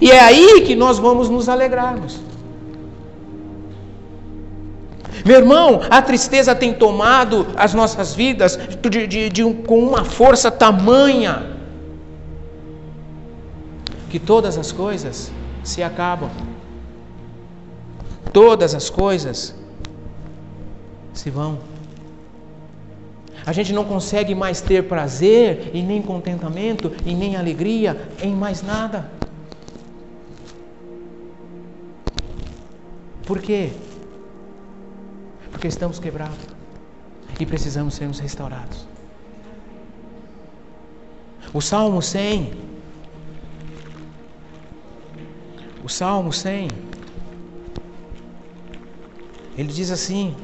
E 0.00 0.10
é 0.10 0.18
aí 0.18 0.62
que 0.62 0.74
nós 0.74 0.98
vamos 0.98 1.28
nos 1.28 1.48
alegrarmos. 1.48 2.20
Meu 5.24 5.36
irmão, 5.36 5.82
a 5.88 6.02
tristeza 6.02 6.52
tem 6.52 6.74
tomado 6.74 7.46
as 7.54 7.74
nossas 7.74 8.12
vidas 8.12 8.58
de, 8.90 9.06
de, 9.06 9.28
de, 9.28 9.54
com 9.62 9.78
uma 9.78 10.04
força 10.04 10.50
tamanha 10.50 11.56
que 14.10 14.18
todas 14.18 14.58
as 14.58 14.72
coisas 14.72 15.30
se 15.62 15.80
acabam. 15.80 16.28
Todas 18.32 18.74
as 18.74 18.90
coisas 18.90 19.54
se 21.14 21.30
vão. 21.30 21.77
A 23.48 23.52
gente 23.54 23.72
não 23.72 23.82
consegue 23.82 24.34
mais 24.34 24.60
ter 24.60 24.82
prazer 24.86 25.70
e 25.72 25.80
nem 25.82 26.02
contentamento 26.02 26.92
e 27.06 27.14
nem 27.14 27.34
alegria 27.34 28.10
em 28.20 28.34
mais 28.34 28.60
nada. 28.60 29.10
Por 33.24 33.40
quê? 33.40 33.70
Porque 35.50 35.66
estamos 35.66 35.98
quebrados 35.98 36.36
e 37.40 37.46
precisamos 37.46 37.94
sermos 37.94 38.18
restaurados. 38.18 38.86
O 41.50 41.62
Salmo 41.62 42.02
100, 42.02 42.52
o 45.82 45.88
Salmo 45.88 46.34
100, 46.34 46.68
ele 49.56 49.72
diz 49.72 49.90
assim: 49.90 50.36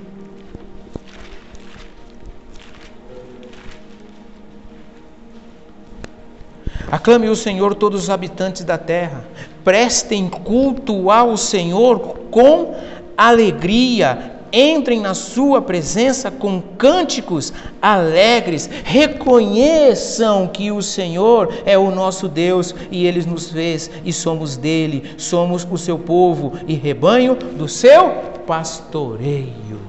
Aclame 6.94 7.28
o 7.28 7.34
Senhor 7.34 7.74
todos 7.74 8.04
os 8.04 8.08
habitantes 8.08 8.62
da 8.62 8.78
terra. 8.78 9.24
Prestem 9.64 10.28
culto 10.28 11.10
ao 11.10 11.36
Senhor 11.36 11.98
com 12.30 12.72
alegria. 13.18 14.36
Entrem 14.52 15.00
na 15.00 15.12
sua 15.12 15.60
presença 15.60 16.30
com 16.30 16.62
cânticos 16.78 17.52
alegres. 17.82 18.70
Reconheçam 18.84 20.46
que 20.46 20.70
o 20.70 20.80
Senhor 20.80 21.52
é 21.66 21.76
o 21.76 21.90
nosso 21.90 22.28
Deus 22.28 22.72
e 22.92 23.04
ele 23.04 23.26
nos 23.26 23.50
fez 23.50 23.90
e 24.04 24.12
somos 24.12 24.56
dele. 24.56 25.14
Somos 25.18 25.66
o 25.68 25.76
seu 25.76 25.98
povo 25.98 26.52
e 26.68 26.74
rebanho 26.74 27.34
do 27.34 27.66
seu 27.66 28.10
pastoreio. 28.46 29.80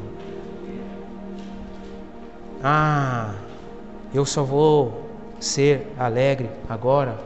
Ah, 2.64 3.36
eu 4.12 4.26
só 4.26 4.42
vou 4.42 5.05
ser 5.46 5.88
alegre 5.98 6.50
agora, 6.68 7.18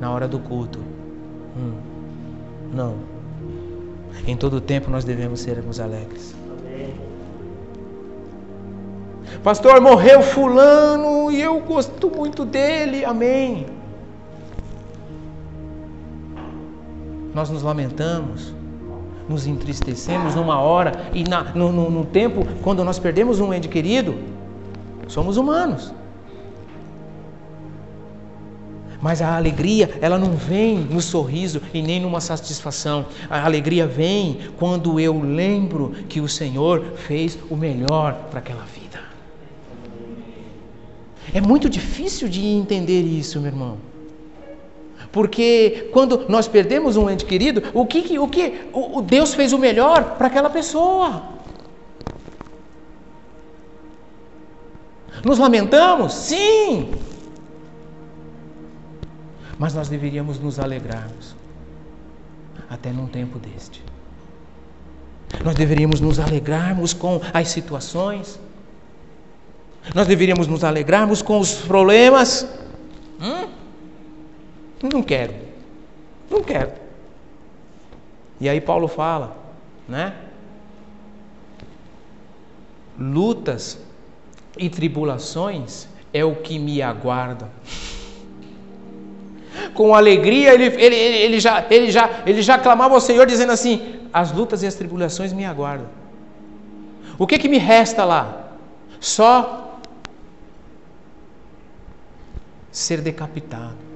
na 0.00 0.10
hora 0.10 0.26
do 0.26 0.38
culto. 0.38 0.80
Hum, 1.56 1.72
não. 2.72 2.96
Em 4.26 4.36
todo 4.36 4.60
tempo 4.60 4.90
nós 4.90 5.04
devemos 5.04 5.40
sermos 5.40 5.80
alegres. 5.80 6.34
Pastor, 9.42 9.80
morreu 9.80 10.20
fulano 10.20 11.30
e 11.30 11.40
eu 11.40 11.60
gosto 11.60 12.10
muito 12.10 12.44
dele. 12.44 13.04
Amém. 13.04 13.66
Nós 17.32 17.48
nos 17.50 17.62
lamentamos, 17.62 18.52
nos 19.28 19.46
entristecemos 19.46 20.34
numa 20.34 20.60
hora 20.60 20.92
e 21.12 21.22
na, 21.22 21.44
no, 21.54 21.70
no, 21.70 21.90
no 21.90 22.04
tempo, 22.04 22.44
quando 22.62 22.82
nós 22.82 22.98
perdemos 22.98 23.38
um 23.38 23.54
ente 23.54 23.68
querido, 23.68 24.16
somos 25.06 25.36
humanos. 25.36 25.92
Mas 29.00 29.22
a 29.22 29.36
alegria, 29.36 29.96
ela 30.00 30.18
não 30.18 30.32
vem 30.32 30.78
no 30.78 31.00
sorriso 31.00 31.62
e 31.72 31.80
nem 31.80 32.00
numa 32.00 32.20
satisfação. 32.20 33.06
A 33.30 33.44
alegria 33.44 33.86
vem 33.86 34.38
quando 34.58 34.98
eu 34.98 35.20
lembro 35.20 35.92
que 36.08 36.20
o 36.20 36.28
Senhor 36.28 36.84
fez 36.96 37.38
o 37.48 37.56
melhor 37.56 38.14
para 38.28 38.40
aquela 38.40 38.64
vida. 38.64 39.00
É 41.32 41.40
muito 41.40 41.68
difícil 41.68 42.28
de 42.28 42.44
entender 42.44 43.02
isso, 43.02 43.38
meu 43.38 43.50
irmão. 43.52 43.78
Porque 45.12 45.88
quando 45.92 46.26
nós 46.28 46.48
perdemos 46.48 46.96
um 46.96 47.08
ente 47.08 47.24
querido, 47.24 47.62
o 47.72 47.86
que, 47.86 48.18
o 48.18 48.28
que 48.28 48.68
o 48.72 49.00
Deus 49.00 49.32
fez 49.32 49.52
o 49.52 49.58
melhor 49.58 50.16
para 50.16 50.26
aquela 50.26 50.50
pessoa? 50.50 51.22
Nos 55.24 55.38
lamentamos? 55.38 56.12
Sim. 56.12 56.90
Mas 59.58 59.74
nós 59.74 59.88
deveríamos 59.88 60.38
nos 60.38 60.60
alegrarmos, 60.60 61.34
até 62.70 62.92
num 62.92 63.08
tempo 63.08 63.38
deste. 63.38 63.82
Nós 65.44 65.54
deveríamos 65.56 66.00
nos 66.00 66.18
alegrarmos 66.18 66.92
com 66.92 67.20
as 67.34 67.48
situações, 67.48 68.38
nós 69.94 70.06
deveríamos 70.06 70.46
nos 70.46 70.62
alegrarmos 70.62 71.22
com 71.22 71.40
os 71.40 71.54
problemas. 71.54 72.46
Hum? 73.20 73.48
Não 74.92 75.02
quero, 75.02 75.34
não 76.30 76.42
quero. 76.42 76.72
E 78.40 78.48
aí 78.48 78.60
Paulo 78.60 78.86
fala, 78.86 79.36
né? 79.88 80.14
Lutas 82.96 83.78
e 84.56 84.70
tribulações 84.70 85.88
é 86.12 86.24
o 86.24 86.36
que 86.36 86.58
me 86.58 86.80
aguarda 86.80 87.50
com 89.74 89.94
alegria, 89.94 90.54
ele, 90.54 90.66
ele, 90.66 90.96
ele, 90.96 91.40
já, 91.40 91.64
ele, 91.70 91.90
já, 91.90 92.10
ele 92.26 92.42
já 92.42 92.58
clamava 92.58 92.94
ao 92.94 93.00
Senhor, 93.00 93.26
dizendo 93.26 93.52
assim: 93.52 93.96
As 94.12 94.32
lutas 94.32 94.62
e 94.62 94.66
as 94.66 94.74
tribulações 94.74 95.32
me 95.32 95.44
aguardam. 95.44 95.86
O 97.18 97.26
que, 97.26 97.38
que 97.38 97.48
me 97.48 97.58
resta 97.58 98.04
lá? 98.04 98.50
Só 99.00 99.80
ser 102.70 103.00
decapitado. 103.00 103.88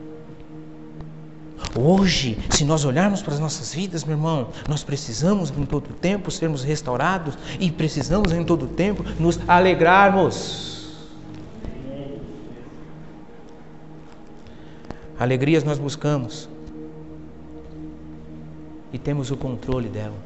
Hoje, 1.75 2.39
se 2.51 2.65
nós 2.65 2.85
olharmos 2.85 3.23
para 3.23 3.33
as 3.33 3.41
nossas 3.41 3.73
vidas, 3.73 4.05
meu 4.05 4.17
irmão, 4.17 4.49
nós 4.69 4.85
precisamos 4.85 5.51
em 5.51 5.65
todo 5.65 5.95
tempo 5.95 6.31
sermos 6.31 6.63
restaurados 6.63 7.39
e 7.59 7.71
precisamos 7.71 8.33
em 8.33 8.45
todo 8.45 8.67
tempo 8.67 9.05
nos 9.19 9.41
alegrarmos. 9.49 10.82
Alegrias 15.19 15.63
nós 15.63 15.79
buscamos 15.79 16.49
e 18.93 18.99
temos 18.99 19.31
o 19.31 19.37
controle 19.37 19.89
dela. 19.89 20.17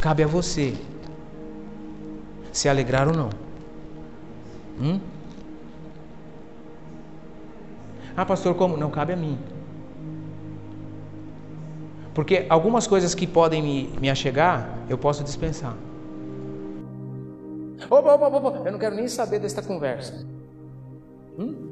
Cabe 0.00 0.22
a 0.22 0.26
você 0.26 0.74
se 2.50 2.68
alegrar 2.68 3.08
ou 3.08 3.14
não. 3.14 3.30
Hum? 4.80 5.00
Ah, 8.16 8.26
pastor, 8.26 8.54
como? 8.54 8.76
Não 8.76 8.90
cabe 8.90 9.12
a 9.12 9.16
mim. 9.16 9.38
Porque 12.14 12.46
algumas 12.48 12.86
coisas 12.86 13.14
que 13.14 13.26
podem 13.26 13.62
me, 13.62 14.00
me 14.00 14.10
achegar, 14.10 14.68
eu 14.88 14.98
posso 14.98 15.24
dispensar. 15.24 15.74
Opa, 17.88 18.14
opa, 18.14 18.26
opa, 18.28 18.62
eu 18.66 18.72
não 18.72 18.78
quero 18.78 18.94
nem 18.94 19.08
saber 19.08 19.38
desta 19.38 19.62
conversa. 19.62 20.26
Hum? 21.38 21.71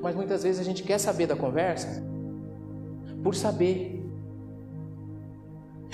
Mas 0.00 0.14
muitas 0.14 0.42
vezes 0.42 0.60
a 0.60 0.64
gente 0.64 0.82
quer 0.82 0.98
saber 0.98 1.26
da 1.26 1.36
conversa 1.36 2.02
por 3.22 3.34
saber. 3.34 4.04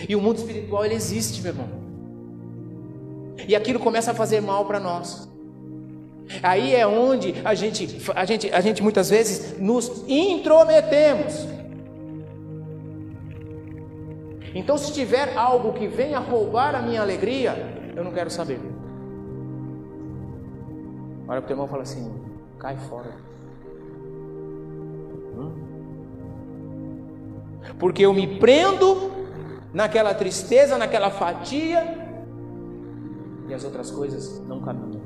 E 0.09 0.17
o 0.17 0.21
mundo 0.21 0.39
espiritual 0.39 0.85
ele 0.85 0.95
existe, 0.95 1.43
meu 1.43 1.53
irmão. 1.53 1.69
E 3.47 3.55
aquilo 3.55 3.79
começa 3.79 4.11
a 4.11 4.15
fazer 4.15 4.41
mal 4.41 4.65
para 4.65 4.81
nós. 4.81 5.29
Aí 6.43 6.75
é 6.75 6.87
onde 6.87 7.35
a 7.45 7.55
gente, 7.55 8.01
a 8.15 8.25
gente, 8.25 8.51
a 8.53 8.61
gente 8.61 8.83
muitas 8.83 9.11
vezes 9.11 9.59
nos 9.59 10.05
intrometemos. 10.07 11.47
Então, 14.55 14.77
se 14.77 14.93
tiver 14.93 15.37
algo 15.37 15.73
que 15.73 15.87
venha 15.87 16.19
roubar 16.19 16.75
a 16.75 16.83
minha 16.83 17.01
alegria, 17.01 17.93
eu 17.95 18.03
não 18.03 18.13
quero 18.13 18.31
saber. 18.31 18.61
Olha 21.29 21.41
para 21.41 21.45
o 21.45 21.47
teu 21.47 21.55
irmão 21.55 21.67
e 21.67 21.71
fala 21.71 21.83
assim: 21.83 22.13
cai 22.59 22.77
fora. 22.77 23.30
Porque 27.79 28.05
eu 28.05 28.13
me 28.13 28.39
prendo 28.39 29.11
naquela 29.73 30.15
tristeza, 30.15 30.77
naquela 30.77 31.11
fatia, 31.11 31.99
e 33.49 33.55
as 33.55 33.65
outras 33.65 33.91
coisas 33.91 34.41
não 34.47 34.61
caminham. 34.61 35.03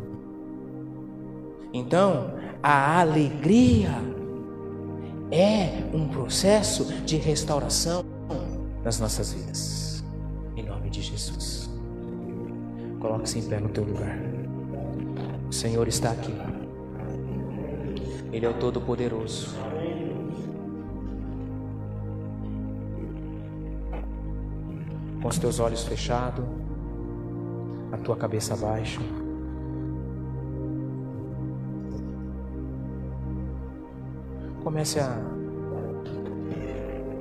Então, 1.72 2.34
a 2.62 3.00
alegria 3.00 3.90
é 5.30 5.84
um 5.92 6.08
processo 6.08 6.84
de 7.04 7.16
restauração 7.16 8.04
nas 8.84 9.00
nossas 9.00 9.32
vidas. 9.32 10.04
Em 10.56 10.62
nome 10.62 10.90
de 10.90 11.02
Jesus. 11.02 11.70
Coloque-se 13.00 13.38
em 13.38 13.48
pé 13.48 13.58
no 13.60 13.68
teu 13.68 13.84
lugar. 13.84 14.16
O 15.48 15.52
Senhor 15.52 15.88
está 15.88 16.10
aqui. 16.10 16.34
Ele 18.32 18.46
é 18.46 18.48
o 18.48 18.54
Todo-Poderoso. 18.54 19.54
Com 25.24 25.30
os 25.30 25.38
teus 25.38 25.58
olhos 25.58 25.82
fechados, 25.84 26.44
a 27.90 27.96
tua 27.96 28.14
cabeça 28.14 28.54
baixa. 28.54 29.00
Comece 34.62 35.00
a, 35.00 35.16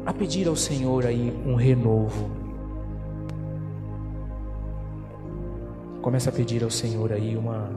a 0.05 0.13
pedir 0.13 0.49
ao 0.49 0.55
Senhor 0.57 1.05
aí 1.05 1.31
um 1.45 1.55
renovo. 1.55 2.29
Comece 6.01 6.27
a 6.27 6.31
pedir 6.33 6.61
ao 6.61 6.69
Senhor 6.69 7.13
aí 7.13 7.37
uma 7.37 7.71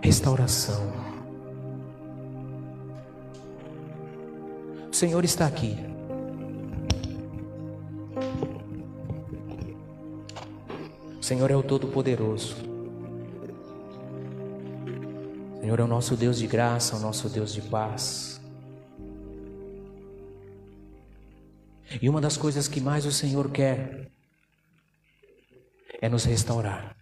restauração. 0.00 0.90
O 4.90 4.96
Senhor 4.96 5.22
está 5.22 5.46
aqui. 5.46 5.97
O 11.18 11.22
Senhor 11.22 11.50
é 11.50 11.56
o 11.56 11.62
Todo-Poderoso. 11.62 12.68
Senhor 15.68 15.80
é 15.80 15.82
o 15.82 15.86
nosso 15.86 16.16
Deus 16.16 16.38
de 16.38 16.46
graça, 16.46 16.96
o 16.96 16.98
nosso 16.98 17.28
Deus 17.28 17.52
de 17.52 17.60
paz. 17.60 18.40
E 22.00 22.08
uma 22.08 22.22
das 22.22 22.38
coisas 22.38 22.66
que 22.66 22.80
mais 22.80 23.04
o 23.04 23.12
Senhor 23.12 23.50
quer 23.50 24.10
é 26.00 26.08
nos 26.08 26.24
restaurar. 26.24 26.96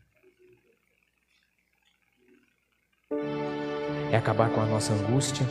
É 4.10 4.16
acabar 4.16 4.50
com 4.50 4.60
a 4.60 4.66
nossa 4.66 4.92
angústia. 4.94 5.46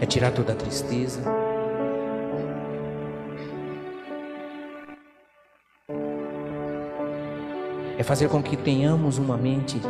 É 0.00 0.06
tirar 0.06 0.32
toda 0.32 0.52
a 0.52 0.56
tristeza. 0.56 1.22
é 7.98 8.02
fazer 8.02 8.28
com 8.28 8.42
que 8.42 8.56
tenhamos 8.56 9.18
uma 9.18 9.36
mente 9.36 9.80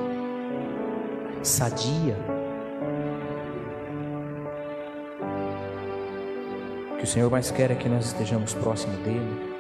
sadia. 1.42 2.16
O 6.92 6.96
que 6.98 7.04
o 7.04 7.06
Senhor 7.06 7.30
mais 7.30 7.50
quer 7.50 7.70
é 7.70 7.74
que 7.74 7.88
nós 7.88 8.06
estejamos 8.06 8.54
próximo 8.54 8.96
dEle. 8.98 9.54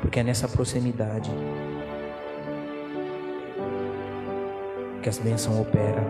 Porque 0.00 0.20
é 0.20 0.22
nessa 0.22 0.48
proximidade 0.48 1.30
que 5.02 5.08
as 5.08 5.18
bênçãos 5.18 5.58
operam, 5.58 6.04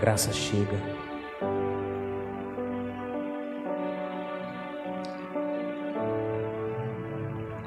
graça 0.00 0.32
chega. 0.32 0.78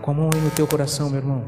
Com 0.01 0.11
a 0.11 0.13
mão 0.13 0.29
aí 0.33 0.41
no 0.41 0.49
teu 0.51 0.67
coração, 0.67 1.09
meu 1.09 1.19
irmão. 1.19 1.45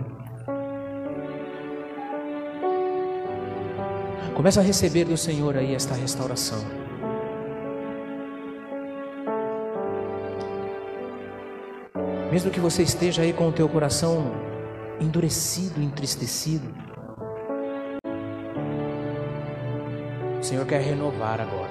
Começa 4.36 4.60
a 4.60 4.64
receber 4.64 5.06
do 5.06 5.18
Senhor 5.18 5.58
aí 5.58 5.74
esta 5.74 5.96
restauração. 5.96 6.64
Mesmo 12.32 12.52
que 12.52 12.60
você 12.60 12.84
esteja 12.84 13.24
aí 13.24 13.34
com 13.34 13.48
o 13.48 13.52
teu 13.52 13.68
coração 13.68 14.32
endurecido, 15.00 15.82
entristecido, 15.82 16.68
Senhor 20.56 20.68
quer 20.68 20.80
renovar 20.80 21.42
agora. 21.42 21.70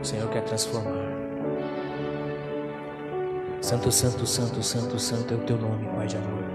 O 0.00 0.04
Senhor 0.04 0.28
quer 0.30 0.42
transformar. 0.42 1.06
Santo, 3.60 3.92
santo, 3.92 4.26
santo, 4.26 4.60
santo, 4.64 4.98
santo 4.98 5.34
é 5.34 5.36
o 5.36 5.40
teu 5.46 5.58
nome, 5.58 5.86
Pai 5.94 6.08
de 6.08 6.16
amor. 6.16 6.45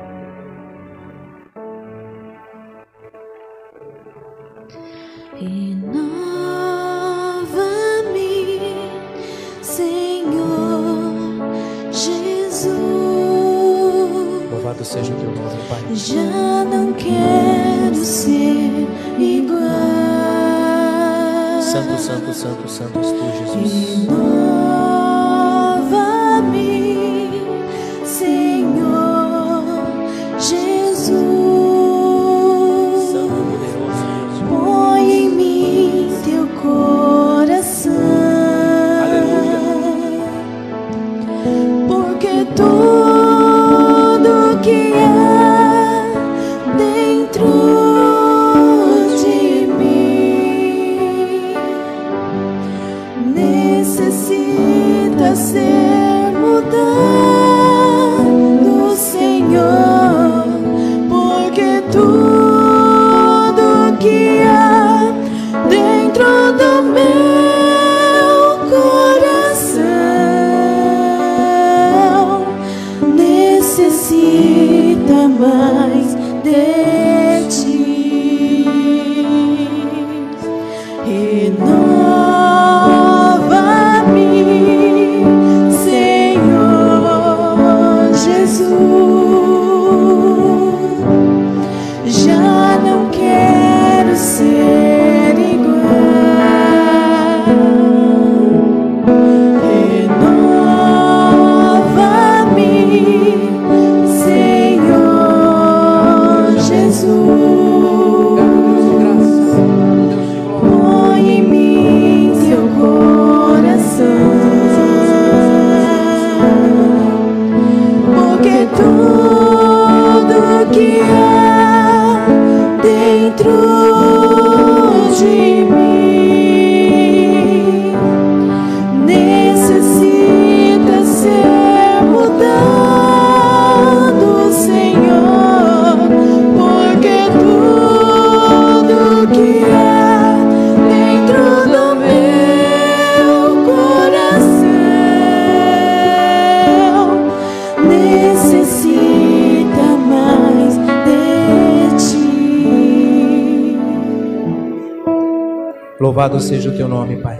Louvado 156.21 156.39
seja 156.39 156.69
o 156.69 156.77
teu 156.77 156.87
nome, 156.87 157.15
Pai. 157.15 157.35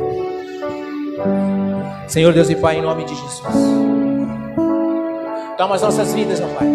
Senhor 2.07 2.33
Deus 2.33 2.49
e 2.49 2.55
Pai, 2.55 2.79
em 2.79 2.81
nome 2.81 3.05
de 3.05 3.13
Jesus. 3.13 3.43
Toma 5.55 5.75
as 5.75 5.83
nossas 5.83 6.11
vidas, 6.15 6.41
ó 6.41 6.47
Pai. 6.47 6.67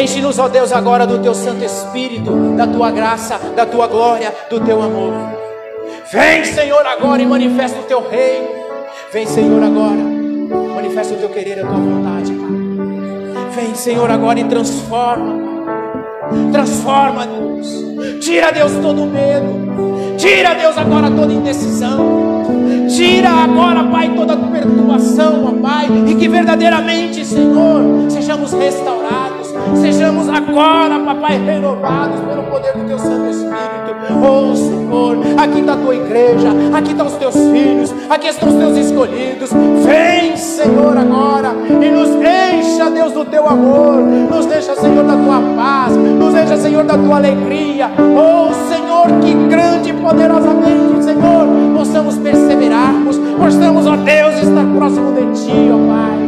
Enche-nos, 0.00 0.38
ó 0.38 0.46
Deus, 0.48 0.70
agora 0.70 1.08
do 1.08 1.18
teu 1.18 1.34
Santo 1.34 1.64
Espírito, 1.64 2.54
da 2.56 2.68
tua 2.68 2.92
graça, 2.92 3.36
da 3.56 3.66
tua 3.66 3.88
glória, 3.88 4.32
do 4.48 4.60
teu 4.60 4.80
amor. 4.80 5.12
Vem, 6.12 6.44
Senhor, 6.44 6.86
agora 6.86 7.20
e 7.20 7.26
manifesta 7.26 7.80
o 7.80 7.82
teu 7.82 8.08
reino. 8.08 8.50
Vem, 9.12 9.26
Senhor, 9.26 9.60
agora. 9.60 9.98
Manifesta 10.76 11.14
o 11.14 11.16
teu 11.16 11.30
querer, 11.30 11.64
a 11.64 11.66
tua 11.66 11.78
vontade, 11.78 12.32
Pai. 12.32 13.50
Vem, 13.56 13.74
Senhor, 13.74 14.08
agora 14.08 14.38
e 14.38 14.44
transforma, 14.44 15.34
Pai. 15.34 15.59
Transforma, 16.52 17.26
Deus. 17.26 18.20
Tira, 18.20 18.50
Deus, 18.52 18.72
todo 18.82 19.06
medo. 19.06 20.16
Tira, 20.16 20.54
Deus, 20.54 20.76
agora 20.76 21.10
toda 21.10 21.32
indecisão. 21.32 22.30
Tira 22.88 23.30
agora, 23.30 23.84
Pai, 23.84 24.12
toda 24.14 24.36
perturbação, 24.36 25.44
ó 25.46 25.62
Pai, 25.62 25.86
e 26.08 26.14
que 26.16 26.28
verdadeiramente, 26.28 27.24
Senhor, 27.24 28.10
sejamos 28.10 28.52
restaurados, 28.52 29.29
sejamos 29.80 30.28
agora, 30.28 30.98
Papai, 31.00 31.38
renovados 31.38 32.20
pelo 32.20 32.42
poder 32.44 32.72
do 32.74 32.84
Teu 32.84 32.98
Santo 32.98 33.30
Espírito. 33.30 33.90
Oh, 34.22 34.54
Senhor, 34.54 35.18
aqui 35.36 35.60
está 35.60 35.72
a 35.74 35.76
Tua 35.76 35.94
igreja, 35.94 36.48
aqui 36.72 36.90
estão 36.90 37.06
os 37.06 37.14
Teus 37.14 37.34
filhos, 37.34 37.94
aqui 38.08 38.28
estão 38.28 38.48
os 38.48 38.54
Teus 38.54 38.76
escolhidos. 38.76 39.50
Vem, 39.84 40.36
Senhor, 40.36 40.96
agora 40.96 41.54
e 41.68 41.90
nos 41.90 42.08
encha, 42.10 42.90
Deus, 42.90 43.12
do 43.12 43.24
Teu 43.24 43.46
amor, 43.46 43.96
nos 43.96 44.46
deixa, 44.46 44.74
Senhor, 44.74 45.04
da 45.04 45.16
Tua 45.16 45.40
paz, 45.56 45.96
nos 45.96 46.34
encha, 46.34 46.56
Senhor, 46.56 46.84
da 46.84 46.96
Tua 46.96 47.16
alegria. 47.16 47.90
Oh, 47.98 48.52
Senhor, 48.68 49.20
que 49.20 49.34
grande 49.48 49.90
e 49.90 49.92
poderosamente, 49.92 51.04
Senhor, 51.04 51.46
possamos 51.76 52.16
perseverarmos, 52.18 53.18
possamos, 53.18 53.86
ó 53.86 53.96
Deus, 53.96 54.34
estar 54.34 54.64
próximo 54.76 55.12
de 55.12 55.40
Ti, 55.40 55.70
ó 55.72 55.88
Pai, 55.88 56.18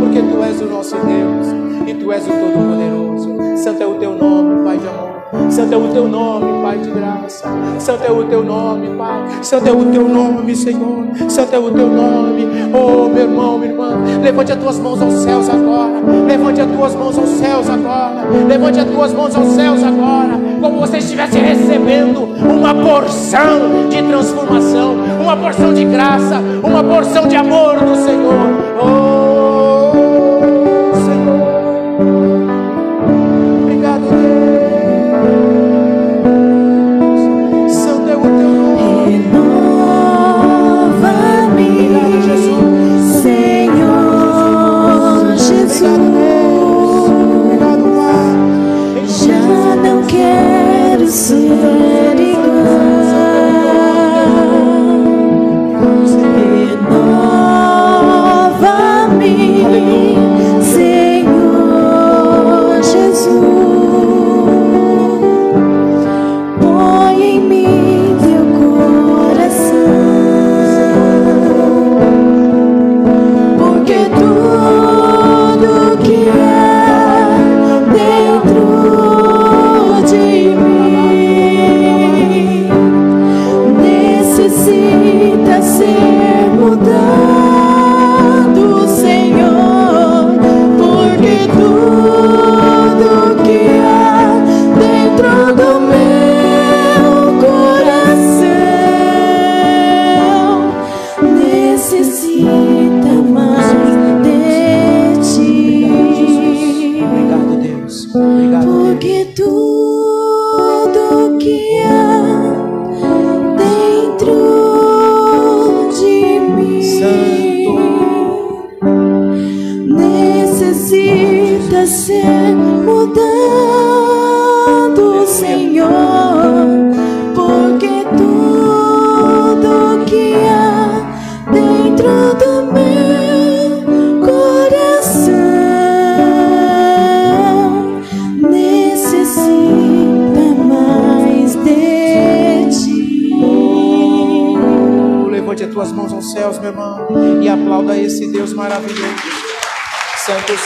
porque 0.00 0.20
Tu 0.20 0.42
és 0.42 0.60
o 0.60 0.66
nosso 0.66 0.96
Deus 0.96 1.67
Tu 1.94 2.12
és 2.12 2.24
o 2.26 2.30
Todo-Poderoso. 2.30 3.38
Santo 3.56 3.82
é 3.82 3.86
o 3.86 3.94
Teu 3.94 4.14
nome, 4.14 4.64
Pai 4.64 4.78
de 4.78 4.86
amor. 4.86 5.50
Santo 5.50 5.74
é 5.74 5.76
o 5.76 5.88
Teu 5.88 6.08
nome, 6.08 6.62
Pai 6.62 6.78
de 6.78 6.90
graça. 6.90 7.48
Santo 7.78 8.04
é 8.04 8.10
o 8.10 8.24
Teu 8.24 8.44
nome, 8.44 8.88
Pai. 8.96 9.42
Santo 9.42 9.68
é 9.68 9.72
o 9.72 9.84
Teu 9.86 10.08
nome, 10.08 10.56
Senhor. 10.56 11.06
Santo 11.28 11.54
é 11.54 11.58
o 11.58 11.70
Teu 11.70 11.88
nome. 11.88 12.46
Oh, 12.72 13.08
meu 13.08 13.24
irmão, 13.24 13.58
minha 13.58 13.70
irmã, 13.70 13.98
levante 14.22 14.52
as 14.52 14.58
tuas 14.58 14.78
mãos 14.78 15.00
aos 15.00 15.14
céus 15.14 15.48
agora. 15.48 16.00
Levante 16.26 16.60
as 16.60 16.70
tuas 16.70 16.94
mãos 16.94 17.18
aos 17.18 17.28
céus 17.30 17.68
agora. 17.68 18.26
Levante 18.46 18.80
as 18.80 18.86
tuas 18.86 19.12
mãos 19.12 19.34
aos 19.34 19.48
céus 19.48 19.82
agora. 19.82 20.38
Como 20.60 20.80
você 20.80 20.98
estivesse 20.98 21.38
recebendo 21.38 22.24
uma 22.24 22.74
porção 22.74 23.88
de 23.88 24.02
transformação, 24.02 24.96
uma 25.20 25.36
porção 25.36 25.72
de 25.74 25.84
graça, 25.84 26.40
uma 26.62 26.82
porção 26.84 27.26
de 27.26 27.36
amor 27.36 27.78
do 27.78 27.96
Senhor. 27.96 28.34
Oh, 28.82 29.27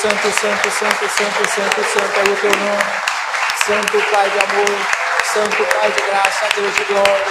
Santo, 0.02 0.32
santo, 0.32 0.68
santo, 0.68 1.08
santo, 1.08 1.48
santo, 1.48 1.84
santo, 1.84 2.18
é 2.18 2.32
o 2.32 2.36
teu 2.36 2.50
nome. 2.50 2.82
Santo 3.64 4.10
Pai 4.10 4.28
de 4.30 4.38
amor, 4.40 4.78
Santo 5.32 5.64
Pai 5.76 5.92
de 5.92 6.02
graça, 6.02 6.48
Deus 6.56 6.74
de 6.74 6.84
glória. 6.86 7.26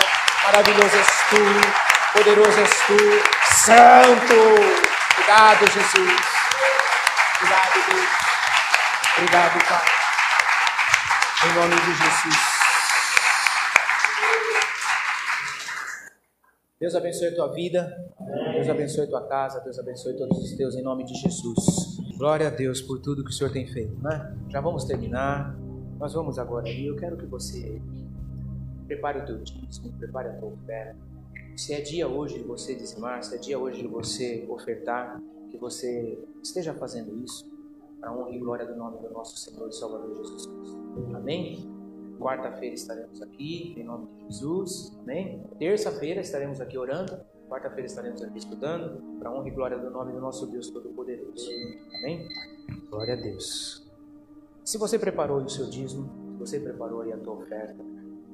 Maravilhoso 0.45 0.95
és 0.95 1.07
tu, 1.29 1.43
poderoso 2.13 2.59
és 2.61 2.69
tu, 2.87 2.97
Santo. 3.65 4.39
Obrigado, 5.11 5.69
Jesus. 5.69 6.21
Obrigado, 7.35 7.73
Deus. 7.89 8.09
Obrigado, 9.17 9.65
Pai. 9.67 9.85
Em 11.43 11.53
nome 11.53 11.75
de 11.75 11.93
Jesus. 11.93 12.51
Deus 16.79 16.95
abençoe 16.95 17.27
a 17.27 17.35
tua 17.35 17.53
vida, 17.53 17.97
Deus 18.53 18.69
abençoe 18.69 19.03
a 19.03 19.07
tua 19.07 19.27
casa, 19.27 19.59
Deus 19.59 19.77
abençoe 19.77 20.17
todos 20.17 20.37
os 20.37 20.55
teus 20.55 20.73
em 20.75 20.81
nome 20.81 21.03
de 21.03 21.15
Jesus. 21.15 21.80
Glória 22.21 22.49
a 22.49 22.51
Deus 22.51 22.79
por 22.79 22.99
tudo 22.99 23.23
que 23.23 23.31
o 23.31 23.33
Senhor 23.33 23.51
tem 23.51 23.65
feito, 23.65 23.99
né? 23.99 24.37
Já 24.47 24.61
vamos 24.61 24.83
terminar. 24.83 25.57
Nós 25.97 26.13
vamos 26.13 26.37
agora 26.37 26.69
ali. 26.69 26.85
Eu 26.85 26.95
quero 26.95 27.17
que 27.17 27.25
você 27.25 27.81
prepare 28.85 29.21
o 29.21 29.25
teu 29.25 29.39
dízimo, 29.39 29.91
prepare 29.97 30.29
a 30.29 30.33
tua 30.33 30.49
oferta. 30.49 30.95
Se 31.57 31.73
é 31.73 31.81
dia 31.81 32.07
hoje 32.07 32.37
de 32.37 32.43
você 32.43 32.75
dizimar, 32.75 33.23
se 33.23 33.33
é 33.33 33.39
dia 33.39 33.57
hoje 33.57 33.81
de 33.81 33.87
você 33.87 34.45
ofertar, 34.47 35.19
que 35.49 35.57
você 35.57 36.15
esteja 36.43 36.75
fazendo 36.75 37.17
isso 37.25 37.43
para 37.99 38.13
honra 38.13 38.29
e 38.29 38.37
glória 38.37 38.67
do 38.67 38.75
nome 38.75 38.99
do 38.99 39.09
nosso 39.09 39.35
Senhor 39.37 39.67
e 39.67 39.71
Salvador 39.71 40.15
Jesus 40.15 40.45
Cristo. 40.45 41.15
Amém? 41.15 41.67
Quarta-feira 42.19 42.75
estaremos 42.75 43.19
aqui, 43.19 43.73
em 43.75 43.83
nome 43.83 44.05
de 44.05 44.25
Jesus. 44.25 44.95
Amém? 45.01 45.41
Terça-feira 45.57 46.21
estaremos 46.21 46.61
aqui 46.61 46.77
orando. 46.77 47.19
Quarta-feira 47.51 47.85
estaremos 47.85 48.21
aqui 48.23 48.37
estudando, 48.37 49.19
para 49.19 49.29
honra 49.29 49.49
e 49.49 49.51
glória 49.51 49.77
do 49.77 49.91
nome 49.91 50.13
do 50.13 50.21
nosso 50.21 50.47
Deus 50.47 50.69
Todo-Poderoso. 50.69 51.49
Amém? 51.97 52.25
Glória 52.89 53.13
a 53.13 53.17
Deus. 53.17 53.85
Se 54.63 54.77
você 54.77 54.97
preparou 54.97 55.43
o 55.43 55.49
seu 55.49 55.69
dízimo, 55.69 56.09
se 56.31 56.39
você 56.39 56.59
preparou 56.61 57.01
a 57.01 57.17
tua 57.17 57.33
oferta, 57.33 57.83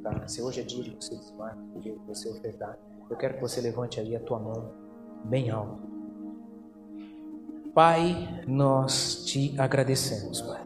tá? 0.03 0.27
se 0.27 0.39
hoje 0.39 0.61
é 0.61 0.63
dia 0.63 0.83
de 0.83 0.95
você 0.95 1.15
dizimar, 1.15 1.57
dia 1.79 1.93
de 1.93 2.05
você 2.05 2.29
ofertar, 2.29 2.77
eu 3.09 3.17
quero 3.17 3.33
que 3.33 3.41
você 3.41 3.59
levante 3.59 3.99
aí 3.99 4.15
a 4.15 4.19
tua 4.19 4.37
mão 4.37 4.71
bem 5.23 5.49
alto. 5.49 5.81
Pai, 7.73 8.43
nós 8.47 9.25
te 9.25 9.59
agradecemos, 9.59 10.43
Pai. 10.43 10.63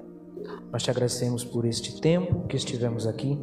Nós 0.70 0.84
te 0.84 0.92
agradecemos 0.92 1.46
por 1.46 1.64
este 1.64 2.02
tempo 2.02 2.46
que 2.48 2.58
estivemos 2.58 3.08
aqui 3.08 3.40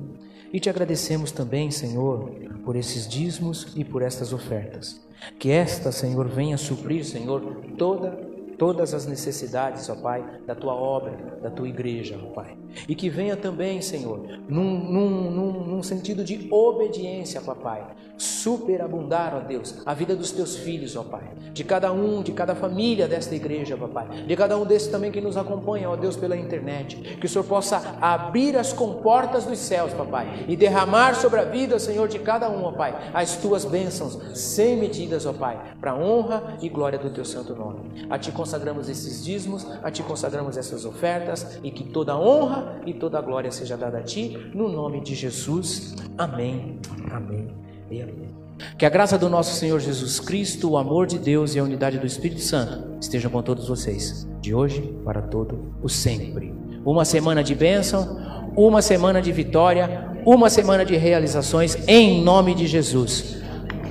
e 0.52 0.60
te 0.60 0.70
agradecemos 0.70 1.32
também, 1.32 1.70
Senhor, 1.70 2.30
por 2.64 2.76
esses 2.76 3.08
dízimos 3.08 3.72
e 3.76 3.84
por 3.84 4.02
estas 4.02 4.32
ofertas. 4.32 5.00
Que 5.38 5.50
esta, 5.50 5.90
Senhor, 5.90 6.28
venha 6.28 6.56
suprir, 6.56 7.04
Senhor, 7.04 7.40
toda 7.76 8.27
todas 8.58 8.92
as 8.92 9.06
necessidades, 9.06 9.88
ó 9.88 9.94
Pai, 9.94 10.24
da 10.46 10.54
tua 10.54 10.74
obra, 10.74 11.38
da 11.40 11.50
tua 11.50 11.68
igreja, 11.68 12.18
ó 12.22 12.32
Pai. 12.34 12.58
E 12.88 12.94
que 12.94 13.08
venha 13.08 13.36
também, 13.36 13.80
Senhor, 13.80 14.20
num, 14.48 14.78
num, 14.78 15.30
num, 15.30 15.52
num 15.64 15.82
sentido 15.82 16.24
de 16.24 16.48
obediência, 16.50 17.40
papai, 17.40 17.82
superabundar, 18.16 19.34
ó 19.34 19.40
Deus, 19.40 19.76
a 19.86 19.94
vida 19.94 20.14
dos 20.14 20.32
teus 20.32 20.56
filhos, 20.56 20.96
ó 20.96 21.02
Pai, 21.02 21.22
de 21.52 21.64
cada 21.64 21.92
um, 21.92 22.22
de 22.22 22.32
cada 22.32 22.54
família 22.54 23.08
desta 23.08 23.34
igreja, 23.34 23.76
papai, 23.76 24.24
de 24.26 24.36
cada 24.36 24.58
um 24.58 24.66
desses 24.66 24.88
também 24.88 25.10
que 25.10 25.20
nos 25.20 25.36
acompanha, 25.36 25.88
ó 25.88 25.96
Deus, 25.96 26.16
pela 26.16 26.36
internet, 26.36 26.96
que 26.96 27.26
o 27.26 27.28
Senhor 27.28 27.44
possa 27.44 27.96
abrir 28.00 28.56
as 28.56 28.72
comportas 28.72 29.44
dos 29.44 29.58
céus, 29.58 29.92
papai, 29.92 30.44
e 30.48 30.56
derramar 30.56 31.14
sobre 31.14 31.40
a 31.40 31.44
vida, 31.44 31.78
Senhor, 31.78 32.08
de 32.08 32.18
cada 32.18 32.50
um, 32.50 32.64
ó 32.64 32.72
Pai, 32.72 33.10
as 33.14 33.36
tuas 33.36 33.64
bênçãos 33.64 34.18
sem 34.34 34.76
medidas, 34.76 35.26
ó 35.26 35.32
Pai, 35.32 35.58
para 35.80 35.94
honra 35.94 36.58
e 36.60 36.68
glória 36.68 36.98
do 36.98 37.10
teu 37.10 37.24
santo 37.24 37.54
nome. 37.54 38.06
A 38.10 38.18
ti 38.18 38.32
consagramos 38.48 38.88
esses 38.88 39.22
dízimos, 39.22 39.66
a 39.82 39.90
ti 39.90 40.02
consagramos 40.02 40.56
essas 40.56 40.86
ofertas 40.86 41.58
e 41.62 41.70
que 41.70 41.84
toda 41.84 42.18
honra 42.18 42.80
e 42.86 42.94
toda 42.94 43.20
glória 43.20 43.52
seja 43.52 43.76
dada 43.76 43.98
a 43.98 44.02
ti, 44.02 44.38
no 44.54 44.70
nome 44.70 45.02
de 45.02 45.14
Jesus. 45.14 45.94
Amém. 46.16 46.80
Amém. 47.10 47.48
E 47.90 48.00
amém. 48.00 48.34
Que 48.78 48.86
a 48.86 48.88
graça 48.88 49.18
do 49.18 49.28
nosso 49.28 49.54
Senhor 49.54 49.78
Jesus 49.80 50.18
Cristo, 50.18 50.70
o 50.70 50.78
amor 50.78 51.06
de 51.06 51.18
Deus 51.18 51.54
e 51.54 51.58
a 51.58 51.62
unidade 51.62 51.98
do 51.98 52.06
Espírito 52.06 52.40
Santo 52.40 52.96
estejam 52.98 53.30
com 53.30 53.42
todos 53.42 53.68
vocês, 53.68 54.26
de 54.40 54.54
hoje 54.54 54.80
para 55.04 55.20
todo 55.20 55.74
o 55.82 55.88
sempre. 55.88 56.54
Uma 56.86 57.04
semana 57.04 57.44
de 57.44 57.54
bênção, 57.54 58.50
uma 58.56 58.80
semana 58.80 59.20
de 59.20 59.30
vitória, 59.30 60.10
uma 60.24 60.48
semana 60.48 60.86
de 60.86 60.96
realizações 60.96 61.76
em 61.86 62.24
nome 62.24 62.54
de 62.54 62.66
Jesus. 62.66 63.36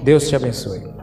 Deus 0.04 0.28
te 0.28 0.36
abençoe. 0.36 0.97